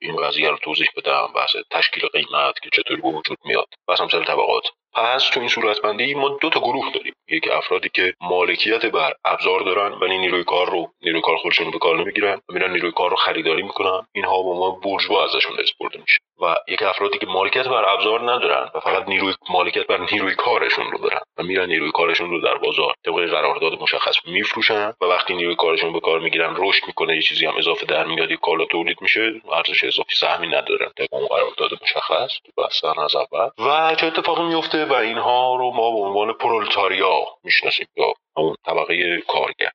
این 0.00 0.16
قضیه 0.22 0.50
رو 0.50 0.56
توضیح 0.56 0.88
بدم 0.96 1.28
بحث 1.34 1.56
تشکیل 1.70 2.06
قیمت 2.06 2.60
که 2.62 2.70
چطوری 2.72 3.00
به 3.00 3.08
وجود 3.08 3.38
میاد. 3.44 3.68
بحث 3.88 4.00
مثل 4.00 4.24
طبقات. 4.24 4.64
پس 4.94 5.28
تو 5.28 5.40
این 5.40 5.48
صورتبندی 5.48 6.14
ما 6.14 6.28
دو 6.28 6.50
تا 6.50 6.60
گروه 6.60 6.92
داریم. 6.94 7.14
یک 7.28 7.48
افرادی 7.52 7.88
که 7.94 8.14
مالکیت 8.20 8.86
بر 8.86 9.12
ابزار 9.24 9.60
دارن 9.60 9.92
ولی 9.92 10.18
نیروی 10.18 10.44
کار 10.44 10.70
رو 10.70 10.92
نیروی 11.02 11.20
کار 11.20 11.36
خودشون 11.36 11.66
رو 11.66 11.72
به 11.72 11.78
کار 11.78 11.98
نمی‌گیرن 11.98 12.40
و 12.48 12.52
میرن 12.52 12.72
نیروی 12.72 12.92
کار 12.92 13.10
رو 13.10 13.16
خریداری 13.16 13.62
می‌کنن 13.62 14.06
اینها 14.12 14.42
به 14.42 14.58
ما 14.58 14.70
بورژوا 14.70 15.24
ازشون 15.24 15.56
اسپرده 15.60 16.00
میشه. 16.00 16.18
و 16.42 16.54
یک 16.68 16.82
افرادی 16.82 17.18
که 17.18 17.26
مالکیت 17.26 17.68
بر 17.68 17.88
ابزار 17.88 18.32
ندارن 18.32 18.70
و 18.74 18.80
فقط 18.80 19.08
نیروی 19.08 19.34
مالکیت 19.50 19.86
بر 19.86 19.98
نیروی 20.12 20.34
کارشون 20.34 20.90
رو 20.90 20.98
دارن 20.98 21.20
و 21.38 21.42
میرن 21.42 21.66
نیروی 21.66 21.90
کارشون 21.90 22.30
رو 22.30 22.40
در 22.40 22.54
بازار 22.54 22.94
طبق 23.06 23.30
قرارداد 23.30 23.82
مشخص 23.82 24.14
میفروشن 24.26 24.92
و 25.00 25.04
وقتی 25.04 25.34
نیروی 25.34 25.56
کارشون 25.56 25.92
به 25.92 26.00
کار 26.00 26.20
می‌گیرن 26.20 26.54
رشد 26.56 26.86
می‌کنه 26.86 27.16
یه 27.16 27.22
چیزی 27.22 27.46
هم 27.46 27.56
اضافه 27.58 27.86
در 27.86 28.04
میاد 28.04 28.32
کالا 28.32 28.64
تولید 28.64 29.02
میشه 29.02 29.32
ارزش 29.52 29.84
اضافی 29.84 30.16
سهمی 30.16 30.46
ندارن 30.46 30.90
طبق 30.96 31.14
اون 31.14 31.26
قرارداد 31.26 31.70
مشخص 31.82 32.30
بستن 32.58 33.00
از 33.02 33.16
اول. 33.16 33.48
و 33.58 33.94
چه 33.94 34.06
اتفاقی 34.06 34.42
میفته 34.42 34.84
و 34.84 34.92
اینها 34.92 35.56
رو 35.56 35.70
ما 35.70 35.90
به 35.90 35.98
عنوان 35.98 36.32
پرولتاریا 36.32 37.17
می‌شناسیم 37.44 37.86
یا 37.96 38.04
همون 38.36 38.54
طبقه 38.66 39.20
کارگر. 39.28 39.70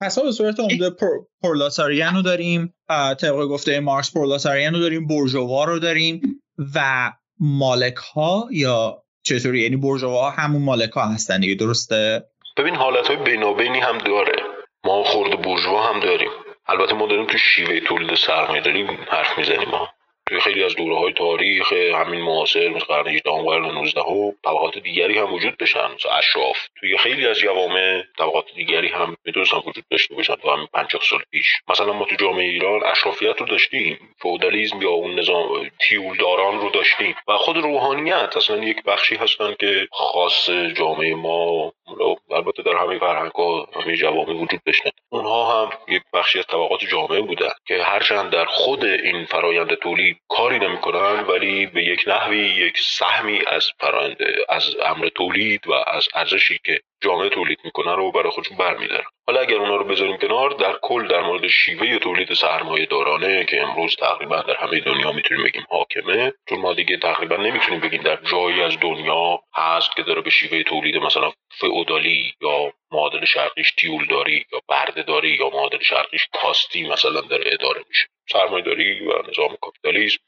پس 0.00 0.18
به 0.18 0.32
صورت 0.32 0.60
عمده 0.60 0.90
پرولتاریان 1.42 2.14
رو 2.14 2.22
داریم 2.22 2.74
طبق 3.20 3.46
گفته 3.46 3.80
مارکس 3.80 4.12
پرولتاریان 4.12 4.74
رو 4.74 4.80
داریم 4.80 5.06
برژوا 5.06 5.64
رو 5.64 5.78
داریم 5.78 6.42
و 6.74 7.12
مالک 7.40 7.96
ها 7.96 8.48
یا 8.50 9.02
چطوری؟ 9.22 9.60
یعنی 9.60 9.76
برژوا 9.76 10.30
همون 10.30 10.62
مالک 10.62 10.90
ها 10.90 11.06
هستن 11.06 11.40
دیگه 11.40 11.54
درسته؟ 11.54 12.24
ببین 12.56 12.74
حالت 12.74 13.06
های 13.06 13.16
بینابینی 13.16 13.80
هم 13.80 13.98
داره. 13.98 14.42
ما 14.84 15.04
خورد 15.04 15.42
برژوا 15.42 15.92
هم 15.92 16.00
داریم. 16.00 16.30
البته 16.66 16.94
ما 16.94 17.06
داریم 17.06 17.26
تو 17.26 17.38
شیوه 17.38 17.80
تولید 17.80 18.14
سرمایه 18.14 18.62
داریم 18.62 18.86
حرف 19.08 19.38
می‌زنیم. 19.38 19.68
ما 19.68 19.88
توی 20.28 20.40
خیلی 20.40 20.64
از 20.64 20.76
دوره 20.76 20.98
های 20.98 21.12
تاریخ 21.12 21.72
همین 21.72 22.20
معاصر 22.20 22.68
مثل 22.68 22.84
قرن 22.84 23.08
18 23.08 23.30
و 23.30 23.42
قرن 23.42 23.64
19 23.64 24.00
و 24.00 24.32
طبقات 24.44 24.78
دیگری 24.78 25.18
هم 25.18 25.32
وجود 25.34 25.56
داشتن. 25.56 25.90
مثل 25.94 26.08
اشراف. 26.18 26.58
توی 26.80 26.98
خیلی 26.98 27.26
از 27.26 27.38
جوامع 27.38 28.02
طبقات 28.18 28.44
دیگری 28.54 28.88
هم 28.88 29.16
می‌تونستن 29.24 29.56
وجود 29.56 29.84
داشته 29.90 30.14
باشن 30.14 30.34
تو 30.34 30.50
همین 30.50 30.66
50 30.72 31.02
سال 31.02 31.20
پیش. 31.30 31.46
مثلا 31.68 31.92
ما 31.92 32.04
تو 32.04 32.16
جامعه 32.16 32.44
ایران 32.44 32.84
اشرافیت 32.84 33.40
رو 33.40 33.46
داشتیم. 33.46 33.98
فودالیسم 34.20 34.82
یا 34.82 34.90
اون 34.90 35.18
نظام 35.18 35.70
تیولداران 35.80 36.60
رو 36.60 36.70
داشتیم. 36.70 37.14
و 37.28 37.36
خود 37.36 37.56
روحانیت 37.56 38.36
اصلا 38.36 38.64
یک 38.64 38.82
بخشی 38.82 39.16
هستن 39.16 39.54
که 39.60 39.88
خاص 39.92 40.50
جامعه 40.50 41.14
ما 41.14 41.72
البته 42.30 42.62
در 42.62 42.76
همه 42.76 42.98
فرهنگ 42.98 43.30
ها 43.30 43.68
همه 43.72 43.96
جوامع 43.96 44.32
وجود 44.32 44.60
داشتن. 44.66 44.90
اونها 45.08 45.62
هم 45.62 45.70
یک 45.88 46.02
بخشی 46.12 46.38
از 46.38 46.46
طبقات 46.46 46.80
جامعه 46.80 47.20
بودن 47.20 47.50
که 47.66 47.82
هرچند 47.82 48.30
در 48.30 48.44
خود 48.44 48.84
این 48.84 49.24
فرایند 49.24 49.74
تولید 49.74 50.16
کاری 50.28 50.58
نمی‌کنن 50.58 51.20
ولی 51.20 51.66
به 51.66 51.84
یک 51.84 52.04
نحوی 52.06 52.38
یک 52.38 52.78
سهمی 52.78 53.40
از 53.46 53.66
فرایند 53.80 54.16
از 54.48 54.76
امر 54.84 55.08
تولید 55.08 55.66
و 55.66 55.72
از 55.72 56.08
ارزشی 56.14 56.60
که 56.64 56.80
جامعه 57.00 57.28
تولید 57.28 57.58
می‌کنه 57.64 57.94
رو 57.94 58.12
برای 58.12 58.30
خودشون 58.30 58.56
برمیدارن 58.56 59.04
حالا 59.26 59.40
اگر 59.40 59.56
اونا 59.56 59.76
رو 59.76 59.84
بذاریم 59.84 60.16
کنار 60.16 60.50
در 60.50 60.78
کل 60.82 61.06
در 61.08 61.20
مورد 61.20 61.48
شیوه 61.48 61.98
تولید 61.98 62.34
سرمایه 62.34 62.86
دارانه 62.86 63.44
که 63.44 63.62
امروز 63.62 63.96
تقریبا 63.96 64.36
در 64.40 64.56
همه 64.56 64.80
دنیا 64.80 65.12
می‌تونیم 65.12 65.44
بگیم 65.44 65.66
حاکمه 65.70 66.32
چون 66.48 66.58
ما 66.58 66.74
دیگه 66.74 66.96
تقریبا 66.96 67.36
نمی‌تونیم 67.36 67.80
بگیم 67.80 68.02
در 68.02 68.16
جایی 68.16 68.62
از 68.62 68.80
دنیا 68.80 69.40
هست 69.54 69.96
که 69.96 70.02
داره 70.02 70.20
به 70.20 70.30
شیوه 70.30 70.62
تولید 70.62 70.96
مثلا 70.96 71.32
فئودالی 71.60 72.34
یا 72.40 72.72
معادل 72.90 73.24
شرقیش 73.24 73.72
تیولداری 73.72 74.46
یا 74.52 74.60
بردهداری 74.68 75.28
یا 75.28 75.50
معادل 75.50 75.82
شرقیش 75.82 76.28
کاستی 76.32 76.88
مثلا 76.88 77.20
داره 77.20 77.44
اداره 77.46 77.84
میشه. 77.88 78.06
سرمایهداری 78.32 79.06
و 79.06 79.12
نظام 79.28 79.56
کاپیتالیسم 79.60 80.18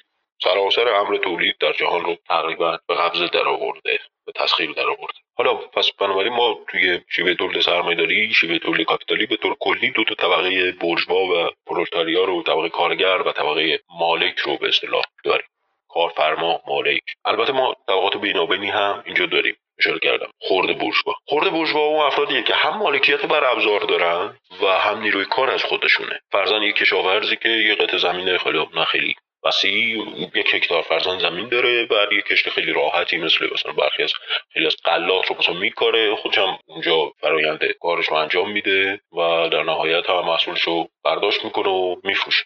سراسر 0.42 0.88
امر 0.88 1.16
تولید 1.16 1.56
در 1.60 1.72
جهان 1.72 2.04
رو 2.04 2.16
تقریبا 2.28 2.78
به 2.88 2.94
قبضه 2.94 3.28
در 3.28 3.48
آورده 3.48 3.98
به 4.26 4.32
تسخیر 4.32 4.72
در 4.72 4.86
آورده 4.86 5.18
حالا 5.40 5.54
پس 5.54 5.90
بنابراین 6.00 6.32
ما 6.32 6.58
توی 6.68 7.00
شیوه 7.08 7.34
تولید 7.34 7.62
سرمایه‌داری 7.62 8.34
شیوه 8.34 8.58
تولید 8.58 8.86
کاپیتالی 8.86 9.26
به 9.26 9.36
طور 9.36 9.56
کلی 9.60 9.90
دو 9.90 10.04
تا 10.04 10.14
طبقه 10.14 10.72
برجوا 10.72 11.24
و 11.24 11.50
پرولتاریا 11.66 12.24
رو 12.24 12.42
طبقه 12.42 12.68
کارگر 12.68 13.22
و 13.26 13.32
طبقه 13.32 13.80
مالک 14.00 14.38
رو 14.38 14.56
به 14.56 14.68
اصطلاح 14.68 15.02
داریم. 15.24 15.46
کارفرما 15.88 16.60
مالک. 16.66 17.02
البته 17.24 17.52
ما 17.52 17.74
طبقات 17.88 18.16
بینابینی 18.16 18.70
هم 18.70 19.02
اینجا 19.06 19.26
داریم. 19.26 19.56
اشاره 19.78 19.98
کردم. 19.98 20.30
خورد 20.38 20.78
بورژوا 20.78 21.14
خورد 21.26 21.50
بورژوا 21.52 21.80
اون 21.80 22.06
افرادیه 22.06 22.42
که 22.42 22.54
هم 22.54 22.78
مالکیت 22.78 23.26
بر 23.26 23.44
ابزار 23.44 23.80
دارن 23.80 24.36
و 24.62 24.66
هم 24.66 25.00
نیروی 25.00 25.24
کار 25.24 25.50
از 25.50 25.64
خودشونه. 25.64 26.20
فرزن 26.32 26.62
یک 26.62 26.76
کشاورزی 26.76 27.36
که 27.36 27.48
یه 27.48 27.74
قطع 27.74 27.96
زمین 27.96 28.38
خیلی 28.38 28.66
نه 28.74 28.84
خیلی 28.84 29.14
وسیع 29.44 30.04
یک 30.34 30.54
هکتار 30.54 30.82
فرزن 30.82 31.18
زمین 31.18 31.48
داره 31.48 31.86
بعد 31.86 32.12
یک 32.12 32.24
کشت 32.24 32.48
خیلی 32.48 32.72
راحتی 32.72 33.16
مثل 33.16 33.48
مثلا 33.52 33.72
برخی 33.72 34.02
از 34.02 34.12
خیلی 34.52 34.66
از 34.66 34.76
قلات 34.84 35.26
رو 35.26 35.36
مثلا 35.38 35.54
میکاره 35.54 36.14
خودشم 36.14 36.58
اونجا 36.66 37.12
فرایند 37.20 37.64
کارش 37.80 38.06
رو 38.08 38.16
انجام 38.16 38.52
میده 38.52 39.00
و 39.12 39.48
در 39.48 39.62
نهایت 39.62 40.10
هم 40.10 40.24
محصولش 40.24 40.60
رو 40.60 40.88
برداشت 41.04 41.44
می‌کنه 41.44 41.68
و 41.68 41.96
میفروشه. 42.04 42.44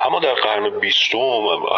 اما 0.00 0.20
در 0.20 0.34
قرن 0.34 0.80
بیستم 0.80 1.18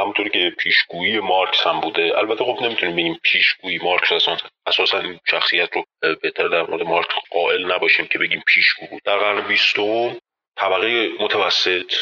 همونطوری 0.01 0.31
که 0.31 0.53
پیشگویی 0.59 1.21
مارکس 1.21 1.67
هم 1.67 1.81
بوده 1.81 2.19
البته 2.19 2.45
خب 2.45 2.59
نمی‌تونیم 2.63 2.97
بگیم 2.97 3.21
پیشگویی 3.23 3.79
مارکس 3.79 4.13
اصلا 4.13 4.37
اساسا 4.67 4.99
این 4.99 5.21
شخصیت 5.31 5.69
رو 5.75 5.85
بهتر 6.23 6.49
در 6.49 6.63
مورد 6.63 6.83
مارکس 6.83 7.15
قائل 7.31 7.73
نباشیم 7.73 8.07
که 8.07 8.19
بگیم 8.19 8.43
پیشگو 8.47 8.87
بود 8.87 9.03
در 9.05 9.19
قرن 9.19 9.41
بیستم 9.49 10.17
طبقه 10.57 11.09
متوسط 11.21 11.93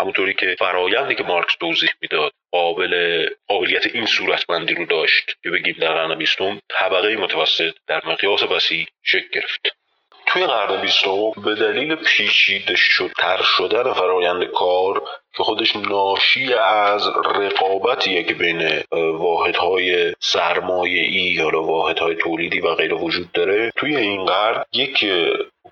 همونطوری 0.00 0.34
که 0.34 0.56
فرایندی 0.58 1.14
که 1.14 1.22
مارکس 1.22 1.56
توضیح 1.60 1.90
می‌داد 2.00 2.32
قابل 2.52 3.26
قابلیت 3.48 3.86
این 3.94 4.06
صورتبندی 4.06 4.74
رو 4.74 4.84
داشت 4.84 5.36
که 5.42 5.50
بگیم 5.50 5.76
در 5.80 5.94
قرن 5.94 6.14
بیستم 6.14 6.60
طبقه 6.68 7.16
متوسط 7.16 7.74
در 7.86 8.02
مقیاس 8.06 8.42
وسیع 8.42 8.86
شکل 9.02 9.28
گرفت. 9.32 9.80
توی 10.26 10.46
قرن 10.46 10.80
بیستم 10.80 11.30
به 11.44 11.54
دلیل 11.54 11.94
پیچیده 11.94 12.74
تر 13.18 13.42
شدن 13.42 13.92
فرایند 13.92 14.44
کار 14.44 15.02
که 15.36 15.42
خودش 15.42 15.76
ناشی 15.76 16.54
از 16.54 17.08
رقابتیه 17.34 18.22
که 18.22 18.34
بین 18.34 18.82
واحدهای 19.12 20.14
سرمایه 20.20 21.02
ای 21.02 21.34
یا 21.38 21.62
واحدهای 21.62 22.14
تولیدی 22.14 22.60
و 22.60 22.74
غیره 22.74 22.96
وجود 22.96 23.32
داره 23.32 23.72
توی 23.76 23.96
این 23.96 24.24
قرن 24.24 24.64
یک 24.72 25.04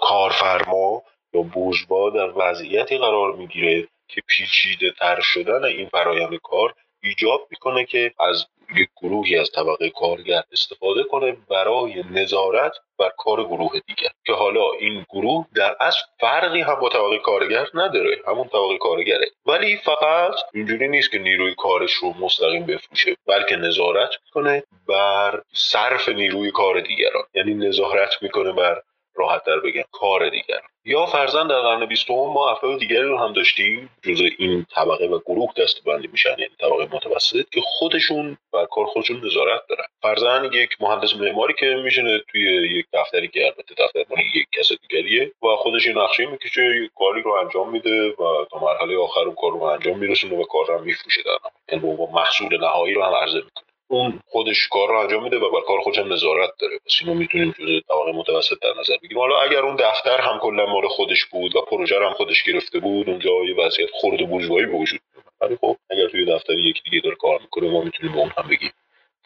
کارفرما 0.01 1.03
یا 1.35 1.43
بورژوا 1.43 2.11
در 2.11 2.31
وضعیتی 2.37 2.99
قرار 2.99 3.33
می‌گیره 3.33 3.89
که 4.09 4.23
پیچیده 4.27 4.91
تر 4.91 5.21
شدن 5.21 5.65
این 5.65 5.89
فرایند 5.89 6.35
کار 6.43 6.75
ایجاب 7.03 7.49
می‌کنه 7.51 7.85
که 7.85 8.13
از 8.21 8.47
یک 8.77 8.89
گروهی 9.03 9.39
از 9.39 9.51
طبقه 9.51 9.91
کارگر 9.91 10.43
استفاده 10.53 11.05
کنه 11.05 11.37
برای 11.51 12.05
نظارت 12.11 12.73
بر 12.99 13.13
کار 13.19 13.45
گروه 13.45 13.73
دیگر. 13.87 14.09
که 14.27 14.33
حالا 14.33 14.73
این 14.81 15.07
گروه 15.11 15.47
در 15.55 15.77
اصل 15.81 16.01
فرقی 16.21 16.61
هم 16.61 16.75
با 16.75 16.89
طبقه 16.89 17.19
کارگر 17.19 17.67
نداره 17.75 18.23
همون 18.27 18.49
طبقه 18.49 18.79
کارگره. 18.79 19.27
ولی 19.47 19.77
فقط 19.77 20.35
اینجوری 20.55 20.89
نیست 20.89 21.11
که 21.11 21.19
نیروی 21.19 21.55
کارش 21.55 21.93
رو 21.93 22.15
مستقیم 22.21 22.67
بفروشه 22.67 23.17
بلکه 23.27 23.57
نظارت 23.57 24.11
می‌کنه 24.25 24.63
بر 24.89 25.43
صرف 25.53 26.09
نیروی 26.09 26.51
کار 26.51 26.81
دیگران. 26.81 27.25
یعنی 27.35 27.55
نظارت 27.55 28.23
می‌کنه 28.23 28.53
بر 28.53 28.83
راحت 29.15 29.45
در 29.45 29.61
بگم 29.61 29.83
کار 29.93 30.29
دیگر 30.29 30.61
یا 30.89 31.07
فرزن 31.07 31.47
در 31.47 31.61
قرن 31.61 31.87
بیستم 31.87 32.15
ما 32.15 32.51
افراد 32.51 32.79
دیگری 32.79 33.03
رو 33.03 33.19
هم 33.19 33.33
داشتیم 33.33 33.91
جزء 34.03 34.29
این 34.39 34.67
طبقه 34.75 35.07
و 35.07 35.19
گروه 35.19 35.53
دستبندی 35.57 36.09
میشن 36.13 36.31
یعنی 36.31 36.51
طبقه 36.61 36.97
متوسط 36.97 37.51
که 37.51 37.61
خودشون 37.65 38.39
بر 38.53 38.67
کار 38.67 38.87
خودشون 38.87 39.27
نظارت 39.27 39.61
دارن. 39.69 39.85
فرزن 40.03 40.51
یک 40.53 40.71
مهندس 40.81 41.15
معماری 41.15 41.55
که 41.59 41.67
میشنه 41.67 42.19
توی 42.19 42.43
یک 42.79 42.87
دفتری 42.93 43.29
که 43.29 43.45
البته 43.45 43.75
دفتر 43.85 44.05
مال 44.11 44.25
یک 44.35 44.47
کس 44.59 44.73
دیگریه 44.73 45.33
و 45.43 45.57
خودش 45.57 45.87
این 45.87 45.99
نقشه 45.99 46.27
می‌کشه 46.27 46.63
یک 46.85 46.91
کاری 46.99 47.23
رو 47.23 47.33
انجام 47.33 47.71
میده 47.71 48.09
و 48.09 48.45
تا 48.51 48.59
مرحله 48.59 48.99
آخر 48.99 49.21
اون 49.21 49.35
کار 49.35 49.53
رو 49.53 49.63
انجام 49.63 49.99
میرسونه 49.99 50.37
و 50.37 50.45
کار 50.45 50.67
رو 50.67 50.85
میفروشه 50.85 51.23
در 51.23 51.39
یعنی 51.73 51.97
محصول 52.13 52.61
نهایی 52.61 52.95
رو 52.95 53.03
هم 53.03 53.15
عرضه 53.15 53.39
می‌کنه. 53.39 53.68
اون 53.91 54.21
خودش 54.27 54.69
کار 54.69 54.89
رو 54.89 54.99
انجام 54.99 55.23
میده 55.23 55.37
و 55.37 55.51
بر 55.51 55.61
کار 55.67 55.81
خودش 55.81 55.99
هم 55.99 56.13
نظارت 56.13 56.51
داره. 56.61 56.79
پس 56.87 56.99
اینو 57.01 57.15
می‌تونیم 57.15 57.55
جزء 57.59 57.81
طبقه 57.89 58.13
متوسط 58.13 58.57
در 58.63 58.81
نظر 58.81 58.97
بگیریم. 58.97 59.19
حالا 59.19 59.41
اگر 59.41 59.59
اون 59.59 59.77
دفتر 59.77 60.21
هم 60.21 60.39
کلا 60.39 60.67
مال 60.67 60.89
خودش 60.89 61.25
بود 61.25 61.57
و 61.57 61.61
پروژه 61.61 62.07
هم 62.07 62.13
خودش 62.13 62.43
گرفته 62.43 62.79
بود 62.79 63.09
اونجا 63.09 63.31
یه 63.31 63.57
وضعیت 63.57 63.89
خرد 64.03 64.29
بورژوایی 64.29 64.67
به 64.67 64.73
وجود 64.73 65.01
ولی 65.41 65.57
خب 65.61 65.77
اگر 65.91 66.09
توی 66.09 66.25
دفتر 66.25 66.59
یکی 66.59 66.83
دیگه 66.91 67.01
داره 67.01 67.17
کار 67.17 67.41
می‌کنه 67.41 67.71
ما 67.71 67.81
می‌تونیم 67.83 68.13
به 68.13 68.19
اون 68.19 68.33
هم 68.37 68.49
بگیم 68.49 68.73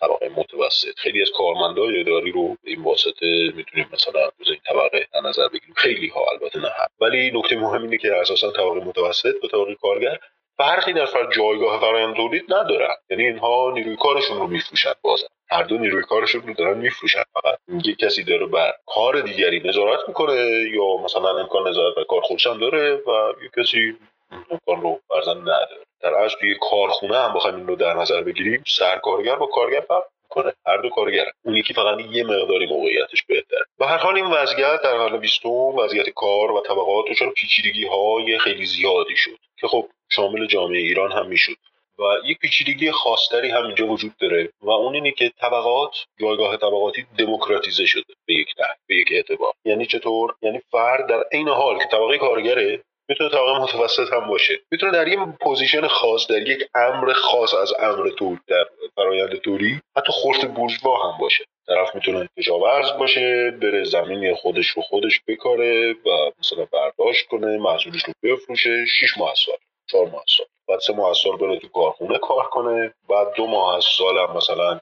طبقه 0.00 0.28
متوسط. 0.28 0.98
خیلی 0.98 1.22
از 1.22 1.30
کارمندای 1.30 2.00
اداری 2.00 2.32
رو 2.32 2.48
به 2.48 2.70
این 2.70 2.82
واسطه 2.82 3.52
می‌تونیم 3.54 3.88
مثلا 3.92 4.30
جز 4.40 4.50
این 4.50 4.60
طبقه 4.66 5.06
در 5.14 5.20
نظر 5.20 5.48
بگیریم. 5.48 5.74
خیلی 5.76 6.08
ها 6.08 6.20
البته 6.32 6.58
نه 6.58 6.72
ولی 7.00 7.30
نکته 7.34 7.56
مهم 7.56 7.82
اینه 7.82 7.98
که 7.98 8.16
اساسا 8.16 8.50
طبقه 8.50 8.80
متوسط 8.80 9.44
و 9.44 9.48
طبقه 9.48 9.74
کارگر 9.74 10.18
فرقی 10.62 10.92
در 10.92 11.04
فرق 11.04 11.32
جایگاه 11.32 11.80
فرآیند 11.80 12.16
تولید 12.16 12.54
ندارن 12.54 12.94
یعنی 13.10 13.24
اینها 13.26 13.72
نیروی 13.74 13.96
کارشون 13.96 14.38
رو 14.38 14.46
میفروشن 14.46 14.92
بازم 15.02 15.26
هر 15.50 15.62
دو 15.62 15.78
نیروی 15.78 16.02
کارشون 16.02 16.42
رو 16.42 16.54
دارن 16.54 16.78
میفروشن. 16.78 17.22
فقط 17.32 17.58
یک 17.84 17.98
کسی 17.98 18.24
داره 18.24 18.46
بر 18.46 18.72
کار 18.86 19.20
دیگری 19.20 19.60
نظارت 19.64 20.00
می‌کنه 20.08 20.34
یا 20.74 20.96
مثلا 21.04 21.38
امکان 21.38 21.68
نظارت 21.68 21.94
بر 21.94 22.04
کار 22.04 22.20
خودشم 22.20 22.58
داره 22.58 22.94
و 22.94 23.32
یک 23.44 23.50
کسی 23.58 23.96
امکان 24.30 24.82
رو 24.82 25.00
فرزن 25.08 25.40
نداره. 25.40 25.84
در 26.00 26.14
اصل 26.14 26.34
توی 26.40 26.56
کارخونه 26.70 27.18
هم 27.18 27.34
بخوایم 27.34 27.56
این 27.56 27.66
رو 27.66 27.76
در 27.76 27.94
نظر 27.94 28.22
بگیریم 28.22 28.62
سرکارگر 28.66 29.36
با 29.36 29.46
کارگر 29.46 29.80
فرق 29.80 30.04
کنه 30.28 30.52
هر 30.66 30.76
دو 30.76 30.88
کارگر. 30.88 31.24
اون 31.44 31.56
یکی 31.56 31.74
فقط 31.74 32.00
یه 32.00 32.24
مقداری 32.24 32.66
موقعیتش 32.66 33.22
بهتر 33.22 33.62
به 33.78 33.86
هر 33.86 33.96
حال 33.96 34.16
این 34.16 34.26
وضعیت 34.26 34.82
در 34.82 34.96
قرن 34.96 35.16
بیستم 35.16 35.48
وضعیت 35.48 36.08
کار 36.10 36.50
و 36.52 36.60
طبقات 36.60 37.04
دچار 37.10 37.30
پیچیدگی 37.30 37.86
های 37.86 38.38
خیلی 38.38 38.66
زیادی 38.66 39.16
شد. 39.16 39.38
که 39.62 39.68
خب 39.68 39.88
شامل 40.08 40.46
جامعه 40.46 40.80
ایران 40.80 41.12
هم 41.12 41.26
می‌شد. 41.26 41.56
و 41.98 42.02
یک 42.24 42.38
پیچیدگی 42.38 42.90
خاصتری 42.90 43.50
هم 43.50 43.66
اینجا 43.66 43.86
وجود 43.86 44.16
داره 44.18 44.48
و 44.62 44.70
اون 44.70 44.94
اینه 44.94 45.10
که 45.10 45.32
طبقات 45.40 45.96
جایگاه 46.20 46.56
طبقاتی 46.56 47.06
دموکراتیزه 47.18 47.86
شده 47.86 48.14
به 48.26 48.34
یک 48.34 48.54
حد 48.56 48.64
به 48.86 48.96
یک 48.96 49.08
اعتبار. 49.12 49.52
یعنی 49.64 49.86
چطور؟ 49.86 50.34
یعنی 50.42 50.60
فرد 50.70 51.08
در 51.08 51.24
عین 51.32 51.48
حال 51.48 51.78
که 51.78 51.84
طبقه 51.84 52.18
کارگره 52.18 52.82
می‌تونه 53.08 53.30
طبقه 53.30 53.58
متوسط 53.58 54.12
هم 54.12 54.28
باشه. 54.28 54.60
می‌تونه 54.70 54.92
در 54.92 55.08
یک 55.08 55.18
position 55.40 55.86
خاص 55.86 56.26
در 56.26 56.48
یک 56.48 56.64
امر 56.74 57.12
خاص 57.12 57.54
از 57.54 57.72
امر 57.78 58.10
تولید 58.10 58.40
در 58.46 58.64
فرایند 58.96 59.36
تولید 59.36 59.82
حتی 59.96 60.12
خرده 60.12 60.54
بورژوا 60.54 61.12
هم 61.12 61.18
باشه. 61.18 61.44
طرف 61.66 61.94
می‌تونه 61.94 62.28
کشاورز 62.38 62.92
باشه 62.98 63.50
بره 63.62 63.84
زمین 63.84 64.34
خودش 64.34 64.68
رو 64.68 64.82
خودش 64.82 65.20
بکاره 65.28 65.92
و 65.92 66.30
مثلا 66.38 66.64
برداشت 66.72 67.26
کنه 67.26 67.58
محصولش 67.58 68.04
رو 68.04 68.12
بفروشه 68.22 68.84
6 68.86 69.18
ماه 69.18 69.34
سال 69.46 69.56
چهار 69.86 70.10
ماه 70.10 70.24
سال. 70.36 70.46
بعد 70.68 70.80
سه 70.80 70.92
ماه 70.92 71.14
سال 71.14 71.36
بره 71.36 71.58
تو 71.58 71.68
کارخونه 71.68 72.18
کار 72.18 72.44
کنه 72.50 72.94
بعد 73.08 73.26
دو 73.36 73.46
ماه 73.46 73.76
از 73.76 73.84
سال 73.98 74.18
هم 74.18 74.36
مثلا 74.36 74.80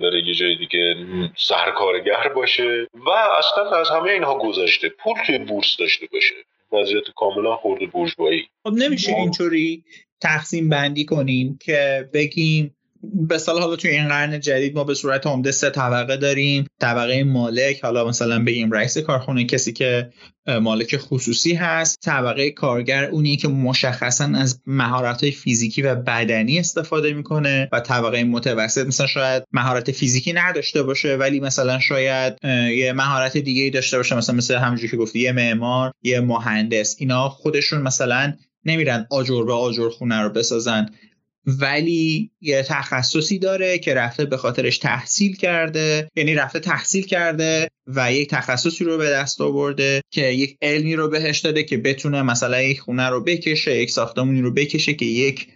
بره 0.00 0.22
یه 0.26 0.34
جای 0.34 0.56
دیگه 0.56 0.96
سرکارگر 1.36 2.28
باشه 2.28 2.86
و 2.94 3.10
اصلا 3.10 3.70
از 3.70 3.90
همه 3.90 4.10
اینها 4.10 4.38
گذشته 4.38 4.88
پول 4.88 5.14
توی 5.26 5.38
بورس 5.38 5.76
داشته 5.78 6.06
باشه. 6.12 6.34
وضعیت 6.72 7.04
کاملا 7.16 7.56
خورده 7.56 7.86
بورژوایی 7.86 8.48
خب 8.64 8.72
نمیشه 8.72 9.12
اینطوری 9.12 9.84
تقسیم 10.20 10.68
بندی 10.68 11.04
کنیم 11.04 11.58
که 11.62 12.08
بگیم 12.14 12.76
به 13.14 13.38
سال 13.38 13.60
حالا 13.60 13.76
توی 13.76 13.90
این 13.90 14.08
قرن 14.08 14.40
جدید 14.40 14.74
ما 14.74 14.84
به 14.84 14.94
صورت 14.94 15.26
عمده 15.26 15.52
سه 15.52 15.70
طبقه 15.70 16.16
داریم. 16.16 16.66
طبقه 16.80 17.24
مالک 17.24 17.84
حالا 17.84 18.08
مثلا 18.08 18.44
بگیم 18.44 18.70
رئیس 18.70 18.98
کارخونه 18.98 19.44
کسی 19.44 19.72
که 19.72 20.10
مالک 20.62 20.96
خصوصی 20.96 21.54
هست. 21.54 21.98
طبقه 22.04 22.50
کارگر 22.50 23.04
اونی 23.04 23.36
که 23.36 23.48
مشخصا 23.48 24.32
از 24.34 24.60
مهارت 24.66 25.30
فیزیکی 25.30 25.82
و 25.82 25.94
بدنی 25.94 26.58
استفاده 26.58 27.12
می‌کنه 27.12 27.68
و 27.72 27.80
طبقه 27.80 28.24
متوسط 28.24 28.86
مثلا 28.86 29.06
شاید 29.06 29.42
مهارت 29.52 29.90
فیزیکی 29.92 30.32
نداشته 30.32 30.82
باشه 30.82 31.16
ولی 31.16 31.40
مثلا 31.40 31.78
شاید 31.78 32.34
یه 32.76 32.92
مهارت 32.92 33.36
دیگه 33.36 33.62
ای 33.62 33.70
داشته 33.70 33.96
باشه 33.96 34.16
مثلا 34.16 34.36
مثل 34.36 34.54
همونجوری 34.54 34.88
که 34.88 34.96
گفتی 34.96 35.18
یه 35.18 35.32
معمار 35.32 35.92
یه 36.02 36.20
مهندس. 36.20 36.96
اینا 36.98 37.28
خودشون 37.28 37.82
مثلا 37.82 38.32
نمیرن 38.64 39.06
آجر 39.10 39.44
به 39.44 39.52
آجر 39.52 39.88
خونه 39.88 40.20
رو 40.20 40.30
بسازن. 40.30 40.86
ولی 41.46 42.30
یه 42.40 42.62
تخصصی 42.62 43.38
داره 43.38 43.78
که 43.78 43.94
رفته 43.94 44.24
به 44.24 44.36
خاطرش 44.36 44.78
تحصیل 44.78 45.36
کرده 45.36 46.10
یعنی 46.16 46.34
رفته 46.34 46.60
تحصیل 46.60 47.06
کرده 47.06 47.68
و 47.86 48.12
یک 48.12 48.30
تخصصی 48.30 48.84
رو 48.84 48.98
به 48.98 49.10
دست 49.10 49.40
آورده 49.40 50.00
که 50.10 50.26
یک 50.26 50.56
علمی 50.62 50.96
رو 50.96 51.08
بهش 51.08 51.38
داده 51.38 51.62
که 51.62 51.76
بتونه 51.76 52.22
مثلا 52.22 52.62
یک 52.62 52.80
خونه 52.80 53.08
رو 53.08 53.24
بکشه 53.24 53.76
یک 53.76 53.90
ساختمونی 53.90 54.40
رو 54.40 54.52
بکشه 54.52 54.94
که 54.94 55.04
یک 55.04 55.48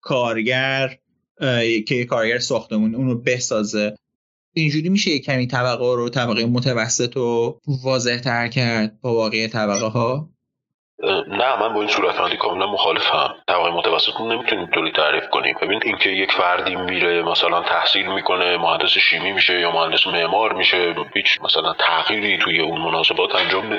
کارگر 0.00 0.98
که 1.86 1.94
یک 1.94 2.06
کارگر 2.06 2.38
ساختمون 2.38 2.94
اون 2.94 3.06
رو 3.06 3.20
بسازه. 3.20 3.94
اینجوری 4.52 4.88
میشه 4.88 5.10
یک 5.10 5.24
کمی 5.24 5.46
طبقه 5.46 5.94
رو 5.94 6.08
طبقه 6.08 6.46
متوسط 6.46 7.16
رو 7.16 7.60
واضح 7.66 8.18
تر 8.18 8.48
کرد 8.48 9.00
با 9.00 9.14
واقعی 9.14 9.48
طبقه 9.48 9.86
ها 9.86 10.33
نه 11.28 11.60
من 11.60 11.74
با 11.74 11.80
این 11.80 11.88
صورتبندی 11.88 12.36
کاملا 12.36 12.66
مخالفم. 12.66 13.34
طبقه 13.48 13.70
متوسط 13.70 14.20
نمی‌تونیم 14.20 14.66
طوری 14.66 14.92
تعریف 14.92 15.28
کنیم. 15.28 15.56
ببین 15.62 15.80
اینکه 15.84 16.10
یک 16.10 16.32
فردی 16.32 16.76
میره 16.76 17.22
مثلا 17.22 17.62
تحصیل 17.62 18.06
می‌کنه 18.06 18.56
مهندس 18.56 18.98
شیمی 18.98 19.32
میشه 19.32 19.60
یا 19.60 19.70
مهندس 19.70 20.06
معمار 20.06 20.52
میشه 20.52 20.94
هیچ 21.14 21.40
مثلا 21.42 21.72
تغییری 21.72 22.38
توی 22.38 22.60
اون 22.60 22.80
مناسبات 22.80 23.34
انجام 23.34 23.76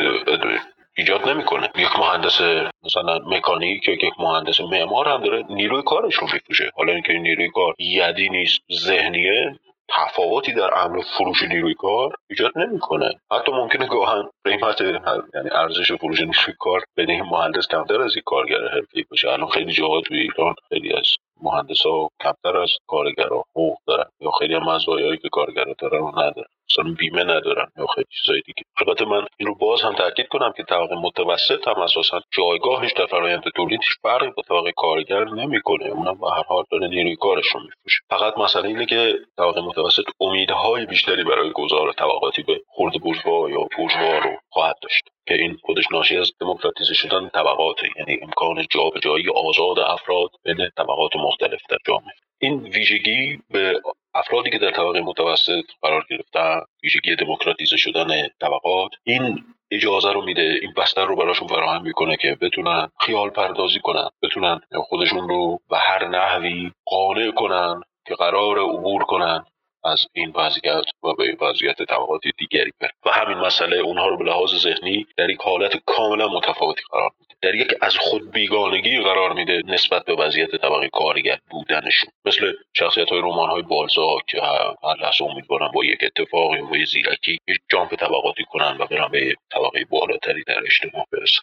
ایجاد 0.97 1.29
نمی‌کنه. 1.29 1.69
یک 1.75 1.99
مهندس 1.99 2.41
مثلا 2.83 3.19
مکانیک 3.25 3.87
یا 3.87 3.93
یک 3.93 4.13
مهندس 4.19 4.61
معمار 4.61 5.09
هم 5.09 5.23
داره 5.23 5.43
نیروی 5.49 5.83
کارش 5.85 6.15
رو 6.15 6.27
میفروشه. 6.33 6.71
حالا 6.75 6.93
اینکه 6.93 7.13
نیروی 7.13 7.49
کار 7.49 7.75
یدی 7.79 8.29
نیست 8.29 8.61
ذهنیه 8.71 9.59
تفاوتی 9.89 10.53
در 10.53 10.69
عمل 10.69 11.01
فروش 11.17 11.43
نیروی 11.43 11.73
کار 11.73 12.15
ایجاد 12.29 12.51
نمی‌کنه. 12.55 13.19
حتی 13.31 13.51
ممکنه 13.51 13.87
گاهن 13.87 14.29
قیمت 14.45 14.81
یعنی 14.81 15.49
ارزش 15.51 15.91
فروش 15.91 16.19
نیروی 16.19 16.53
کار 16.59 16.81
بین 16.95 17.21
مهندس 17.21 17.67
کمتر 17.67 18.01
از 18.01 18.17
یک 18.17 18.23
کارگر 18.25 18.61
حرفه‌ای 18.61 19.05
باشه. 19.09 19.29
الان 19.29 19.49
خیلی 19.49 19.73
جاها 19.73 20.01
توی 20.01 20.19
ایران 20.19 20.55
خیلی 20.69 20.93
از 20.93 21.07
مهندس 21.41 21.81
ها 21.85 22.09
کمتر 22.23 22.57
از 22.57 22.69
کارگرا 22.87 23.43
حقوق 23.51 23.77
دارن 23.87 24.05
یا 24.19 24.31
خیلی 24.31 24.55
هم 24.55 24.63
مزایایی 24.63 25.17
که 25.17 25.29
کارگرا 25.29 25.73
دارن 25.77 25.99
رو 25.99 26.09
ندارن. 26.19 26.47
مثلا 26.71 26.95
بیمه 26.99 27.23
ندارن 27.23 27.67
یا 27.77 27.85
خیلی 27.95 28.07
چیزای 28.21 28.41
دیگه. 28.45 28.63
البته 28.77 29.05
من 29.05 29.27
این 29.37 29.47
رو 29.47 29.55
باز 29.55 29.81
هم 29.81 29.93
تاکید 29.95 30.27
کنم 30.27 30.53
که 30.57 30.63
طبقه 30.63 30.95
متوسط 30.95 31.67
هم 31.67 31.81
اساسا 31.81 32.21
جایگاهش 32.31 32.93
در 32.93 33.05
فرآیند 33.05 33.43
تولید 33.55 33.79
هیچ 33.83 33.93
فرقی 34.01 34.31
با 34.37 34.43
طبقه 34.49 34.71
کارگر 34.71 35.23
نمی‌کنه. 35.25 35.85
اونم 35.85 36.19
به 36.21 36.27
هر 36.31 36.43
حال 36.47 36.63
داره 36.71 36.87
نیروی 36.87 37.15
کارش 37.15 37.45
رو 37.47 37.59
میفروشه. 37.59 37.99
فقط 38.09 38.37
مسئله 38.37 38.67
اینه 38.67 38.85
که 38.85 39.19
طبقه 39.37 39.61
متوسط 39.61 40.03
امیدهای 40.21 40.85
بیشتری 40.85 41.23
برای 41.23 41.51
گذار 41.51 41.93
طبقاتی 41.93 42.43
به 42.43 42.61
خرد 42.75 42.93
بورژوا 42.93 43.49
یا 43.49 43.67
بورژوا 43.77 44.17
رو 44.17 44.37
خواهد 44.49 44.75
داشت 44.81 45.03
که 45.27 45.33
این 45.33 45.57
خودش 45.63 45.83
ناشی 45.91 46.17
از 46.17 46.31
دموکراتیزه 46.39 46.93
شدن 46.93 47.29
طبقات 47.29 47.77
یعنی 47.97 48.19
امکان 48.21 48.65
جابجایی 48.69 49.25
آزاد 49.29 49.79
افراد 49.79 50.29
بین 50.43 50.69
طبقات 50.77 51.15
مختلف 51.15 51.61
در 51.69 51.77
جامعه. 51.87 52.13
این 52.39 52.59
ویژگی 52.59 53.39
به 53.51 53.81
افرادی 54.13 54.49
که 54.49 54.57
در 54.57 54.71
طبقه 54.71 55.01
متوسط 55.01 55.63
قرار 55.81 56.05
گرفتن 56.09 56.61
ویژگی 56.83 57.15
دموکراتیزه 57.15 57.77
شدن 57.77 58.27
طبقات 58.41 58.91
این 59.03 59.43
اجازه 59.71 60.11
رو 60.11 60.25
میده 60.25 60.59
این 60.61 60.73
بستر 60.77 61.05
رو 61.05 61.15
براشون 61.15 61.47
فراهم 61.47 61.83
می‌کنه 61.83 62.17
که 62.17 62.37
بتونن 62.41 62.87
خیال 62.99 63.29
پردازی 63.29 63.79
کنن 63.79 64.09
بتونن 64.23 64.61
خودشون 64.89 65.29
رو 65.29 65.59
به 65.69 65.77
هر 65.77 66.07
نحوی 66.07 66.71
قانع 66.85 67.31
کنن 67.31 67.81
که 68.07 68.15
قرار 68.15 68.59
عبور 68.59 69.03
کنن 69.03 69.45
از 69.83 70.07
این 70.13 70.31
وضعیت 70.35 70.85
و 71.03 71.13
به 71.17 71.37
وضعیت 71.41 71.83
طبقات 71.83 72.21
دیگری. 72.37 72.71
بر 72.79 72.89
و 73.05 73.09
همین 73.11 73.37
مسئله 73.37 73.77
اونها 73.77 74.07
رو 74.07 74.17
به 74.17 74.23
لحاظ 74.25 74.55
ذهنی 74.55 75.05
در 75.17 75.29
یک 75.29 75.41
حالت 75.41 75.77
کاملا 75.85 76.27
متفاوتی 76.27 76.81
قرار 76.91 77.11
میده. 77.19 77.24
در 77.41 77.55
یک 77.55 77.73
از 77.81 77.97
خود 77.97 78.31
بیگانگی 78.31 79.01
قرار 79.03 79.33
میده 79.33 79.61
نسبت 79.65 80.05
به 80.05 80.15
وضعیت 80.15 80.51
طبقه 80.51 80.89
کارگر 80.93 81.39
بودنشون. 81.49 82.09
مثل 82.25 82.51
شخصیت 82.73 83.09
های 83.09 83.19
رمان 83.19 83.49
های 83.49 83.61
بالزا 83.61 84.17
که 84.27 84.41
هر 84.83 84.95
لحظه 85.01 85.23
امیدوارن 85.23 85.71
با 85.73 85.85
یک 85.85 85.99
اتفاق 86.03 86.55
یا 86.55 86.65
با 86.65 86.77
زیرکی 86.91 87.37
جامپ 87.71 87.95
طبقاتی 87.95 88.43
کنن 88.49 88.77
و 88.79 88.85
برن 88.85 89.11
به 89.11 89.35
طبقه 89.51 89.85
بالاتری 89.89 90.43
در 90.47 90.63
اجتماع 90.65 91.05
برسن. 91.11 91.41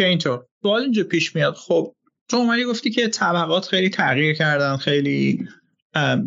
اینطور. 0.00 0.44
سوال 0.62 0.82
اینجا 0.82 1.04
پیش 1.04 1.36
میاد. 1.36 1.54
خب 1.54 1.92
تو 2.30 2.36
اومدی 2.36 2.64
گفتی 2.64 2.90
که 2.90 3.08
طبقات 3.08 3.66
خیلی 3.66 3.88
تغییر 3.88 4.34
کردن 4.34 4.76
خیلی 4.76 5.48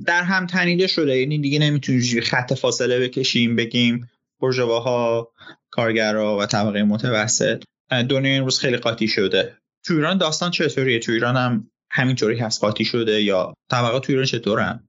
در 0.05 0.23
هم 0.23 0.47
تنیده 0.47 0.87
شده. 0.87 1.17
یعنی 1.17 1.39
دیگه 1.39 1.59
نمی‌تونیم 1.59 2.21
خط 2.21 2.53
فاصله 2.53 2.99
بکشیم 2.99 3.55
بگیم 3.55 4.09
برجواها 4.41 5.31
کارگرها 5.69 6.37
و 6.37 6.45
طبقه 6.45 6.83
متوسط. 6.83 7.63
دنیا 8.01 8.43
روز 8.43 8.59
خیلی 8.59 8.77
قاطی 8.77 9.07
شده. 9.07 9.57
تو 9.85 9.93
ایران 9.93 10.17
داستان 10.17 10.51
چطوریه؟ 10.51 10.99
تو 10.99 11.11
ایران 11.11 11.35
هم 11.35 11.71
همینطوری 11.91 12.39
هست 12.39 12.61
قاطی 12.61 12.85
شده 12.85 13.23
یا 13.23 13.53
طبقات 13.71 14.03
تو 14.05 14.11
ایران 14.11 14.25
چطورن؟ 14.25 14.87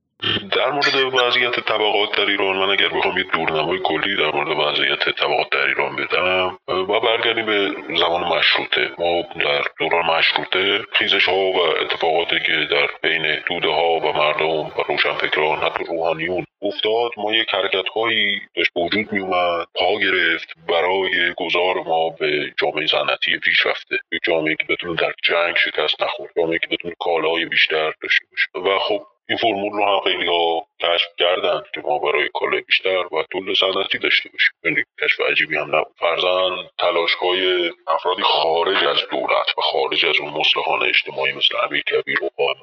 در 0.52 0.70
مورد 0.70 0.94
وضعیت 1.14 1.60
طبقات 1.60 2.16
در 2.16 2.26
ایران 2.26 2.56
من 2.56 2.70
اگر 2.70 2.88
بخوام 2.88 3.18
یه 3.18 3.24
دورنمای 3.32 3.78
کلی 3.78 4.16
در 4.16 4.30
مورد 4.30 4.48
وضعیت 4.48 5.08
طبقات 5.08 5.50
در 5.50 5.66
ایران 5.66 5.96
بدم 5.96 6.58
با 6.66 7.00
برگردیم 7.00 7.46
به 7.46 7.74
زمان 7.98 8.24
مشروطه. 8.24 8.90
ما 8.98 9.22
در 9.22 9.64
دوران 9.78 10.06
مشروطه 10.06 10.84
خیزش 10.92 11.28
ها 11.28 11.36
و 11.36 11.58
اتفاقاتی 11.58 12.40
که 12.40 12.52
در 12.70 12.88
بین 13.02 13.38
دوده 13.48 13.68
ها 13.68 13.94
و 13.94 14.12
مردم 14.12 14.46
و 14.46 14.70
روشنفکران 14.88 15.58
حتی 15.58 15.84
روحانیون 15.84 16.44
افتاد 16.62 17.10
ما 17.16 17.34
یک 17.34 17.54
حرکت 17.54 17.88
هایی 17.88 18.40
داشت 18.56 18.70
وجود 18.76 19.12
می 19.12 19.20
اومد 19.20 19.66
پا 19.74 19.98
گرفت 19.98 20.48
برای 20.68 21.34
گذار 21.36 21.74
ما 21.86 22.10
به 22.10 22.54
جامعه 22.60 22.86
صنعتی 22.86 23.38
پیشرفته. 23.38 23.98
یک 24.12 24.20
جامعه 24.24 24.56
که 24.60 24.66
بتونه 24.68 24.94
در 24.94 25.12
جنگ 25.24 25.56
شکست 25.56 26.02
نخورد 26.02 26.30
جامعه 26.36 26.58
که 26.58 26.66
بتونه 26.66 26.94
کالای 27.00 27.44
بیشتر 27.44 27.92
داشته 28.02 28.24
باشه. 28.30 28.68
و 28.68 28.78
خب 28.78 29.06
این 29.28 29.38
فرمول 29.38 29.72
رو 29.72 29.84
هم 29.84 30.00
خیلی 30.00 30.26
ها 30.26 30.66
کشف 30.80 31.08
کردن 31.18 31.62
که 31.74 31.80
ما 31.80 31.98
برای 31.98 32.28
کالای 32.34 32.60
بیشتر 32.60 33.14
و 33.14 33.24
طول 33.32 33.54
صنعتی 33.54 33.98
داشته 33.98 34.28
باشیم. 34.28 34.52
یعنی 34.64 34.84
کشف 35.02 35.20
عجیبی 35.20 35.56
هم 35.56 35.76
نبود. 35.76 35.94
فرزن 35.96 36.68
تلاش 36.78 37.14
های 37.14 37.72
افرادی 37.86 38.22
خارج 38.22 38.84
از 38.84 38.98
دولت 39.10 39.58
و 39.58 39.60
خارج 39.60 40.06
از 40.06 40.14
اون 40.20 40.32
مصلحان 40.32 40.82
اجتماعی 40.82 41.32
مثل 41.32 41.56
امیر 41.66 41.82
کبیر 41.82 42.24
و 42.24 42.28
قائم 42.36 42.58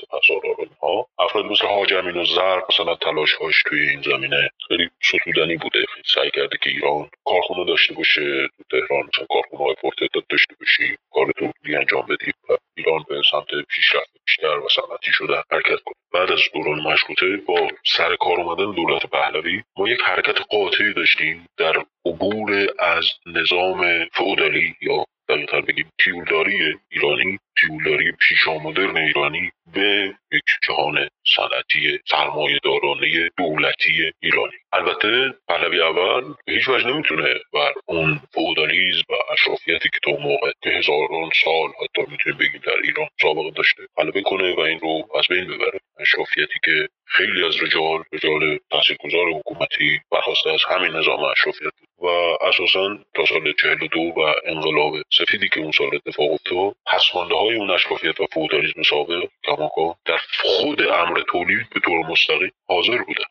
سپهسالار 0.00 0.68
ها 0.82 1.06
افراد 1.18 1.44
مثل 1.44 1.66
حاج 1.66 1.94
امین 1.94 2.16
و 2.16 2.24
زرق 2.24 2.64
مثلا 2.72 2.94
تلاش 2.94 3.32
هاش 3.34 3.62
توی 3.66 3.88
این 3.88 4.02
زمینه 4.02 4.50
خیلی 4.68 4.90
ستودنی 5.02 5.56
بوده. 5.56 5.84
سعی 6.14 6.30
کرده 6.30 6.58
که 6.62 6.70
ایران 6.70 7.10
کارخونه 7.24 7.64
داشته 7.64 7.94
باشه 7.94 8.48
تو 8.48 8.64
تهران 8.70 9.08
مثلا 9.14 9.26
کارخونه 9.30 9.64
های 9.64 9.74
پرتعداد 9.82 10.26
داشته 10.28 10.54
باشی 10.60 10.96
کار 11.12 11.32
تولیدی 11.38 11.76
انجام 11.76 12.02
بدی 12.02 12.32
و 12.48 12.56
ایران 12.76 13.04
به 13.08 13.22
سمت 13.30 13.66
پیشرفت 13.68 14.10
بیشتر 14.26 14.58
و 14.58 14.68
صنعتی 14.68 15.12
شده 15.12 15.42
حرکت 15.52 15.80
کنه. 15.84 15.94
بعد 16.12 16.32
از 16.32 16.40
دوران 16.54 16.80
مشروطه 16.80 17.36
با 17.36 17.68
سر 17.84 18.16
کار 18.16 18.40
اومدن 18.40 18.72
دولت 18.72 19.06
پهلوی 19.06 19.62
ما 19.76 19.88
یک 19.88 20.00
حرکت 20.04 20.40
قاطعی 20.50 20.92
داشتیم 20.92 21.46
در 21.56 21.84
عبور 22.06 22.66
از 22.78 23.04
نظام 23.26 24.04
فئودالی 24.12 24.74
یا 24.80 25.04
دقیقتر 25.28 25.60
بگیم 25.60 25.92
تیولداری 26.04 26.74
ایرانی 26.90 27.38
تیولداری 27.60 28.12
پیشا 28.12 28.58
مدرن 28.58 28.96
ایرانی 28.96 29.50
به 29.72 30.14
یک 30.32 30.42
جهان 30.66 31.08
صنعتی 31.36 31.98
سرمایه 32.10 32.58
دارانه 32.64 33.30
دولتی 33.38 34.12
ایرانی. 34.22 34.56
البته 34.72 35.34
پهلوی 35.48 35.80
اول 35.80 36.34
به 36.46 36.52
هیچ 36.52 36.68
وجه 36.68 36.86
نمی‌تونه 36.86 37.34
بر 37.52 37.72
اون 37.86 38.20
فودالیزم 38.32 39.02
و 39.08 39.14
اشرافیتی 39.32 39.88
که 39.88 39.98
تا 40.04 40.10
موقع 40.10 40.52
که 40.62 40.70
هزاران 40.70 41.30
سال 41.44 41.68
حتی 41.84 42.10
می‌تونیم 42.10 42.38
بگیم 42.38 42.60
در 42.66 42.76
ایران 42.84 43.08
سابقه 43.22 43.50
داشته 43.50 43.82
غلبه 43.96 44.22
کنه 44.22 44.54
و 44.54 44.60
این 44.60 44.80
رو 44.80 45.08
از 45.18 45.24
بین 45.28 45.44
ببره. 45.44 45.80
اشرافیتی 45.98 46.58
که 46.64 46.88
خیلی 47.06 47.44
از 47.44 47.62
رجال 47.62 48.04
رجال 48.12 48.58
تاثیرگذار 48.70 49.32
حکومتی 49.34 50.00
برخواسته 50.12 50.50
از 50.50 50.60
همین 50.68 50.96
نظام 50.96 51.24
اشرافیت 51.24 51.72
و 51.98 52.06
اساسا 52.40 52.98
تا 53.14 53.24
سال 53.24 53.52
42 53.52 54.00
و 54.00 54.34
انقلاب 54.44 54.94
سفیدی 55.12 55.48
که 55.48 55.60
اون 55.60 55.72
سال 55.72 55.90
اتفاق 55.94 56.32
افتاد 56.32 56.76
پسمانده 56.86 57.34
های 57.34 57.56
اون 57.56 57.70
اشرافیت 57.70 58.20
و 58.20 58.26
فودالیسم 58.32 58.82
سابق 58.82 59.28
کماکان 59.44 59.94
در 60.04 60.18
خود 60.42 60.82
امر 60.82 61.22
تولید 61.28 61.66
به 61.74 61.80
طور 61.80 62.06
مستقیم 62.06 62.52
حاضر 62.68 62.98
بودن 63.02 63.24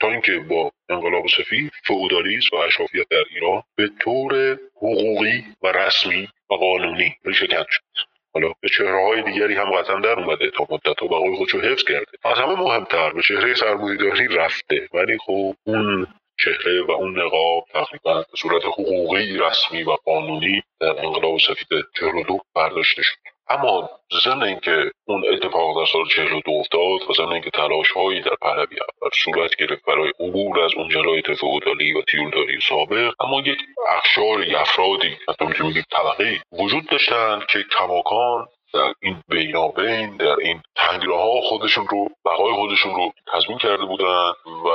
تا 0.00 0.10
اینکه 0.10 0.38
با 0.38 0.72
انقلاب 0.88 1.26
سفید 1.26 1.72
فئودالیسم 1.84 2.56
و 2.56 2.60
اشرافیت 2.60 3.08
در 3.10 3.24
ایران 3.34 3.62
به 3.76 3.90
طور 4.00 4.58
حقوقی 4.76 5.44
و 5.62 5.66
رسمی 5.66 6.28
و 6.50 6.54
قانونی 6.54 7.16
ریشه 7.24 7.46
شد. 7.46 8.13
حالا 8.34 8.52
به 8.60 8.68
چهره 8.68 9.06
های 9.06 9.22
دیگری 9.22 9.54
هم 9.54 9.70
قطعا 9.70 10.00
در 10.00 10.20
اومده 10.20 10.50
تا 10.50 10.66
مدت 10.70 11.02
و 11.02 11.08
بقای 11.08 11.36
خودشو 11.36 11.60
حفظ 11.60 11.84
کرده. 11.84 12.12
از 12.24 12.38
همه 12.38 12.54
مهمتر 12.54 13.12
به 13.12 13.22
چهره 13.22 13.54
سرمایهداری 13.54 14.28
رفته. 14.28 14.88
ولی 14.94 15.18
خب 15.18 15.54
اون 15.64 16.06
چهره 16.38 16.82
و 16.82 16.90
اون 16.90 17.20
نقاب 17.20 17.64
تقریبا 17.72 18.14
به 18.14 18.36
صورت 18.36 18.64
حقوقی 18.64 19.38
رسمی 19.38 19.82
و 19.82 19.90
قانونی 19.90 20.62
در 20.80 21.06
انقلاب 21.06 21.38
سفید 21.38 21.68
42 22.00 22.38
برداشته 22.54 23.02
شد 23.02 23.33
اما 23.50 23.90
ضمن 24.24 24.42
اینکه 24.42 24.90
اون 25.04 25.24
اتفاق 25.32 25.80
در 25.80 25.86
سال 25.92 26.04
42 26.08 26.52
افتاد 26.52 27.10
و 27.10 27.12
ضمن 27.12 27.32
اینکه 27.32 27.50
تلاش 27.50 27.90
هایی 27.90 28.20
در 28.20 28.34
پهلوی 28.40 28.76
اول 28.80 29.10
صورت 29.24 29.56
گرفت 29.56 29.84
برای 29.84 30.12
عبور 30.20 30.60
از 30.60 30.70
اون 30.76 30.88
جلایت 30.88 31.34
فئودالی 31.34 31.92
و 31.92 32.02
تیولداری 32.02 32.60
سابق 32.68 33.12
اما 33.20 33.40
یک 33.40 33.58
اخشار 33.88 34.44
افرادی 34.56 35.16
حتی 35.28 35.46
می‌تونیم 35.46 35.84
طبقه 35.92 36.40
وجود 36.52 36.86
داشتند 36.86 37.46
که 37.46 37.64
کماکان 37.78 38.46
در 38.74 38.94
این 39.00 39.22
بینابین 39.28 40.16
در 40.16 40.36
این 40.42 40.62
ها 41.10 41.40
خودشون 41.48 41.86
رو 41.90 42.08
بقای 42.24 42.52
خودشون 42.54 42.94
رو 42.94 43.12
تضمین 43.32 43.58
کرده 43.58 43.84
بودن 43.84 44.30
و 44.46 44.68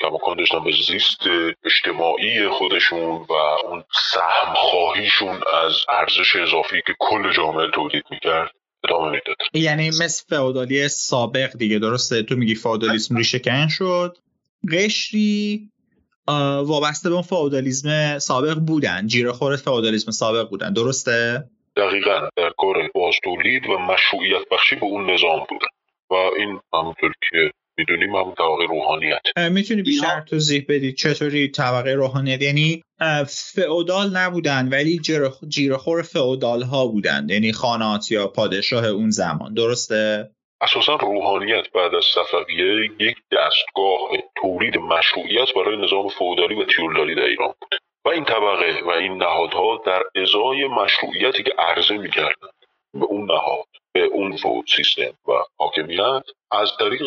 کماکان 0.00 0.36
داشتن 0.36 0.64
به 0.64 0.72
زیست 0.86 1.20
اجتماعی 1.64 2.48
خودشون 2.48 3.26
و 3.28 3.32
اون 3.64 3.84
سهم 4.12 4.54
خواهیشون 4.54 5.40
از 5.64 5.72
ارزش 5.88 6.36
اضافی 6.36 6.82
که 6.86 6.94
کل 6.98 7.32
جامعه 7.32 7.70
تولید 7.70 8.04
می‌کرد 8.10 8.50
ادامه 8.84 9.20
یعنی 9.54 9.88
مثل 9.88 10.24
فئودالی 10.28 10.88
سابق 10.88 11.56
دیگه 11.56 11.78
درسته؟ 11.78 12.22
تو 12.22 12.36
میگی 12.36 12.54
فئودالیسم 12.54 13.16
ریشه 13.16 13.38
کن 13.38 13.68
شد. 13.68 14.16
قشری 14.72 15.70
وابسته 16.64 17.10
به 17.10 17.14
اون 17.14 18.18
سابق 18.18 18.54
بودن 18.54 19.06
جیرهخور 19.06 19.56
فئودالیسم 19.56 20.10
سابق 20.10 20.48
بودن 20.48 20.72
درسته؟ 20.72 21.50
دقیقا 21.76 22.28
در 22.36 22.50
کار 22.58 22.90
بازتولید 22.94 23.66
و 23.66 23.78
مشروعیت 23.78 24.48
بخشی 24.50 24.76
به 24.76 24.84
اون 24.84 25.10
نظام 25.10 25.46
بودن 25.48 25.68
و 26.10 26.14
این 26.14 26.60
همونطور 26.72 27.12
که 27.30 27.50
می‌دونیم 27.78 28.14
همون 28.14 28.34
طبقه 28.34 28.64
روحانیت. 28.68 29.20
می‌تونی 29.50 29.82
بیشتر 29.82 30.20
توضیح 30.20 30.66
بدید 30.68 30.96
چطوری 30.96 31.48
طبقه 31.48 31.92
روحانیت؟ 31.92 32.42
یعنی 32.42 32.82
فئودال 33.54 34.16
نبودن 34.16 34.68
ولی 34.68 35.00
جیرخور 35.48 36.02
فئودال 36.02 36.62
ها 36.62 36.86
بودن. 36.86 37.26
یعنی 37.28 37.52
خانات 37.52 38.10
یا 38.10 38.26
پادشاه 38.26 38.86
اون 38.86 39.10
زمان. 39.10 39.54
درسته؟ 39.54 40.30
اساسا 40.62 40.94
روحانیت 40.94 41.72
بعد 41.74 41.94
از 41.94 42.04
صفویه 42.14 42.90
یک 43.00 43.16
دستگاه 43.32 44.08
تولید 44.42 44.76
مشروعیت 44.78 45.48
برای 45.56 45.76
نظام 45.84 46.08
فئودالی 46.08 46.54
و 46.54 46.64
تیولداری 46.64 47.14
در 47.14 47.24
ایران 47.24 47.54
بود. 47.60 47.79
و 48.04 48.08
این 48.08 48.24
طبقه 48.24 48.80
و 48.84 48.90
این 48.90 49.16
نهادها 49.16 49.82
در 49.86 50.02
ازای 50.16 50.66
مشروعیتی 50.66 51.42
که 51.42 51.54
عرضه 51.58 51.98
می‌کردند 51.98 52.54
به 52.94 53.04
اون 53.04 53.24
نهاد 53.24 53.66
به 53.92 54.02
اون 54.04 54.36
فوت 54.36 54.70
سیستم 54.76 55.14
و 55.28 55.32
حاکمیت 55.58 56.22
از 56.50 56.72
طریق 56.78 57.02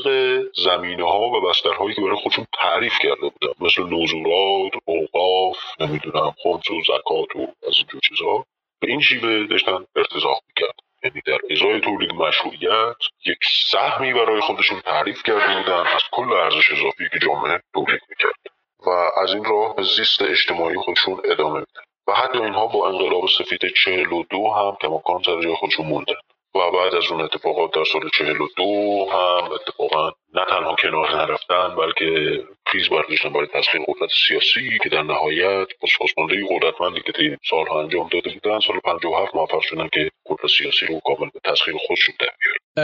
زمینه 0.55 1.03
ها 1.03 1.19
و 1.19 1.41
بسترهایی 1.41 1.95
که 1.95 2.01
برای 2.01 2.15
خودشون 2.15 2.45
تعریف 2.53 2.93
کرده 2.99 3.21
بودن 3.21 3.53
مثل 3.59 3.83
نزورات، 3.83 4.71
اوقاف، 4.85 5.57
نمی‌دونم 5.79 6.33
خمس 6.43 6.71
و 6.71 6.81
زکات 6.81 7.35
و 7.35 7.39
از 7.67 7.77
اینجور 7.77 8.01
چیزها 8.03 8.45
به 8.79 8.87
این 8.91 9.01
شیوه 9.01 9.47
داشتن 9.47 9.85
ارتزاق 9.95 10.41
می‌کرد 10.47 10.75
یعنی 11.03 11.21
در 11.25 11.39
ازای 11.51 11.79
تولید 11.81 12.13
مشروعیت 12.13 12.95
یک 13.25 13.39
سهمی 13.71 14.13
برای 14.13 14.41
خودشون 14.41 14.79
تعریف 14.81 15.23
کرده 15.23 15.57
بودن 15.57 15.79
از 15.79 16.01
کل 16.11 16.33
ارزش 16.33 16.71
اضافی 16.71 17.09
که 17.11 17.19
جامعه 17.19 17.59
تولید 17.73 18.01
می‌کرد. 18.09 18.52
و 18.85 18.89
از 18.89 19.33
این 19.33 19.45
راه 19.45 19.75
زیست 19.97 20.21
اجتماعی 20.21 20.75
خودشون 20.75 21.21
ادامه 21.25 21.53
میدن. 21.59 21.81
و 22.07 22.13
حتی 22.13 22.37
اینها 22.37 22.67
با 22.67 22.89
انقلاب 22.89 23.25
سفید 23.37 23.59
42 23.85 24.47
هم 24.47 24.77
کماکان 24.81 25.21
سر 25.25 25.41
جای 25.41 25.55
خودشون 25.55 25.85
موندن 25.85 26.15
و 26.55 26.59
بعد 26.71 26.95
از 26.95 27.03
اون 27.11 27.21
اتفاقات 27.21 27.73
در 27.75 27.83
سال 27.93 28.09
42 28.09 28.63
هم 29.11 29.51
اتفاقا 29.51 30.09
نه 30.09 30.45
تنها 30.49 30.75
کنار 30.81 31.15
نرفتن 31.15 31.75
بلکه 31.75 32.39
خیز 32.71 32.89
برداشتن 32.89 33.33
برای 33.33 33.47
تسخیر 33.53 33.81
قدرت 33.87 34.09
سیاسی 34.27 34.79
که 34.83 34.89
در 34.89 35.03
نهایت 35.03 35.67
با 35.81 35.87
سازماندهی 35.97 36.47
قدرتمندی 36.49 37.01
که 37.05 37.11
طی 37.11 37.37
سالها 37.49 37.81
انجام 37.81 38.09
داده 38.13 38.29
بودن 38.29 38.59
سال 38.59 38.79
57 38.83 39.35
موفق 39.35 39.61
شدن 39.61 39.87
که 39.93 40.09
قدرت 40.25 40.51
سیاسی 40.57 40.85
رو 40.85 40.99
کامل 41.05 41.29
به 41.33 41.39
تسخیر 41.51 41.73
خودشون 41.87 42.15
در 42.19 42.29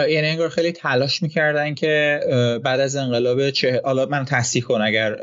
یعنی 0.09 0.27
انگار 0.27 0.49
خیلی 0.49 0.71
تلاش 0.71 1.23
می‌کردن 1.23 1.75
که 1.75 2.19
بعد 2.63 2.79
از 2.79 2.95
انقلاب 2.95 3.49
چه 3.49 3.81
حالا 3.85 4.05
من 4.05 4.25
تصدیح 4.25 4.63
کن 4.63 4.81
اگر 4.81 5.15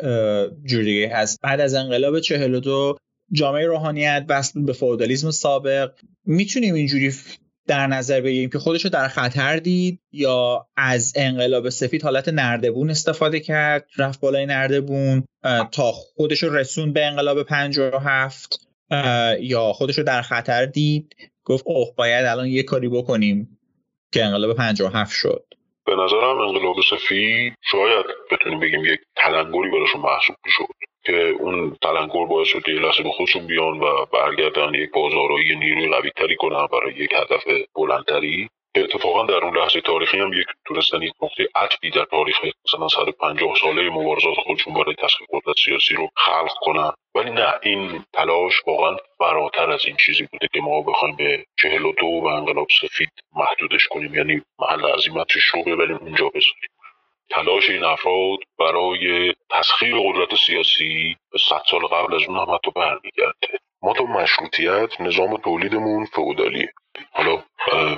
جوری 0.64 1.04
هست. 1.04 1.40
بعد 1.42 1.60
از 1.60 1.74
انقلاب 1.74 2.20
42 2.20 2.96
جامعه 3.32 3.66
روحانیت 3.66 4.24
وصل 4.28 4.64
به 4.64 4.72
فودالیسم 4.72 5.30
سابق. 5.30 5.90
می‌تونیم 6.24 6.74
اینجوری 6.74 7.10
در 7.66 7.86
نظر 7.86 8.20
بگیریم 8.20 8.50
که 8.50 8.58
خودش 8.58 8.84
رو 8.84 8.90
در 8.90 9.08
خطر 9.08 9.56
دید 9.56 10.00
یا 10.12 10.66
از 10.76 11.12
انقلاب 11.16 11.68
سفید 11.68 12.02
حالت 12.02 12.28
نردبون 12.28 12.90
استفاده 12.90 13.40
کرد 13.40 13.88
رفت 13.98 14.20
بالای 14.20 14.46
نردبون 14.46 15.24
تا 15.72 15.92
خودش 15.92 16.42
رو 16.42 16.54
رسون 16.54 16.92
به 16.92 17.04
انقلاب 17.04 17.42
57 17.42 18.68
یا 19.40 19.72
خودش 19.72 19.98
رو 19.98 20.04
در 20.04 20.22
خطر 20.22 20.66
دید 20.66 21.16
گفت 21.44 21.64
اوه 21.66 21.94
باید 21.96 22.26
الان 22.26 22.46
یه 22.46 22.62
کاری 22.62 22.88
بکنیم 22.88 23.58
که 24.12 24.24
انقلاب 24.24 24.56
57 24.56 25.12
شد. 25.12 25.44
به 25.86 25.92
نظرم 25.92 26.38
انقلاب 26.38 26.76
سفید 26.90 27.54
شاید 27.70 28.06
بتونیم 28.30 28.60
بگیم 28.60 28.84
یک 28.84 29.00
تلنگری 29.16 29.70
براشون 29.70 30.00
محسوب 30.00 30.36
شد. 30.46 30.64
که 31.06 31.34
اون 31.40 31.76
تلنگر 31.82 32.26
باعث 32.26 32.48
شد 32.48 32.68
یه 32.68 32.74
لحظه 32.74 33.02
به 33.02 33.10
خودشون 33.10 33.46
بیان 33.46 33.80
و 33.80 34.06
برگردن 34.12 34.74
یک 34.74 34.90
بازارایی 34.90 35.56
نیروی 35.56 35.88
قوی 35.88 36.10
تری 36.16 36.36
کنن 36.36 36.66
برای 36.66 36.94
یک 36.94 37.12
هدف 37.12 37.44
بلندتری. 37.74 38.48
اتفاقا 38.76 39.26
در 39.26 39.44
اون 39.44 39.56
لحظه 39.56 39.80
تاریخی 39.80 40.18
هم 40.18 40.32
یک 40.32 40.46
تونستن 40.64 41.02
یک 41.02 41.12
نقطه 41.22 41.48
عطفی 41.54 41.90
در 41.90 42.04
تاریخ 42.04 42.36
مثلا 42.64 42.88
150 42.88 43.54
ساله 43.60 43.90
مبارزات 43.90 44.34
خودشون 44.44 44.74
برای 44.74 44.94
تسخیر 44.94 45.26
قدرت 45.30 45.56
سیاسی 45.64 45.94
رو 45.94 46.08
خلق 46.16 46.52
کنن. 46.60 46.92
ولی 47.14 47.30
نه 47.30 47.54
این 47.62 48.04
تلاش 48.12 48.52
واقعا 48.66 48.96
فراتر 49.18 49.70
از 49.70 49.86
این 49.86 49.96
چیزی 49.96 50.28
بوده 50.32 50.48
که 50.52 50.60
ما 50.60 50.82
بخوایم 50.82 51.16
به 51.16 51.44
42 51.60 52.06
و 52.06 52.26
انقلاب 52.26 52.66
سفید 52.80 53.10
محدودش 53.36 53.88
کنیم. 53.88 54.14
یعنی 54.14 54.42
محل 54.58 54.86
عظیمتش 54.86 55.44
رو 55.44 55.62
ببریم 55.62 55.96
اونجا 55.96 56.28
بذاریم. 56.28 56.70
تلاش 57.30 57.70
این 57.70 57.84
افراد 57.84 58.38
برای 58.58 59.34
تسخیر 59.50 59.96
قدرت 59.98 60.34
سیاسی 60.46 61.16
به 61.32 61.38
صد 61.38 61.62
سال 61.70 61.80
قبل 61.86 62.14
از 62.14 62.22
اون 62.28 62.38
هم 62.38 62.54
حتی 62.54 62.70
برمیگرده. 62.76 63.60
ما 63.82 63.92
تا 63.94 64.04
مشروطیت 64.04 65.00
نظام 65.00 65.36
تولیدمون 65.36 66.06
فئودالیه. 66.06 66.72
حالا 67.12 67.42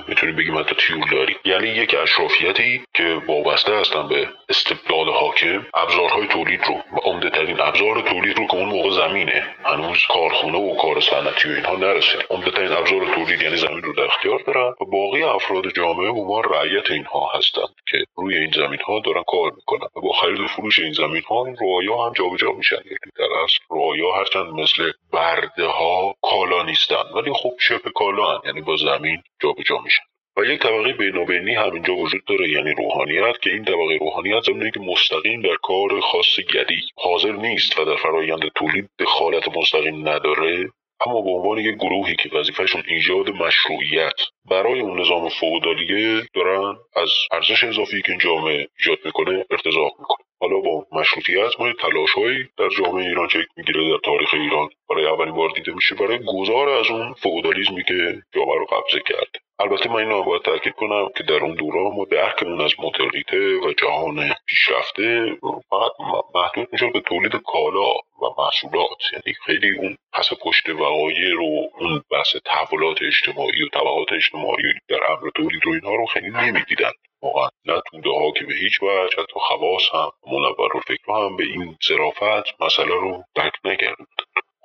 می‌تونیم 0.07 0.35
بگیم 0.35 0.57
حتی 0.57 0.75
تیول 0.75 1.09
داری. 1.11 1.35
یعنی 1.45 1.67
یک 1.67 1.95
اشرافیتی 1.95 2.81
که 2.93 3.21
وابسته 3.27 3.75
هستن 3.75 4.07
به 4.07 4.27
استبداد 4.49 5.07
حاکم 5.07 5.65
ابزارهای 5.73 6.27
تولید 6.27 6.61
رو 6.67 6.73
و 6.73 6.97
عمده 7.03 7.29
ترین 7.29 7.61
ابزار 7.61 8.01
تولید 8.01 8.37
رو 8.37 8.47
که 8.47 8.55
اون 8.55 8.69
موقع 8.69 8.89
زمینه. 8.89 9.55
هنوز 9.65 9.97
کارخونه 10.09 10.57
و 10.57 10.75
کار 10.81 10.99
صنعتی 10.99 11.49
و 11.49 11.51
اینها 11.51 11.75
نرسید 11.75 12.21
عمده 12.29 12.51
ترین 12.51 12.71
ابزار 12.71 13.15
تولید 13.15 13.41
یعنی 13.41 13.57
زمین 13.57 13.81
رو 13.81 13.93
در 13.93 14.03
اختیار 14.03 14.39
دارن 14.47 14.73
و 14.81 14.85
باقی 14.85 15.23
افراد 15.23 15.67
جامعه 15.75 16.09
عنوان 16.09 16.43
رعیت 16.43 16.91
اینها 16.91 17.31
هستند 17.35 17.75
که 17.87 17.97
روی 18.17 18.37
این 18.37 18.51
زمین 18.55 18.79
ها 18.87 18.99
دارن 18.99 19.23
کار 19.27 19.51
می‌کنن 19.55 19.87
و 19.95 20.01
با 20.01 20.11
خرید 20.11 20.39
و 20.39 20.47
فروش 20.47 20.79
این 20.79 20.93
زمین 20.93 21.23
ها 21.29 21.45
این 21.45 21.57
رعایا 21.61 22.05
هم 22.05 22.13
جابجا 22.13 22.51
میشن. 22.51 22.81
یعنی 22.85 23.11
در 23.17 23.37
اصل 23.43 23.59
رعایا 23.71 24.11
هرچند 24.11 24.53
مثل 24.53 24.91
برده 25.13 25.65
ها 25.65 26.15
کالا 26.21 26.63
نیستن. 26.63 27.03
ولی 27.15 27.33
خب 27.33 27.51
شبه 27.59 27.91
کالا 27.95 28.41
یعنی 28.45 28.61
با 28.61 28.75
زمین 28.89 29.23
جابجا 29.41 29.77
میشن 29.77 30.03
و 30.37 30.43
یک 30.43 30.59
طبقه 30.59 30.93
بینابینی 30.93 31.55
همینجا 31.55 31.95
وجود 31.95 32.25
داره 32.25 32.49
یعنی 32.49 32.71
روحانیت 32.71 33.39
که 33.41 33.49
این 33.49 33.65
طبقه 33.65 33.97
روحانیت 34.01 34.43
زمینه 34.43 34.71
که 34.71 34.79
مستقیم 34.79 35.41
در 35.41 35.55
کار 35.63 35.99
خاص 35.99 36.39
گدی 36.53 36.81
حاضر 36.95 37.31
نیست 37.31 37.79
و 37.79 37.85
در 37.85 37.95
فرایند 37.95 38.41
تولید 38.55 38.89
دخالت 38.99 39.57
مستقیم 39.57 40.07
نداره. 40.09 40.69
اما 41.05 41.21
به 41.21 41.29
عنوان 41.29 41.57
یک 41.57 41.75
گروهی 41.75 42.15
که 42.15 42.29
وظیفهشون 42.33 42.83
ایجاد 42.87 43.29
مشروعیت 43.29 44.19
برای 44.49 44.79
اون 44.79 44.99
نظام 44.99 45.29
فودالیه 45.29 46.23
دارن 46.33 46.75
از 46.95 47.09
ارزش 47.31 47.63
اضافی 47.63 48.01
که 48.01 48.11
این 48.11 48.19
جامعه 48.19 48.67
ایجاد 48.79 48.97
می‌کنه 49.05 49.45
ارتزاق 49.51 49.91
می‌کنه. 49.99 50.25
حالا 50.41 50.59
با 50.59 50.85
مشروطیت 50.91 51.59
ما 51.59 51.73
تلاشهایی 51.73 52.49
در 52.57 52.69
جامعه 52.69 53.07
ایران 53.07 53.27
چک 53.27 53.45
می‌گیره 53.57 53.89
در 53.91 53.97
تاریخ 54.05 54.33
ایران 54.33 54.69
برای 54.89 55.05
اولین 55.05 55.35
بار 55.35 55.49
دیده 55.49 55.73
میشه 55.73 55.95
برای 55.95 56.19
گذار 56.27 56.69
از 56.69 56.87
اون 56.91 57.13
فئودالیسمی 57.13 57.83
که 57.83 58.21
جامعه 58.35 58.57
رو 58.59 58.65
قبضه 58.65 58.99
کرد 59.07 59.31
البته 59.61 59.89
من 59.89 59.95
اینو 59.95 60.23
باید 60.23 60.41
تاکید 60.41 60.73
کنم 60.73 61.09
که 61.17 61.23
در 61.23 61.35
اون 61.43 61.55
دوران 61.55 61.93
ما 61.95 62.05
درکمون 62.11 62.61
از 62.61 62.73
مدرنیته 62.79 63.55
و 63.57 63.73
جهان 63.73 64.33
پیشرفته 64.45 65.37
فقط 65.69 65.91
محدود 66.35 66.67
می‌شد 66.71 66.93
به 66.93 66.99
تولید 66.99 67.31
کالا 67.35 67.91
و 67.93 68.25
محصولات. 68.37 68.97
یعنی 69.13 69.35
خیلی 69.45 69.77
اون 69.77 69.97
پس 70.13 70.29
پشت 70.41 70.69
وقایع 70.69 71.33
رو 71.35 71.69
اون 71.79 72.03
بحث 72.11 72.35
تحولات 72.45 72.97
اجتماعی 73.01 73.63
و 73.63 73.69
طبقات 73.73 74.11
اجتماعی 74.11 74.73
در 74.89 75.11
امر 75.11 75.29
تولید 75.35 75.65
رو 75.65 75.71
اینها 75.73 75.95
رو 75.95 76.05
خیلی 76.05 76.29
نمی‌دیدن. 76.29 76.91
واقعا 77.21 77.49
نه 77.65 77.81
توده 77.91 78.09
ها 78.09 78.31
که 78.31 78.45
به 78.45 78.53
هیچ 78.53 78.83
وجه 78.83 79.21
حتی 79.21 79.39
خواص 79.39 79.83
هم 79.93 80.11
منور 80.27 80.77
و 80.77 80.79
فکر 80.79 81.11
هم 81.11 81.37
به 81.37 81.43
این 81.43 81.77
ظرافت 81.87 82.61
مسئله 82.61 82.93
رو 82.93 83.23
درک 83.35 83.53
نکرده 83.63 84.05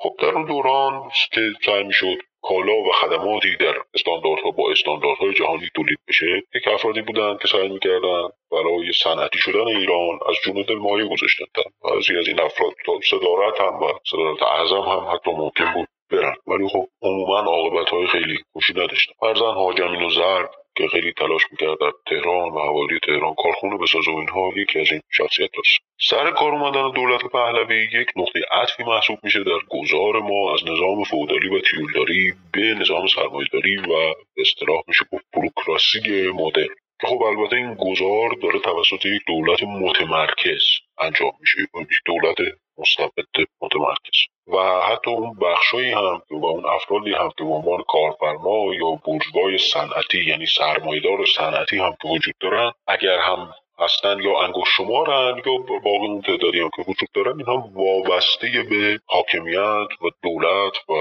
خب 0.04 0.14
در 0.18 0.28
اون 0.28 0.44
دوران 0.44 1.10
که 1.32 1.40
سعی 1.66 1.82
می‌شد 1.82 2.16
کالا 2.42 2.76
و 2.76 2.92
خدماتی 2.92 3.56
در 3.56 3.74
استانداردها 3.94 4.50
با 4.50 4.70
استانداردهای 4.70 5.34
جهانی 5.34 5.68
تولید 5.74 5.98
بشه 6.08 6.42
یک 6.54 6.68
افرادی 6.68 7.02
بودند 7.02 7.38
که 7.38 7.48
سعی 7.48 7.68
می‌کردن 7.68 8.28
برای 8.52 8.92
صنعتی 9.02 9.38
شدن 9.38 9.66
ایران 9.66 10.18
از 10.28 10.36
دل 10.68 10.74
مایه 10.74 11.04
گذاشتن. 11.04 11.44
بعضی 11.84 12.16
از 12.18 12.28
این 12.28 12.40
افراد 12.40 12.74
صدارت 13.10 13.60
هم 13.60 13.82
و 13.82 13.92
صدارت 14.10 14.42
اعظم 14.42 14.80
هم 14.80 15.14
حتی 15.14 15.30
ممکن 15.30 15.72
بود 15.74 15.88
برن. 16.10 16.34
ولی 16.46 16.68
خب 16.68 16.86
عموما 17.02 17.38
عاقبت 17.38 17.90
های 17.90 18.06
خیلی 18.06 18.38
خوشی 18.52 18.72
نداشتن. 18.72 19.12
فرزن 19.20 19.54
حاجمین 19.54 20.02
و 20.02 20.10
زرد 20.10 20.50
که 20.76 20.88
خیلی 20.88 21.12
تلاش 21.12 21.42
می‌کرد 21.50 21.78
در 21.80 21.92
تهران 22.06 22.48
و 22.48 22.58
حوالی 22.58 22.98
تهران 23.06 23.34
کارخونه 23.34 23.76
بسازه 23.78 24.10
و 24.10 24.16
اینها 24.16 24.52
یکی 24.56 24.80
از 24.80 24.92
این 24.92 25.00
شخصیت 25.10 25.50
است 25.58 25.78
سر 26.00 26.30
کار 26.30 26.52
اومدن 26.52 26.90
دولت 26.90 27.24
پهلوی 27.24 27.88
یک 27.92 28.08
نقطه 28.16 28.40
عطفی 28.50 28.82
محسوب 28.82 29.18
میشه 29.22 29.44
در 29.44 29.58
گذار 29.70 30.20
ما 30.20 30.54
از 30.54 30.60
نظام 30.64 31.04
فودالی 31.04 31.48
و 31.48 31.60
تیولداری 31.60 32.32
به 32.52 32.60
نظام 32.60 33.06
سرمایهداری 33.06 33.76
و 33.76 34.14
به 34.34 34.42
اصطلاح 34.42 34.82
میشه 34.88 35.04
گفت 35.12 35.24
بروکراسی 35.32 36.28
مدرن. 36.34 36.74
خب 37.00 37.22
البته 37.22 37.56
این 37.56 37.74
گذار 37.74 38.30
داره 38.42 38.58
توسط 38.58 39.06
یک 39.06 39.22
دولت 39.26 39.62
متمرکز 39.62 40.62
انجام 40.98 41.32
میشه. 41.40 41.58
یک 41.60 42.00
دولت 42.06 42.36
مستبد 42.78 43.46
متمرکز 43.62 44.18
و 44.46 44.56
حتی 45.04 45.10
اون 45.10 45.38
بخشایی 45.38 45.90
هم 45.90 46.22
و 46.30 46.46
اون 46.46 46.66
افرادی 46.66 47.12
هم 47.12 47.28
که 47.38 47.44
به 47.44 47.50
عنوان 47.50 47.82
کارفرما 47.88 48.74
یا 48.74 48.90
بورژوای 49.04 49.58
صنعتی 49.58 50.24
یعنی 50.26 50.46
سرمایدار 50.46 51.26
صنعتی 51.36 51.78
هم 51.78 51.96
که 52.02 52.08
وجود 52.08 52.34
دارن 52.40 52.72
اگر 52.86 53.18
هم 53.18 53.54
هستن 53.78 54.22
یا 54.22 54.40
انگوش 54.40 54.68
شمارن 54.76 55.42
یا 55.46 55.52
باقی 55.84 56.06
اون 56.06 56.20
تعدادی 56.20 56.60
هم 56.60 56.70
که 56.76 56.82
وجود 56.82 57.08
دارن 57.14 57.36
اینها 57.38 57.70
وابسته 57.74 58.48
به 58.70 58.98
حاکمیت 59.06 59.88
و 60.02 60.10
دولت 60.22 60.76
و 60.88 60.94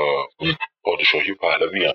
پادشاهی 0.84 1.34
پهلوی 1.34 1.86
هم 1.86 1.94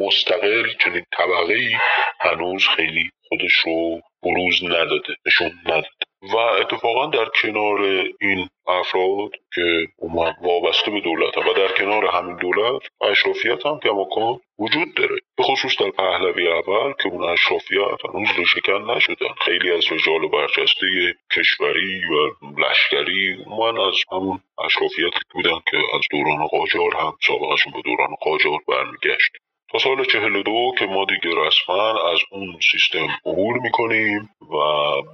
مستقل 0.00 0.72
چنین 0.84 1.04
طبقه 1.16 1.54
ای 1.54 1.76
هنوز 2.20 2.66
خیلی 2.76 3.10
خودش 3.28 3.52
رو 3.52 4.00
بروز 4.22 4.64
نداده 4.64 5.14
نشون 5.26 5.50
نداده. 5.66 5.97
و 6.22 6.36
اتفاقا 6.36 7.06
در 7.06 7.28
کنار 7.42 7.80
این 8.20 8.48
افراد 8.66 9.30
که 9.54 9.88
وابسته 10.42 10.90
به 10.90 11.00
دولت 11.00 11.38
و 11.38 11.52
در 11.52 11.68
کنار 11.68 12.06
همین 12.06 12.36
دولت 12.36 12.82
اشرافیت 13.00 13.66
هم 13.66 13.80
کماکان 13.82 14.40
وجود 14.58 14.94
داره. 14.96 15.16
به 15.36 15.42
خصوص 15.42 15.76
در 15.80 15.90
پهلوی 15.90 16.48
اول 16.48 16.92
که 17.02 17.08
اون 17.08 17.24
اشرافیت 17.24 17.98
هنوز 18.14 18.48
شکن 18.48 18.90
نشدن. 18.90 19.34
خیلی 19.44 19.72
از 19.72 19.92
رجال 19.92 20.28
برجسته 20.28 20.86
کشوری 21.36 22.02
و 22.04 22.46
لشکری 22.60 23.44
من 23.60 23.80
از 23.80 23.94
همون 24.12 24.40
اشرافیت 24.64 25.12
بودن 25.30 25.58
که 25.70 25.76
از 25.94 26.00
دوران 26.10 26.46
قاجار 26.46 26.96
هم 26.96 27.12
سابقشون 27.26 27.72
به 27.72 27.82
دوران 27.82 28.14
قاجار 28.20 28.58
برمیگشت. 28.68 29.32
تا 29.70 29.78
سال 29.78 30.04
42 30.04 30.72
که 30.78 30.86
ما 30.86 31.04
دیگه 31.04 31.36
رسما 31.36 32.12
از 32.12 32.18
اون 32.30 32.56
سیستم 32.72 33.08
عبور 33.26 33.58
می‌کنیم 33.58 34.30
و 34.40 34.54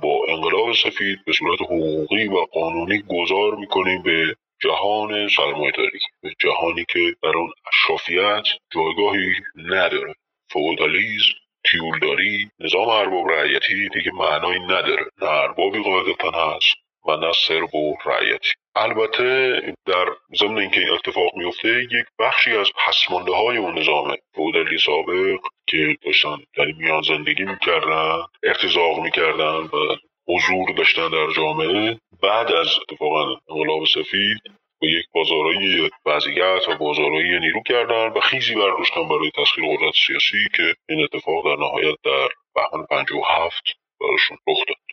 با 0.02 0.24
انقلاب 0.28 0.72
سفید 0.72 1.18
به 1.26 1.32
صورت 1.32 1.62
حقوقی 1.62 2.28
و 2.28 2.36
قانونی 2.52 3.02
گذار 3.08 3.54
می‌کنیم 3.54 4.02
به 4.02 4.36
جهان 4.62 5.28
سرمایه‌داری 5.28 5.98
به 6.22 6.34
جهانی 6.38 6.84
که 6.88 7.14
در 7.22 7.28
اون 7.28 7.52
اشرافیت 7.68 8.42
جایگاهی 8.74 9.32
نداره. 9.56 10.14
فئودالیسم 10.52 11.32
تیولداری 11.70 12.50
نظام 12.60 12.88
ارباب 12.88 13.30
رعیتی 13.30 13.88
دیگه 13.88 14.12
معنایی 14.12 14.60
نداره. 14.60 15.04
نه 15.22 15.28
اربابی 15.28 15.82
قاعدتا 15.82 16.30
هست 16.30 16.74
و 17.08 17.16
نه 17.16 17.32
سرب 17.32 17.74
و 17.74 17.96
رعیتی. 18.06 18.50
البته 18.76 19.60
در 19.86 20.06
ضمن 20.38 20.58
اینکه 20.58 20.80
این 20.80 20.90
اتفاق 20.90 21.36
میفته 21.36 21.68
یک 21.82 22.06
بخشی 22.18 22.56
از 22.56 22.70
پسمانده 22.86 23.32
های 23.32 23.56
اون 23.56 23.78
نظام 23.78 24.16
فودالی 24.34 24.78
سابق 24.78 25.40
که 25.66 25.96
داشتن 26.04 26.36
در 26.56 26.64
میان 26.78 27.02
زندگی 27.02 27.44
می‌کردن 27.44 28.22
ارتزاق 28.42 29.00
می‌کردن 29.00 29.56
و 29.56 29.96
حضور 30.28 30.74
داشتن 30.76 31.08
در 31.08 31.26
جامعه 31.36 31.98
بعد 32.22 32.52
از 32.52 32.68
اتفاقا 32.82 33.36
انقلاب 33.50 33.84
سفید 33.84 34.38
به 34.80 34.88
یک 34.88 35.04
بازارایی 35.14 35.90
وضعیت 36.06 36.68
و 36.68 36.76
بازارایی 36.76 37.38
نیرو 37.40 37.62
کردن 37.66 38.08
و 38.08 38.20
خیزی 38.20 38.54
برداشتن 38.54 39.08
برای 39.08 39.30
تسخیر 39.30 39.64
قدرت 39.64 39.94
سیاسی 40.06 40.48
که 40.56 40.74
این 40.88 41.04
اتفاق 41.04 41.44
در 41.44 41.62
نهایت 41.62 41.96
در 42.04 42.28
بهمن 42.54 42.86
57 42.86 43.62
براشون 44.00 44.38
رخ 44.48 44.58
داد. 44.68 44.83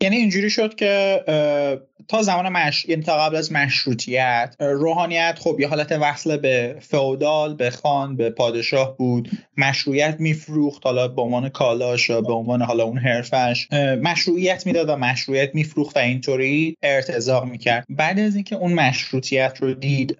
یعنی 0.00 0.16
اینجوری 0.16 0.50
شد 0.50 0.74
که 0.74 1.24
تا 2.08 2.22
زمان 2.22 2.48
مش... 2.48 2.84
یعنی 2.84 3.02
تا 3.02 3.18
قبل 3.18 3.36
از 3.36 3.52
مشروطیت 3.52 4.56
روحانیت 4.60 5.38
خب 5.40 5.56
یه 5.60 5.68
حالت 5.68 5.92
وصل 5.92 6.36
به 6.36 6.76
فئودال 6.80 7.54
به 7.54 7.70
خان 7.70 8.16
به 8.16 8.30
پادشاه 8.30 8.96
بود. 8.96 9.30
مشروعیت 9.56 10.16
میفروخت 10.18 10.86
حالا 10.86 11.08
به 11.08 11.22
عنوان 11.22 11.48
کالاش 11.48 12.10
به 12.10 12.32
عنوان 12.32 12.62
حالا 12.62 12.84
اون 12.84 12.98
حرفش. 12.98 13.68
مشروعیت 14.02 14.66
می‌داد 14.66 14.88
و 14.88 14.96
مشروعیت 14.96 15.54
میفروخت 15.54 15.96
و 15.96 16.00
اینطوری 16.00 16.76
ارتزاق 16.82 17.44
می‌کرد. 17.44 17.84
بعد 17.88 18.18
از 18.18 18.34
اینکه 18.34 18.56
اون 18.56 18.72
مشروطیت 18.72 19.58
رو 19.60 19.74
دید 19.74 20.18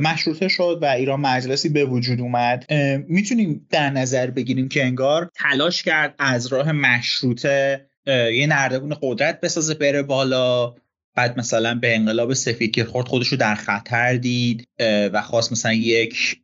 مشروطه 0.00 0.48
شد 0.48 0.78
و 0.82 0.86
ایران 0.86 1.20
مجلسی 1.20 1.68
به 1.68 1.84
وجود 1.84 2.20
اومد. 2.20 2.72
می‌تونیم 3.08 3.66
در 3.70 3.90
نظر 3.90 4.30
بگیریم 4.30 4.68
که 4.68 4.84
انگار 4.84 5.30
تلاش 5.36 5.82
کرد 5.82 6.14
از 6.18 6.46
راه 6.46 6.72
مشروطه 6.72 7.86
یه 8.06 8.46
نردبون 8.46 8.96
قدرت 9.02 9.40
بسازه 9.40 9.74
بره 9.74 10.02
بالا. 10.02 10.74
بعد 11.16 11.38
مثلا 11.38 11.78
به 11.82 11.94
انقلاب 11.94 12.32
سفید 12.32 12.74
که 12.74 12.84
خورد 12.84 13.08
خودش 13.08 13.28
رو 13.28 13.36
در 13.36 13.54
خطر 13.54 14.14
دید 14.14 14.68
و 15.12 15.22
خواست 15.22 15.52
مثلا 15.52 15.72
یک 15.72 16.36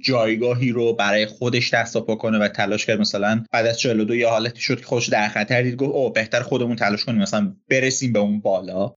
جایگاهی 0.00 0.70
رو 0.70 0.92
برای 0.92 1.26
خودش 1.26 1.74
دست 1.74 1.98
کنه 1.98 2.38
و 2.38 2.48
تلاش 2.48 2.86
کرد 2.86 3.00
مثلا 3.00 3.44
بعد 3.52 3.66
از 3.66 3.80
42 3.80 4.16
یه 4.16 4.28
حالتی 4.28 4.60
شد 4.60 4.80
که 4.80 4.86
خودش 4.86 5.08
در 5.08 5.28
خطر 5.28 5.62
دید 5.62 5.76
گفت 5.76 5.92
او 5.92 6.10
بهتر 6.10 6.40
خودمون 6.40 6.76
تلاش 6.76 7.04
کنیم 7.04 7.22
مثلا 7.22 7.52
برسیم 7.70 8.12
به 8.12 8.18
اون 8.18 8.40
بالا. 8.40 8.94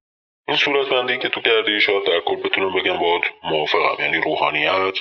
این 0.47 0.57
صورت 0.57 0.89
بندی 0.89 1.17
که 1.17 1.29
تو 1.29 1.41
کردی 1.41 1.81
شاید 1.81 2.05
در 2.07 2.19
کل 2.25 2.35
بتونم 2.35 2.79
بگم 2.79 2.97
باید 2.97 3.23
موافقم 3.43 4.03
یعنی 4.03 4.17
روحانیت 4.17 4.93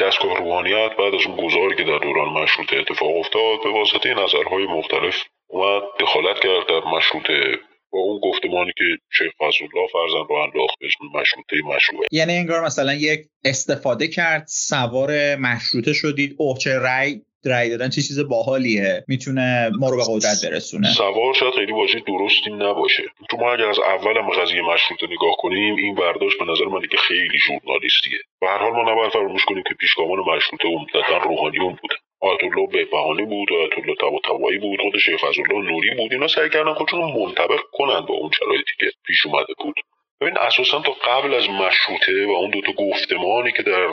دستگاه 0.00 0.38
روحانیت 0.38 0.90
بعد 0.98 1.14
از 1.14 1.26
اون 1.26 1.46
گذاری 1.46 1.76
که 1.76 1.82
در 1.82 1.98
دوران 1.98 2.28
مشروطه 2.28 2.76
اتفاق 2.76 3.16
افتاد 3.16 3.62
به 3.64 3.70
واسطه 3.70 4.14
نظرهای 4.14 4.66
مختلف 4.66 5.14
اومد 5.50 5.82
دخالت 6.00 6.38
کرد 6.40 6.66
در 6.68 6.88
مشروطه. 6.96 7.58
با 7.92 7.98
اون 7.98 8.20
گفتمانی 8.20 8.72
که 8.78 8.84
شیخ 9.18 9.32
فضلالله 9.38 9.88
فرزن 9.92 10.24
رو 10.28 10.34
انداخت 10.34 10.78
به 10.80 10.86
اسم 10.86 11.20
مشروطه 11.20 11.56
مشروعه. 11.76 12.06
یعنی 12.12 12.32
انگار 12.32 12.64
مثلا 12.64 12.94
یک 12.94 13.20
استفاده 13.44 14.08
کرد 14.08 14.44
سوار 14.48 15.36
مشروطه 15.36 15.92
شدید. 15.92 16.36
اوه 16.38 16.58
چه 16.58 16.78
رأی 16.78 17.20
رأی 17.44 17.70
دادن 17.70 17.88
چه 17.88 18.02
چیز 18.02 18.28
باحالیه. 18.28 19.04
می‌تونه 19.08 19.70
ما 19.78 19.88
رو 19.90 19.96
به 19.96 20.02
قدرت 20.08 20.44
برسونه. 20.44 20.88
سوار 20.88 21.34
شاید 21.34 21.54
خیلی 21.54 21.72
واژه 21.72 22.00
درستی 22.06 22.50
نباشه. 22.50 23.02
تو 23.30 23.36
ما 23.36 23.52
اگر 23.52 23.68
از 23.68 23.78
اول 23.78 24.16
هم 24.16 24.30
قضیه 24.30 24.62
مشروطه 24.62 25.06
نگاه 25.06 25.34
کنیم 25.38 25.76
این 25.76 25.94
برداشت 25.94 26.38
به 26.38 26.44
نظر 26.52 26.64
من 26.64 26.80
دیگه 26.80 26.96
خیلی 26.96 27.38
ژورنالیستیه. 27.46 28.18
به 28.40 28.46
هر 28.48 28.58
حال 28.58 28.72
ما 28.72 28.92
نباید 28.92 29.12
فراموش 29.12 29.44
کنیم 29.44 29.62
که 29.68 29.74
پیشگامان 29.74 30.18
مشروطه 30.18 30.68
عمدتا 30.68 31.16
روحانیون 31.18 31.78
بوده 31.82 31.94
آیت 32.20 32.44
الله 32.44 32.66
بهبهانی 32.66 33.24
بود 33.24 33.52
آیت 33.52 33.78
الله 33.78 33.94
طباطبایی 34.00 34.58
بود 34.58 34.80
خود 34.80 34.98
شیخ 34.98 35.24
الله 35.24 35.70
نوری 35.70 35.94
بود. 35.94 36.12
اینا 36.12 36.28
سعی 36.28 36.50
کردن 36.50 36.74
خودشون 36.74 37.00
منطبق 37.00 37.60
کنند 37.72 38.06
با 38.06 38.14
اون 38.14 38.30
شرایطی 38.38 38.72
که 38.80 38.92
پیش 39.06 39.26
اومده 39.26 39.54
بود. 39.58 39.74
ببین 40.20 40.38
اساسا 40.38 40.80
تا 40.80 40.92
قبل 40.92 41.34
از 41.34 41.48
مشروطه 41.48 42.26
و 42.26 42.30
اون 42.30 42.50
دوتا 42.50 42.72
گفتمانی 42.72 43.52
که 43.52 43.62
در 43.62 43.88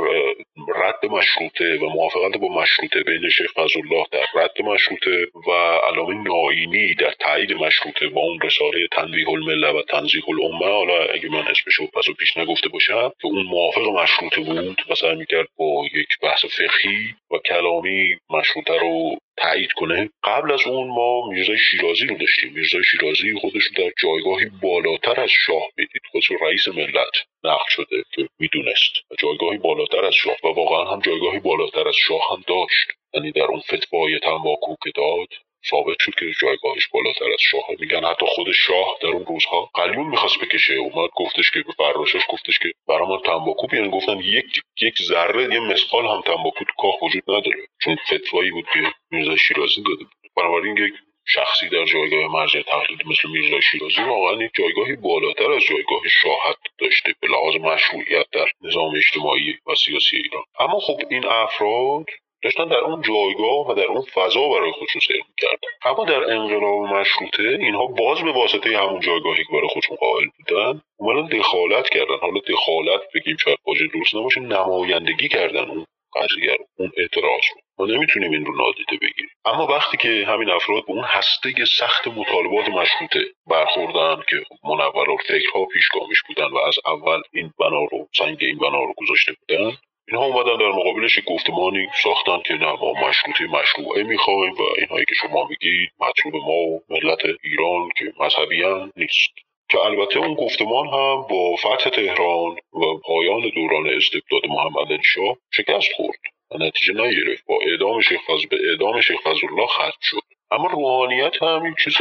رد 0.75 1.05
مشروطه 1.05 1.78
و 1.78 1.89
موافقت 1.89 2.38
با 2.41 2.47
مشروطه 2.47 3.03
بین 3.03 3.30
شیخ 3.30 3.51
فضلالله 3.51 4.05
در 4.11 4.25
رد 4.36 4.61
مشروطه 4.61 5.28
و 5.47 5.51
علامه 5.91 6.15
ناینی 6.15 6.95
در 6.95 7.13
تایید 7.19 7.53
مشروطه 7.53 8.07
با 8.07 8.21
اون 8.21 8.39
رساله 8.41 8.88
تنویح 8.91 9.30
المله 9.30 9.69
و 9.69 9.82
تنزیح 9.82 10.23
الامه 10.30 10.65
حالا 10.65 11.03
اگه 11.13 11.30
من 11.30 11.47
اسمشو 11.47 11.88
پس 11.88 12.09
و 12.09 12.13
پیش 12.13 12.38
نگفته 12.38 12.69
باشم 12.69 13.09
که 13.21 13.28
اون 13.28 13.43
موافق 13.45 13.88
مشروطه 13.88 14.41
بود 14.41 14.82
و 14.89 14.95
سعی 14.95 15.15
می‌کرد 15.15 15.47
با 15.57 15.86
یک 15.93 16.19
بحث 16.21 16.45
فقهی 16.45 17.15
و 17.32 17.38
کلامی 17.38 18.15
مشروطه 18.30 18.80
رو 18.80 19.17
تایید 19.38 19.71
کنه. 19.71 20.09
قبل 20.23 20.51
از 20.51 20.61
اون 20.67 20.88
ما 20.88 21.29
میرزای 21.29 21.57
شیرازی 21.57 22.05
رو 22.05 22.17
داشتیم. 22.17 22.53
میرزای 22.53 22.83
شیرازی 22.83 23.33
خودش 23.41 23.63
رو 23.63 23.83
در 23.83 23.91
جایگاهی 24.01 24.45
بالاتر 24.61 25.21
از 25.21 25.29
شاه 25.45 25.63
می‌دید. 25.77 26.01
خودش 26.11 26.31
رئیس 26.41 26.67
ملت 26.67 27.15
نقل 27.43 27.69
شده 27.69 28.03
که 28.15 28.29
می‌دونست. 28.39 28.93
جایگاهی 29.19 29.57
بالاتر 29.57 30.05
از 30.05 30.13
شاه. 30.13 30.38
و 30.43 30.47
واقعا 30.47 30.91
هم 30.93 30.99
جایگاهی 30.99 31.39
بالاتر 31.39 31.88
از 31.88 31.95
شاه 31.95 32.21
هم 32.31 32.43
داشت. 32.47 32.88
یعنی 33.13 33.31
در 33.31 33.45
اون 33.45 33.59
فتوای 33.59 34.19
تنباکو 34.19 34.75
که 34.83 34.91
داد 34.95 35.27
ثابت 35.70 35.97
شد 35.99 36.16
که 36.20 36.32
جایگاهش 36.41 36.88
بالاتر 36.88 37.26
از 37.26 37.39
شاه 37.39 37.66
میگن 37.80 38.03
حتی 38.03 38.26
خود 38.30 38.51
شاه 38.51 38.97
در 39.01 39.08
اون 39.08 39.26
روزها 39.26 39.70
قلیون 39.74 40.08
می‌خواست 40.08 40.39
بکشه. 40.39 40.74
اومد 40.74 41.10
گفتش 41.16 41.51
که 41.51 41.62
به 41.62 41.74
فراشش 41.78 42.22
گفتش 42.30 42.60
که 42.60 42.74
برای 42.88 43.08
من 43.08 43.20
تنباکو 43.26 43.68
بیان. 43.68 43.89
گفتن 43.89 44.20
یک 44.20 44.62
یک 44.82 45.01
ذره 45.01 45.53
یه 45.53 45.60
مسقال 45.60 46.05
هم 46.05 46.22
تنباکو 46.22 46.66
تو 46.66 46.74
کاخ 46.78 47.01
وجود 47.01 47.24
نداره. 47.28 47.68
چون 47.82 47.95
فتوایی 47.95 48.51
بود 48.51 48.66
که 48.74 48.80
میرزا 49.12 49.36
شیرازی 49.36 49.84
داده 49.84 50.03
بود. 50.03 50.32
بنابراین 50.38 50.78
یک 50.78 50.93
شخصی 51.28 51.70
در 51.70 51.86
جایگاه 51.86 52.32
مرجع 52.32 52.62
تقلیدی 52.62 53.03
مثل 53.05 53.30
میرزا 53.30 53.62
شیرازی 53.62 54.01
واقعا 54.01 54.43
یک 54.43 54.51
جایگاهی 54.53 54.95
بالاتر 54.95 55.51
از 55.51 55.62
جایگاه 55.62 56.01
شاهت 56.22 56.58
داشته 56.78 57.14
به 57.22 57.28
لحاظ 57.28 57.55
مشروعیت 57.55 58.26
در 58.32 58.45
نظام 58.62 58.95
اجتماعی 58.95 59.58
و 59.68 59.76
سیاسی 59.76 60.18
ایران. 60.18 60.43
اما 60.60 60.80
خب 60.80 61.01
این 61.10 61.26
افراد 61.26 62.05
داشتن 62.47 62.67
در 62.67 62.77
اون 62.77 63.01
جایگاه 63.01 63.71
و 63.71 63.73
در 63.73 63.85
اون 63.85 64.01
فضا 64.01 64.49
برای 64.49 64.71
خودشون 64.71 65.01
سیر 65.07 65.23
می‌کردن. 65.29 65.67
اما 65.85 66.05
در 66.05 66.31
انقلاب 66.31 66.79
مشروطه 66.79 67.57
اینها 67.59 67.85
باز 67.85 68.21
به 68.21 68.31
واسطه 68.31 68.77
همون 68.77 68.99
جایگاهی 68.99 69.43
که 69.43 69.49
برای 69.51 69.67
خودشون 69.67 69.97
قائل 69.97 70.27
بودن 70.37 70.81
اومدن 70.97 71.37
دخالت 71.37 71.89
کردن. 71.89 72.17
حالا 72.21 72.39
دخالت 72.47 73.01
بگیم 73.15 73.37
شاید 73.37 73.57
واژه 73.67 73.87
درست 73.93 74.15
نباشه 74.15 74.39
نمایندگی 74.39 75.27
کردن 75.27 75.69
اون 75.69 75.85
قضیه 76.15 76.55
رو 76.59 76.65
اون 76.79 76.91
اعتراض 76.97 77.45
رو. 77.53 77.61
ما 77.79 77.85
نمی‌تونیم 77.85 78.31
این 78.31 78.45
رو 78.45 78.55
نادیده 78.55 78.97
بگیریم. 79.01 79.29
اما 79.45 79.67
وقتی 79.67 79.97
که 79.97 80.25
همین 80.27 80.49
افراد 80.49 80.85
به 80.85 80.91
اون 80.91 81.03
هسته 81.03 81.53
سخت 81.79 82.07
مطالبات 82.07 82.69
مشروطه 82.69 83.19
برخوردن 83.47 84.23
که 84.29 84.43
منور 84.63 85.09
و 85.09 85.17
فکرها 85.17 85.65
پیشگامیش 85.65 86.21
بودن 86.27 86.45
و 86.45 86.57
از 86.57 86.75
اول 86.85 87.21
این 87.33 87.53
بنا 87.59 87.83
رو 87.91 88.07
سنگ 88.17 88.37
این 88.41 88.57
بنا 88.57 88.83
رو 88.83 88.93
گذاشته 88.97 89.33
بودن 89.39 89.77
اینها 90.08 90.26
اومدن 90.26 90.58
در 90.58 90.70
مقابلش 90.70 91.20
گفتمانی 91.28 91.88
ساختن 92.03 92.41
که 92.45 92.53
نه 92.53 92.72
ما 92.72 92.93
مشروطه 93.08 93.45
مشروعه 93.45 94.03
می‌خوایم 94.03 94.53
و 94.53 94.64
اینهایی 94.78 95.05
که 95.05 95.16
شما 95.16 95.47
میگید 95.49 95.89
مطلوب 95.99 96.36
ما 96.36 96.53
و 96.53 96.84
ملت 96.89 97.20
ایران 97.43 97.89
که 97.97 98.14
مذهبی 98.20 98.64
نیست. 98.95 99.32
که 99.70 99.80
البته 99.80 100.20
اون 100.20 100.34
گفتمان 100.34 100.88
هم 100.88 101.22
با 101.30 101.55
فتح 101.55 101.89
تهران 101.89 102.55
و 102.74 102.97
پایان 103.05 103.49
دوران 103.55 103.89
استبداد 103.89 104.45
محمد 104.49 105.01
شاه 105.03 105.38
شکست 105.51 105.93
خورد 105.95 106.20
و 106.51 106.58
نتیجه 106.58 106.93
نگرفت. 106.93 107.43
با 107.47 107.60
اعدام 107.66 108.01
شیخ 108.01 108.22
فضل 108.28 108.47
به 108.49 108.58
اعدام 108.70 109.01
شیخ 109.01 109.22
فضلالله 109.22 109.68
ختم 109.68 109.99
شد. 110.01 110.22
اما 110.51 110.68
روحانیت 110.68 111.43
هم 111.43 111.64
این 111.64 111.76
چیز 111.84 111.97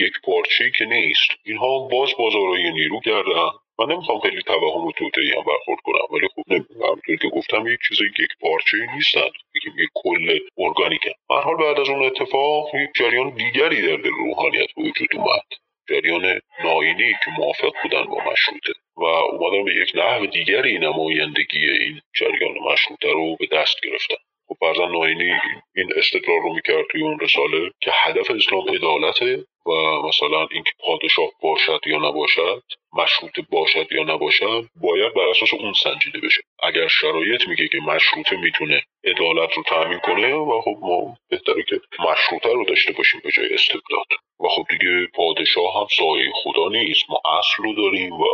یک 0.00 0.12
پارچه 0.24 0.70
که 0.78 0.84
نیست. 0.84 1.30
اینها 1.44 1.78
باز 1.78 2.14
بازارای 2.18 2.72
نیرو 2.72 3.00
کردن 3.00 3.50
من 3.80 3.92
نمی‌خوام 3.92 4.20
خیلی 4.20 4.42
توهم 4.42 4.86
و 4.86 4.92
توطئه 4.92 5.36
هم 5.36 5.42
برخورد 5.42 5.80
کنم 5.84 6.06
ولی 6.10 6.28
خب 6.28 6.42
همونطور 6.84 7.16
که 7.16 7.28
گفتم 7.28 7.66
یک 7.66 7.80
چیز 7.88 8.00
یک 8.00 8.32
پارچه 8.40 8.76
نیستن. 8.94 9.30
بگیم 9.54 9.78
یک 9.78 9.88
کل 9.94 10.38
ارگانیکن 10.58 11.10
هر 11.30 11.40
حال 11.40 11.56
بعد 11.56 11.80
از 11.80 11.88
اون 11.88 12.02
اتفاق 12.02 12.74
یک 12.74 12.90
جریان 12.94 13.30
دیگری 13.30 13.82
در 13.82 13.96
دل 13.96 14.10
روحانیت 14.10 14.68
وجود 14.76 15.08
اومد. 15.14 15.46
جریان 15.88 16.40
ناینی 16.64 17.12
که 17.24 17.30
موافق 17.38 17.72
بودن 17.82 18.04
با 18.04 18.18
مشروطه. 18.32 18.72
و 18.96 19.04
اومدن 19.04 19.64
به 19.64 19.74
یک 19.74 19.92
نحو 19.94 20.26
دیگری 20.26 20.78
نمایندگی 20.78 21.70
این 21.70 22.00
جریان 22.14 22.54
مشروطه 22.72 23.12
رو 23.12 23.36
به 23.36 23.46
دست 23.52 23.76
گرفتن. 23.84 24.16
خب 24.48 24.56
فرزن 24.60 24.92
ناینی 24.92 25.32
این 25.76 25.92
استدلال 25.96 26.38
رو 26.42 26.54
می‌کرد 26.54 26.84
توی 26.90 27.02
اون 27.02 27.20
رساله 27.20 27.70
که 27.80 27.90
هدف 27.94 28.30
اسلام 28.30 28.68
عدالته 28.68 29.44
و 29.70 30.02
مثلا 30.08 30.46
اینکه 30.50 30.72
پادشاه 30.78 31.30
باشد 31.42 31.80
یا 31.86 31.98
نباشد 31.98 32.62
مشروطه 32.92 33.42
باشد 33.50 33.92
یا 33.92 34.02
نباشد 34.02 34.64
باید 34.82 35.14
بر 35.14 35.28
اساس 35.28 35.54
اون 35.54 35.72
سنجیده 35.72 36.20
بشه. 36.20 36.42
اگر 36.62 36.88
شرایط 36.88 37.48
میگه 37.48 37.68
که 37.68 37.78
مشروطه 37.78 38.36
می‌تونه 38.36 38.82
عدالت 39.04 39.52
رو 39.56 39.62
تأمین 39.62 39.98
کنه 39.98 40.34
و 40.34 40.60
خب 40.60 40.76
ما 40.80 41.16
بهتره 41.30 41.62
که 41.62 41.80
مشروطه 42.00 42.52
رو 42.52 42.64
داشته 42.64 42.92
باشیم 42.92 43.20
به 43.24 43.30
جای 43.30 43.54
استبداد. 43.54 44.06
و 44.40 44.48
خب 44.48 44.64
دیگه 44.70 45.06
پادشاه 45.14 45.80
هم 45.80 45.86
سایه 45.96 46.32
خدا 46.34 46.68
نیست. 46.68 47.10
ما 47.10 47.22
اصل 47.38 47.62
رو 47.62 47.74
داریم 47.74 48.12
و 48.12 48.26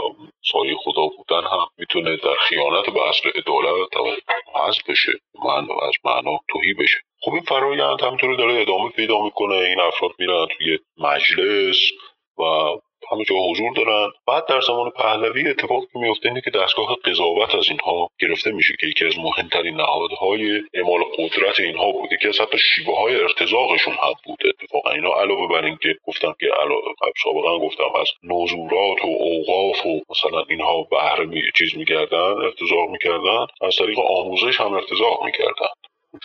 سایه 0.53 0.75
خدا 0.85 1.07
بودن 1.07 1.43
هم 1.49 1.67
می‌تونه 1.79 2.17
در 2.17 2.35
خیانت 2.35 2.91
به 2.91 3.09
اصل 3.09 3.29
عدالت 3.29 3.97
حذف 4.55 4.91
بشه. 4.91 5.13
من 5.45 5.69
از 5.83 5.95
معنا 6.05 6.39
توهی 6.49 6.75
بشه. 6.75 6.99
خب 7.27 7.33
این 7.33 7.43
فرایند 7.43 8.01
همینطوری 8.03 8.37
داره 8.37 8.61
ادامه 8.61 8.91
پیدا 8.91 9.25
می‌کنه 9.25 9.55
این 9.55 9.81
افراد 9.81 10.11
میرن 10.19 10.47
توی 10.47 10.79
مجلس 10.99 11.77
و 12.39 12.43
همه 13.13 13.25
جا 13.25 13.35
حضور 13.51 13.73
دارن. 13.77 14.11
بعد 14.27 14.47
در 14.47 14.61
زمان 14.61 14.91
پهلوی 14.91 15.49
اتفاقی 15.49 15.87
که 15.93 15.99
میفته 15.99 16.29
اینه 16.29 16.41
که 16.41 16.51
دستگاه 16.51 16.97
قضاوت 17.05 17.55
از 17.55 17.69
اینها 17.71 18.09
گرفته 18.21 18.51
میشه 18.51 18.75
که 18.81 18.87
یکی 18.87 19.05
از 19.07 19.19
مهمترین 19.19 19.75
نهادهای 19.75 20.63
اعمال 20.75 21.01
قدرت 21.19 21.61
اینها 21.61 21.93
بود. 21.93 22.13
یکی 22.13 22.29
از 22.29 22.41
حتی 22.41 22.59
شیوه 22.59 22.99
های 22.99 23.17
ارتزاقشون 23.17 23.95
هم 24.03 24.13
بود. 24.25 24.39
اتفاقا 24.47 24.91
اینا 24.91 25.13
علاوه 25.15 25.49
بر 25.49 25.65
اینکه 25.65 25.95
گفتم 26.07 26.35
که 26.41 26.47
علاوه 26.47 26.83
سابقا 27.25 27.59
گفتم 27.59 27.91
از 28.01 28.09
نوزورات 28.23 29.05
و 29.05 29.09
اوقاف 29.21 29.87
و 29.87 30.01
مثلا 30.11 30.45
اینها 30.51 30.83
بهره 30.83 31.43
چیز 31.59 31.77
می‌کردن 31.77 32.33
ارتزاق 32.47 32.89
می‌کردن 32.91 33.47
از 33.61 33.77
طریق 33.77 33.99
آموزش 33.99 34.61
هم 34.61 34.73
ارتزاق 34.73 35.25
می‌کردن. 35.25 35.73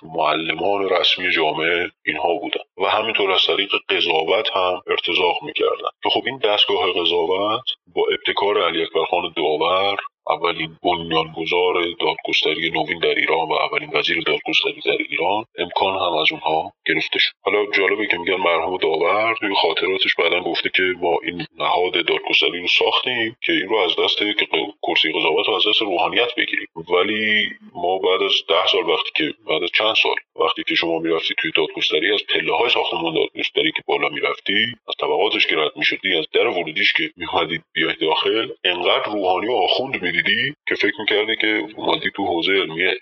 معلمان 0.04 0.90
رسمی 0.90 1.32
جامعه 1.32 1.92
اینها 2.06 2.34
بودن 2.34 2.62
و 2.78 2.86
همینطور 2.86 3.32
از 3.32 3.46
طریق 3.48 3.72
قضاوت 3.90 4.50
هم 4.56 4.82
ارتزاق 4.88 5.44
می‌کردن. 5.44 5.90
که 6.04 6.10
خب 6.10 6.22
این 6.26 6.38
دستگاه 6.38 6.92
قضاوت 6.92 7.64
با 7.96 8.04
ابتکار 8.12 8.64
علی 8.68 8.84
اکبرخان 8.84 9.34
داور 9.38 9.98
اولین 10.30 10.78
بنیانگذار 10.84 11.74
دادگستری 12.00 12.72
نوین 12.72 13.00
در 13.00 13.16
ایران 13.16 13.50
و 13.50 13.54
اولین 13.54 13.90
وزیر 13.94 14.22
دادگستری 14.22 14.82
در 14.86 14.98
ایران 15.10 15.46
امکان 15.58 15.94
هم 15.94 16.14
از 16.22 16.32
اونها 16.32 16.74
گرفته 16.88 17.20
شد. 17.20 17.32
حالا 17.42 17.66
جالبه 17.66 18.08
که 18.08 18.18
میگن 18.18 18.36
مرحوم 18.36 18.78
داور 18.78 19.36
توی 19.40 19.56
خاطراتش 19.56 20.16
بعدا 20.16 20.40
گفته 20.40 20.70
که 20.76 20.84
ما 21.02 21.18
این 21.24 21.46
نهاد 21.58 21.94
دادگستری 21.94 22.62
رو 22.62 22.68
ساختیم 22.68 23.36
که 23.44 23.54
این 23.54 23.70
رو 23.70 23.78
از 23.78 23.96
دست 23.96 24.18
که 24.18 24.48
کرسی 24.88 25.12
قضاوت 25.12 25.48
رو 25.48 25.54
از 25.54 25.64
دست 25.68 25.82
روحانیت 25.82 26.36
بگیریم. 26.38 26.68
ولی 26.76 27.50
ما 27.74 27.98
بعد 27.98 28.22
از 28.22 28.34
ده 28.50 28.68
سال 28.72 28.90
وقتی 28.90 29.10
که 29.16 29.34
بعد 29.48 29.64
از 29.64 29.70
چند 29.74 29.96
سال 29.96 30.16
وقتی 30.36 30.64
که 30.68 30.76
شما 30.76 31.00
می‌رفتی 31.00 31.34
توی 31.38 31.52
دادگستری 31.56 32.14
از 32.14 32.22
پله 32.30 32.56
های 32.56 32.70
ساختمان 32.70 33.14
دادگستری 33.14 33.72
که 33.72 33.82
بالا 33.86 34.10
می‌رفتی 34.10 34.66
از 34.88 34.96
طبقات 35.00 35.32
لحاظش 35.32 35.48
که 35.48 35.56
رد 35.56 35.72
می‌شدی 35.76 36.18
از 36.18 36.26
در 36.34 36.48
ورودیش 36.48 36.94
که 36.94 37.12
میومدید 37.18 37.64
بیای 37.74 37.96
داخل 38.02 38.48
انقدر 38.64 39.04
روحانی 39.06 39.48
و 39.48 39.52
آخوند 39.52 40.02
می‌دیدی 40.12 40.56
که 40.68 40.76
فکر 40.76 41.00
می‌کردی 41.00 41.36
که 41.36 41.64
اومدی 41.78 42.12
تو 42.16 42.26
حوزه 42.26 42.52
علمیه 42.52 42.96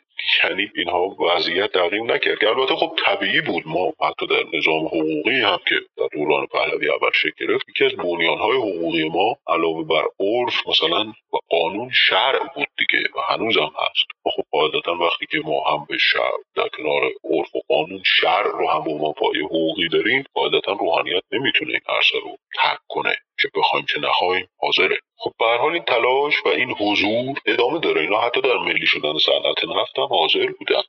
یعنی 0.43 0.71
اینها 0.75 1.07
وضعیت 1.07 1.71
تغییر 1.71 2.03
نکرد. 2.03 2.39
که 2.39 2.47
البته 2.47 2.75
خب 2.75 2.91
طبیعی 3.05 3.41
بود. 3.41 3.63
ما 3.65 3.93
حتی 4.01 4.27
در 4.27 4.43
نظام 4.57 4.85
حقوقی 4.85 5.41
هم 5.41 5.59
که 5.67 5.75
در 5.97 6.07
دوران 6.13 6.45
پهلوی 6.45 6.89
اول 6.89 7.09
شکل 7.13 7.47
گرفت 7.47 7.69
یکی 7.69 7.85
از 7.85 7.95
بنیانهای 7.95 8.57
حقوقی 8.57 9.09
ما 9.09 9.37
علاوه 9.47 9.87
بر 9.87 10.03
عرف 10.19 10.67
مثلا 10.67 11.13
و 11.33 11.37
قانون 11.49 11.89
شرع 11.93 12.39
بود 12.55 12.67
دیگه 12.77 13.03
و 13.15 13.19
هنوز 13.33 13.57
هم 13.57 13.71
هست. 13.77 14.07
و 14.25 14.29
خب 14.29 14.43
قاعدتا 14.51 14.95
وقتی 14.95 15.25
که 15.31 15.39
ما 15.45 15.63
هم 15.69 15.85
به 15.89 15.97
شرع 15.97 16.37
در 16.55 16.67
کنار 16.77 17.01
عرف 17.23 17.55
و 17.55 17.59
قانون 17.67 18.01
شرع 18.05 18.51
رو 18.59 18.69
هم 18.69 18.83
به 18.83 18.93
ما 18.93 19.11
پای 19.11 19.39
حقوقی 19.39 19.87
داریم 19.87 20.23
قاعدتا 20.33 20.71
روحانیت 20.71 21.23
نمی‌تونه 21.31 21.71
این 21.71 21.81
عرصه 21.89 22.17
رو 22.23 22.37
ترک 22.55 22.79
کنه. 22.87 23.15
که 23.41 23.49
بخوایم 23.55 23.85
چه 23.89 23.99
نخواهیم 23.99 24.47
حاضره. 24.57 24.95
خب 25.17 25.33
به 25.39 25.45
حال 25.45 25.73
این 25.73 25.83
تلاش 25.87 26.33
و 26.45 26.49
این 26.49 26.69
حضور 26.79 27.39
ادامه 27.45 27.79
داره. 27.79 28.01
اینا 28.01 28.21
حتی 28.21 28.41
در 28.41 28.57
ملی 28.65 28.85
شدن 28.85 29.13
صنعت 29.25 29.77
نفت 29.77 29.97
هم 29.97 30.07
حاضر 30.09 30.45
بودن. 30.59 30.81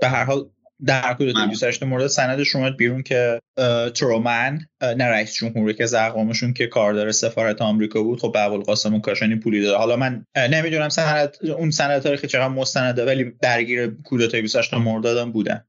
به 0.00 0.08
هر 0.08 0.24
حال 0.24 0.50
در 0.86 1.00
حدود 1.00 1.34
208 1.34 1.82
مورد 1.82 2.06
سندش 2.06 2.56
اومد 2.56 2.76
بیرون 2.76 3.02
که 3.02 3.40
ترومن 3.94 4.58
نه 4.82 5.04
رئیس 5.04 5.34
جمهوری 5.34 5.74
که 5.74 5.86
زقامشون 5.86 6.54
که 6.54 6.66
کاردار 6.66 7.12
سفارت 7.12 7.62
آمریکا 7.62 8.02
بود. 8.02 8.20
خب 8.20 8.32
به 8.32 8.64
قاسم 8.64 8.94
و 8.94 9.00
کاشانی 9.00 9.36
پولی 9.36 9.62
داده 9.62 9.76
حالا 9.76 9.96
من 9.96 10.24
نمی‌دونم 10.50 10.88
سند 10.88 11.36
اون 11.58 11.70
سند 11.70 12.02
تاریخی 12.02 12.26
چقدر 12.26 12.48
مستنده 12.48 13.04
ولی 13.04 13.32
درگیر 13.42 13.96
کودتای 14.04 14.42
28 14.42 14.74
مرداد 14.74 15.18
هم 15.18 15.32
بودن. 15.32 15.64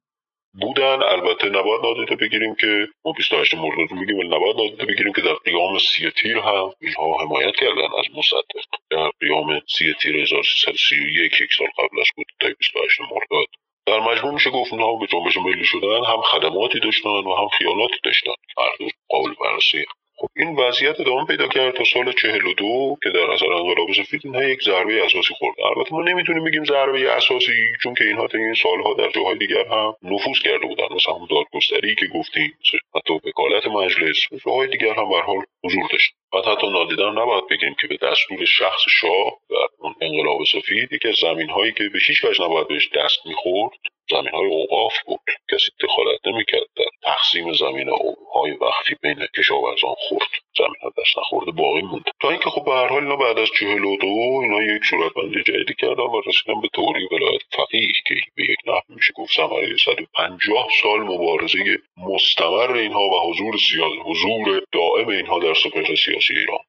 بودن. 0.54 1.04
البته 1.04 1.50
نباید 1.50 1.82
نادیده 1.86 2.16
بگیریم 2.16 2.56
که 2.56 2.88
ما 3.06 3.12
28 3.12 3.54
مرداد 3.56 3.90
رو 3.90 3.96
میگیم 3.96 4.18
ولی 4.18 4.28
نباید 4.28 4.56
نادیده 4.56 4.86
بگیریم 4.86 5.14
که 5.14 5.22
در 5.22 5.34
قیام 5.34 5.78
سی 5.78 6.12
تیر 6.12 6.38
هم 6.38 6.74
اینها 6.82 7.18
حمایت 7.22 7.56
کردن 7.56 7.90
از 8.00 8.06
مصدق. 8.18 8.66
در 8.90 9.10
قیام 9.20 9.62
سی 9.68 9.94
تیر 9.94 10.18
1331 10.18 11.42
یک 11.42 11.54
سال 11.54 11.68
قبلش 11.78 12.12
بود 12.16 12.26
تا 12.40 12.48
28 12.60 13.02
مرداد. 13.02 13.48
در 13.86 14.00
مجموع 14.00 14.34
میشه 14.34 14.50
گفت 14.50 14.74
اونها 14.74 14.96
به 14.96 15.08
جنبش 15.08 15.38
ملی 15.38 15.66
شدن 15.66 16.04
هم 16.08 16.22
خدماتی 16.22 16.80
داشتن 16.80 17.10
و 17.10 17.36
هم 17.36 17.48
خیاناتی 17.48 17.96
داشتن. 18.04 18.32
هر 18.58 18.90
قابل 19.10 19.34
بررسی 19.42 19.86
خب 20.24 20.30
این 20.36 20.56
وضعیت 20.56 21.00
ادامه 21.00 21.26
پیدا 21.26 21.48
کرد 21.48 21.74
تا 21.74 21.84
سال 21.84 22.12
42 22.12 22.98
که 23.04 23.10
در 23.10 23.32
اثر 23.32 23.54
انقلاب 23.54 23.94
سفید 23.94 24.22
اینها 24.24 24.44
یک 24.44 24.64
ضربه 24.64 25.06
اساسی 25.06 25.34
خورد. 25.34 25.56
البته 25.76 25.94
ما 25.94 26.02
نمی‌تونیم 26.02 26.44
بگیم 26.44 26.64
ضربه 26.66 27.12
اساسی 27.12 27.54
چون 27.84 27.94
که 27.94 28.04
اینها 28.04 28.28
تا 28.28 28.38
این 28.38 28.54
سالها 28.54 28.94
در 28.94 29.10
جاهای 29.10 29.38
دیگر 29.38 29.66
هم 29.68 29.96
نفوذ 30.04 30.40
کرده 30.44 30.68
بودن. 30.68 30.96
مثلا 30.96 31.28
دادگستری 31.30 31.96
که 31.96 32.06
گفتیم 32.08 32.58
حتی 32.96 33.14
وکالت 33.14 33.68
مجلس 33.68 34.18
جاهای 34.46 34.68
دیگر 34.68 34.94
هم 34.94 35.10
به 35.10 35.22
حال 35.22 35.44
حضور 35.64 35.84
داشت. 35.92 36.14
بعد 36.34 36.46
حتی 36.46 36.68
نادیدن 36.68 37.10
نباید 37.10 37.48
بگیم 37.48 37.76
که 37.82 37.88
به 37.88 37.98
دستور 37.98 38.46
شخص 38.46 38.82
شاه 39.02 39.40
در 39.50 39.68
اون 39.80 39.96
انقلاب 40.02 40.44
سفید 40.44 40.94
یکی 40.94 41.08
از 41.08 41.16
زمین 41.16 41.50
هایی 41.50 41.72
که 41.72 41.84
به 41.94 42.00
هیچ 42.08 42.26
وجه 42.26 42.44
نباید 42.44 42.68
بهش 42.68 42.90
دست 42.96 43.26
می‌خورد 43.26 43.74
زمین 44.10 44.34
های 44.34 44.48
اوقاف 44.48 44.94
بود. 45.06 45.20
کسی 45.52 45.72
دخالت 45.82 46.28
نمی‌کرد. 46.28 46.68
در 46.76 46.86
تقسیم 47.04 47.54
زمین 47.54 47.90
های 48.36 48.52
وقتی 48.52 48.96
بین 49.02 49.28
کشاورزان 49.38 49.96
خورد. 49.98 50.30
زمین 50.58 50.92
دست 50.98 51.18
نخورده 51.18 51.52
باقی 51.52 51.82
موند. 51.82 52.04
تا 52.22 52.30
اینکه 52.30 52.50
خب 52.50 52.66
به 52.66 52.72
هر 52.72 52.88
حال 52.88 53.04
اینا 53.04 53.16
بعد 53.16 53.40
از 53.40 53.50
چهل 53.60 53.84
و 53.84 53.98
دو 53.98 54.08
اینا 54.44 54.64
یک 54.64 54.86
صورتبندی 54.90 55.44
جدیدی 55.44 55.74
کردن 55.78 56.04
و 56.04 56.22
رسیدن 56.26 56.62
به 56.62 56.68
توری 56.74 57.08
ولایت 57.12 57.42
فقیه 57.52 57.92
که 58.08 58.16
به 58.36 58.44
یک 58.44 58.58
نحو 58.68 58.82
میشه 58.90 59.14
گفت 59.16 59.34
ثمره 59.34 59.78
150 59.78 60.68
سال 60.82 61.00
مبارزه 61.00 61.78
مستمر 61.98 62.72
اینها 62.72 63.04
و 63.04 63.30
حضور 63.30 63.58
سیاسی 63.58 64.00
حضور 64.06 64.62
دائم 64.72 65.08
اینها 65.08 65.40
در 65.40 65.54
سپهر 65.54 65.96
سیاسی 65.96 66.34
ایران 66.34 66.60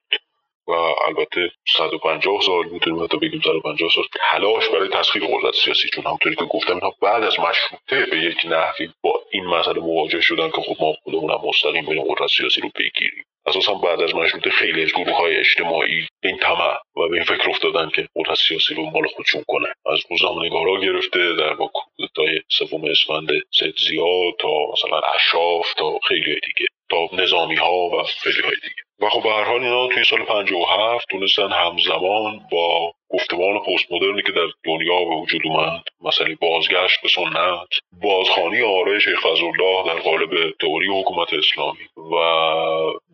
و 0.66 0.72
البته 0.72 1.50
150 1.76 2.40
سال 2.40 2.66
می‌تونیم 2.66 3.04
حتی 3.04 3.18
بگیم 3.18 3.40
150 3.44 3.90
سال 3.90 4.04
تلاش 4.30 4.68
برای 4.68 4.88
تسخیر 4.88 5.22
قدرت 5.26 5.54
سیاسی 5.54 5.88
چون 5.88 6.04
همونطوری 6.04 6.36
که 6.36 6.44
گفتم 6.44 6.72
اینها 6.72 6.94
بعد 7.02 7.22
از 7.22 7.40
مشروطه 7.40 8.06
به 8.10 8.18
یک 8.18 8.36
نحوی 8.44 8.88
با 9.02 9.22
این 9.32 9.44
مسئله 9.46 9.80
مواجه 9.80 10.20
شدن 10.20 10.50
که 10.50 10.62
خب 10.62 10.76
ما 10.80 10.92
خودمون 11.04 11.30
هم 11.30 11.40
مستقیم 11.48 11.86
بریم 11.86 12.02
قدرت 12.02 12.30
سیاسی 12.30 12.60
رو 12.60 12.70
بگیریم. 12.78 13.24
اساسا 13.46 13.74
بعد 13.74 14.00
از 14.00 14.14
مشروطه 14.14 14.50
خیلی 14.50 14.82
از 14.82 14.92
گروه 14.92 15.16
های 15.16 15.36
اجتماعی 15.36 16.06
این 16.22 16.38
طمع 16.38 16.74
و 16.96 17.08
به 17.08 17.14
این 17.14 17.24
فکر 17.24 17.50
افتادن 17.50 17.90
که 17.90 18.08
قدرت 18.16 18.38
سیاسی 18.38 18.74
رو 18.74 18.84
مال 18.84 19.06
خودشون 19.06 19.44
کنن. 19.48 19.72
از 19.86 20.00
روزنامه‌نگارا 20.10 20.80
گرفته 20.80 21.34
در 21.34 21.54
با 21.54 21.70
کودتای 21.74 22.40
سوم 22.48 22.84
اسفند 22.84 23.28
سید 23.58 23.74
زیاد 23.88 24.34
تا 24.40 24.48
مثلا 24.72 25.00
اشراف 25.14 25.74
تا 25.74 25.98
خیلی 26.08 26.34
دیگه 26.34 26.66
تا 26.90 27.08
نظامی 27.12 27.56
ها 27.56 27.74
و 27.74 28.02
خیلی 28.02 28.40
های 28.40 28.56
دیگه. 28.62 28.83
و 29.00 29.08
خب 29.08 29.22
به 29.22 29.30
هر 29.30 29.44
حال 29.44 29.62
اینا 29.62 29.86
توی 29.88 30.04
سال 30.04 30.24
57 30.24 31.06
تونستن 31.10 31.52
همزمان 31.52 32.40
با 32.52 32.94
گفتمان 33.08 33.58
پست 33.58 33.92
مدرنی 33.92 34.22
که 34.22 34.32
در 34.32 34.46
دنیا 34.64 35.04
به 35.04 35.14
وجود 35.14 35.40
اومد 35.44 35.82
مسئله 36.00 36.34
بازگشت 36.34 37.02
به 37.02 37.08
سنت 37.08 37.68
بازخانی 38.02 38.62
آرای 38.62 39.00
شیخ 39.00 39.20
فضلالله 39.20 39.86
در 39.86 40.00
قالب 40.00 40.50
تئوری 40.60 41.00
حکومت 41.00 41.34
اسلامی 41.34 41.84
و 41.96 42.14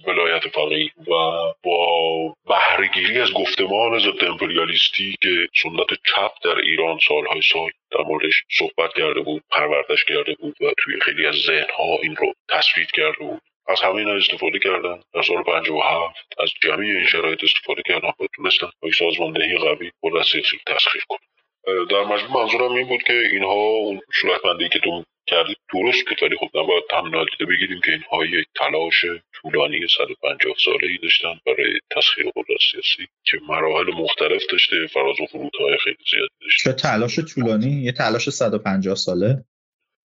ولایت 0.06 0.48
فقیه 0.48 0.90
و 0.98 1.12
با 1.64 2.34
بهرهگیری 2.48 3.20
از 3.20 3.32
گفتمان 3.32 3.98
ضد 3.98 4.24
امپریالیستی 4.24 5.16
که 5.22 5.48
سنت 5.62 5.98
چپ 6.06 6.32
در 6.44 6.58
ایران 6.58 6.98
سالهای 7.08 7.40
سال 7.52 7.70
در 7.90 8.04
موردش 8.04 8.42
صحبت 8.58 8.92
کرده 8.96 9.20
بود 9.20 9.42
پروردش 9.50 10.04
کرده 10.04 10.34
بود 10.34 10.56
و 10.60 10.72
توی 10.78 11.00
خیلی 11.00 11.26
از 11.26 11.34
ذهنها 11.34 11.98
این 12.02 12.16
رو 12.16 12.32
تصویر 12.48 12.86
کرده 12.86 13.18
بود. 13.18 13.42
از 13.70 13.80
همه 13.80 13.94
اینا 13.94 14.14
استفاده 14.14 14.58
کردن. 14.58 15.00
در 15.14 15.22
سال 15.22 15.42
57 15.42 16.16
از 16.38 16.50
جمعی 16.62 16.90
این 16.90 17.06
شرایط 17.06 17.44
استفاده 17.44 17.82
کردن. 17.86 18.08
و 18.08 18.26
تونستن 18.36 18.70
با 18.82 18.90
سازماندهی 18.98 19.58
قوی 19.58 19.90
قدرت 20.02 20.26
سیاسی 20.26 20.56
تسخیر 20.66 21.02
کنن. 21.08 21.28
در 21.90 22.04
مجموع 22.04 22.42
منظورم 22.42 22.72
این 22.72 22.88
بود 22.88 23.02
که 23.02 23.12
اینها 23.12 23.52
اون 23.52 24.00
صورتبندی 24.20 24.68
که 24.68 24.78
تو 24.78 25.04
کردید 25.26 25.56
درست 25.72 26.04
بود. 26.08 26.22
ولی 26.22 26.36
خب 26.36 26.58
نباید 26.58 26.84
هم 26.92 27.08
نادیده 27.08 27.44
بگیریم 27.46 27.80
که 27.84 27.90
اینها 27.90 28.24
یک 28.24 28.46
تلاش 28.54 29.04
طولانی 29.32 29.80
150 29.96 30.54
ساله 30.64 30.88
ای 30.88 30.98
داشتن 31.02 31.40
برای 31.46 31.80
تسخیر 31.96 32.24
قدرت 32.36 32.60
سیاسی 32.70 33.08
که 33.24 33.38
مراحل 33.48 33.90
مختلف 33.94 34.42
داشته. 34.50 34.86
فراز 34.86 35.20
و 35.20 35.26
فرودهای 35.26 35.78
خیلی 35.84 36.04
زیادی 36.10 36.34
داشته. 36.40 36.72
چه 36.72 36.76
تلاش 36.76 37.18
طولانی؟ 37.34 37.82
یه 37.82 37.92
تلاش 37.92 38.28
150 38.28 38.94
ساله؟ 38.94 39.44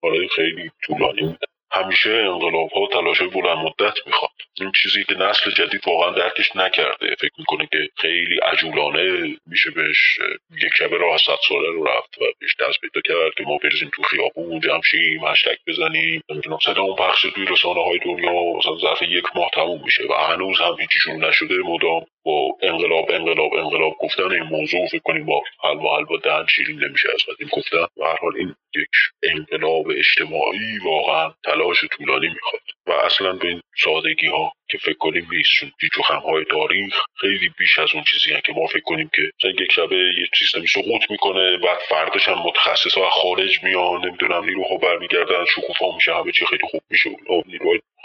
آره 0.04 0.28
خیلی 0.28 0.72
طولانی 0.84 1.22
بود. 1.22 1.55
همیشه 1.72 2.10
انقلاب 2.10 2.70
ها 2.72 2.88
تلاش 2.94 3.22
بلند 3.22 3.58
مدت 3.58 3.94
می‌خواد. 4.06 4.32
این 4.60 4.72
چیزی 4.82 5.04
که 5.04 5.16
نسل 5.16 5.52
جدید 5.52 5.88
واقعا 5.88 6.12
درکش 6.12 6.56
نکرده. 6.56 7.16
فکر 7.20 7.34
می‌کنه 7.38 7.68
که 7.72 7.90
خیلی 7.98 8.40
عجولانه 8.40 9.36
میشه 9.48 9.72
بهش 9.72 10.20
یک 10.64 10.74
شبه 10.78 10.98
راه 10.98 11.18
صد 11.18 11.38
ساله 11.50 11.70
رو 11.70 11.84
رفت 11.84 12.18
و 12.18 12.26
بهش 12.40 12.56
دست 12.60 12.80
پیدا 12.82 13.02
کرد 13.06 13.34
که 13.38 13.44
ما 13.44 13.58
بریزیم 13.58 13.92
تو 13.96 14.04
خیابون 14.04 14.60
جمع 14.60 14.82
شیم 14.82 15.26
هشتک 15.26 15.60
بزنیم. 15.68 16.22
نمی‌دونم 16.30 16.60
صدا 16.66 16.82
اون 16.82 16.96
پخش 16.96 17.22
توی 17.22 17.46
رسانه 17.46 17.84
های 17.84 18.00
دنیا 18.00 18.32
مثلا 18.58 18.78
ظرف 18.78 19.02
یک 19.02 19.26
ماه 19.36 19.50
تموم 19.54 19.82
میشه 19.86 20.04
و 20.10 20.14
هنوز 20.14 20.60
هم 20.60 20.76
هیچی 20.80 21.00
شروع 21.00 21.16
نشده. 21.16 21.58
مدام 21.58 22.06
با 22.26 22.58
انقلاب 22.62 23.12
انقلاب 23.12 23.54
انقلاب 23.54 23.94
گفتن 24.00 24.32
این 24.32 24.44
موضوع 24.44 24.88
فکر 24.88 25.02
کنیم 25.06 25.26
با 25.26 25.42
حل 25.64 25.78
و 25.78 25.96
حل 25.96 26.04
با 26.04 26.18
دهن 26.18 26.46
شیرین 26.56 26.84
نمیشه 26.84 27.08
از 27.14 27.22
قدیم 27.26 27.50
گفتن. 27.52 27.78
و 27.98 28.06
هر 28.06 28.18
حال 28.22 28.38
این 28.38 28.56
یک 28.76 28.90
انقلاب 29.24 29.86
اجتماعی 29.90 30.80
واقعا 30.86 31.34
تلاش 31.44 31.86
طولانی 31.86 32.28
می‌خواد. 32.28 32.62
و 32.88 32.92
اصلا 32.92 33.34
به 33.34 33.48
این 33.48 33.62
سادگی 33.84 34.28
ها 34.28 34.52
که 34.70 34.78
فکر 34.78 34.98
کنیم 34.98 35.28
نیست 35.32 35.50
چون 35.60 35.72
پیچ 35.80 35.98
و 35.98 36.04
های 36.04 36.46
تاریخ 36.46 37.02
خیلی 37.22 37.50
بیش 37.60 37.80
از 37.80 37.90
اون 37.94 38.04
چیزی 38.04 38.42
که 38.46 38.54
ما 38.54 38.68
فکر 38.68 38.84
کنیم 38.86 39.10
که 39.16 39.22
مثلا 39.38 39.52
یک 39.64 39.72
شبه 39.72 39.96
یه 39.96 40.28
سیستمی 40.40 40.68
سقوط 40.68 41.02
می‌کنه 41.10 41.58
بعد 41.58 41.80
فرداش 41.90 42.28
هم 42.28 42.40
متخصص 42.40 42.98
ها 42.98 43.10
خارج 43.10 43.64
میان 43.64 44.06
نمی‌دونم 44.06 44.46
نیروها 44.46 44.78
برمیگردن 44.78 45.46
شکوفا 45.46 45.96
میشه 45.96 46.16
همه 46.16 46.32
چی 46.32 46.46
خیلی 46.46 46.68
خوب 46.72 46.82
میشه. 46.90 47.10
اون 47.28 47.44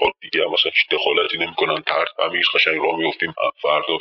نیروهای 0.00 0.12
دیگه 0.20 0.44
مثلا 0.52 0.72
دخالتی 0.90 1.38
نمی‌کنن. 1.38 1.82
ترد 1.82 2.08
تمیز 2.16 2.44
قشنگ 2.54 2.76
راه 2.76 2.96
میفتیم 2.98 3.34
فردا 3.62 3.98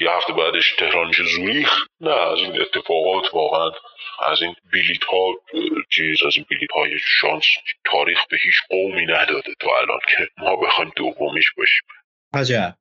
یه 0.00 0.10
هفته 0.10 0.32
بعدش 0.32 0.74
تهران 0.78 1.08
میشه 1.08 1.22
زوریخ. 1.24 1.86
نه 2.00 2.10
از 2.10 2.38
این 2.38 2.60
اتفاقات 2.60 3.34
واقعا 3.34 3.70
از 4.32 4.42
این 4.42 4.54
بلیت 4.72 5.04
ها 5.04 5.26
چیز 5.90 6.22
از 6.26 6.32
این 6.36 6.46
بلیت 6.50 6.70
های 6.74 6.98
شانس 7.20 7.44
تاریخ 7.92 8.18
به 8.30 8.36
هیچ 8.42 8.54
قومی 8.70 9.06
نداده 9.06 9.54
تا 9.60 9.68
الان 9.82 10.00
که 10.16 10.28
ما 10.38 10.56
بخوایم 10.56 10.92
دومیش 10.96 11.46
باشیم. 11.56 11.86
عجب. 12.34 12.74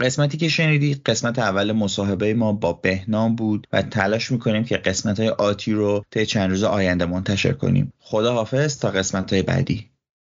قسمتی 0.00 0.38
که 0.38 0.48
شنیدی 0.48 1.02
قسمت 1.06 1.38
اول 1.38 1.72
مصاحبه 1.72 2.34
ما 2.34 2.52
با 2.52 2.72
بهنام 2.72 3.36
بود 3.36 3.66
و 3.72 3.82
تلاش 3.82 4.30
می‌کنیم 4.30 4.64
که 4.64 4.76
قسمت 4.76 5.20
های 5.20 5.28
آتی 5.28 5.72
رو 5.72 6.04
طی 6.10 6.26
چند 6.26 6.50
روز 6.50 6.64
آینده 6.64 7.06
منتشر 7.06 7.52
کنیم. 7.52 7.92
خدا 8.00 8.32
حافظ 8.32 8.80
تا 8.80 8.90
قسمت 8.90 9.32
های 9.32 9.42
بعدی. 9.42 9.90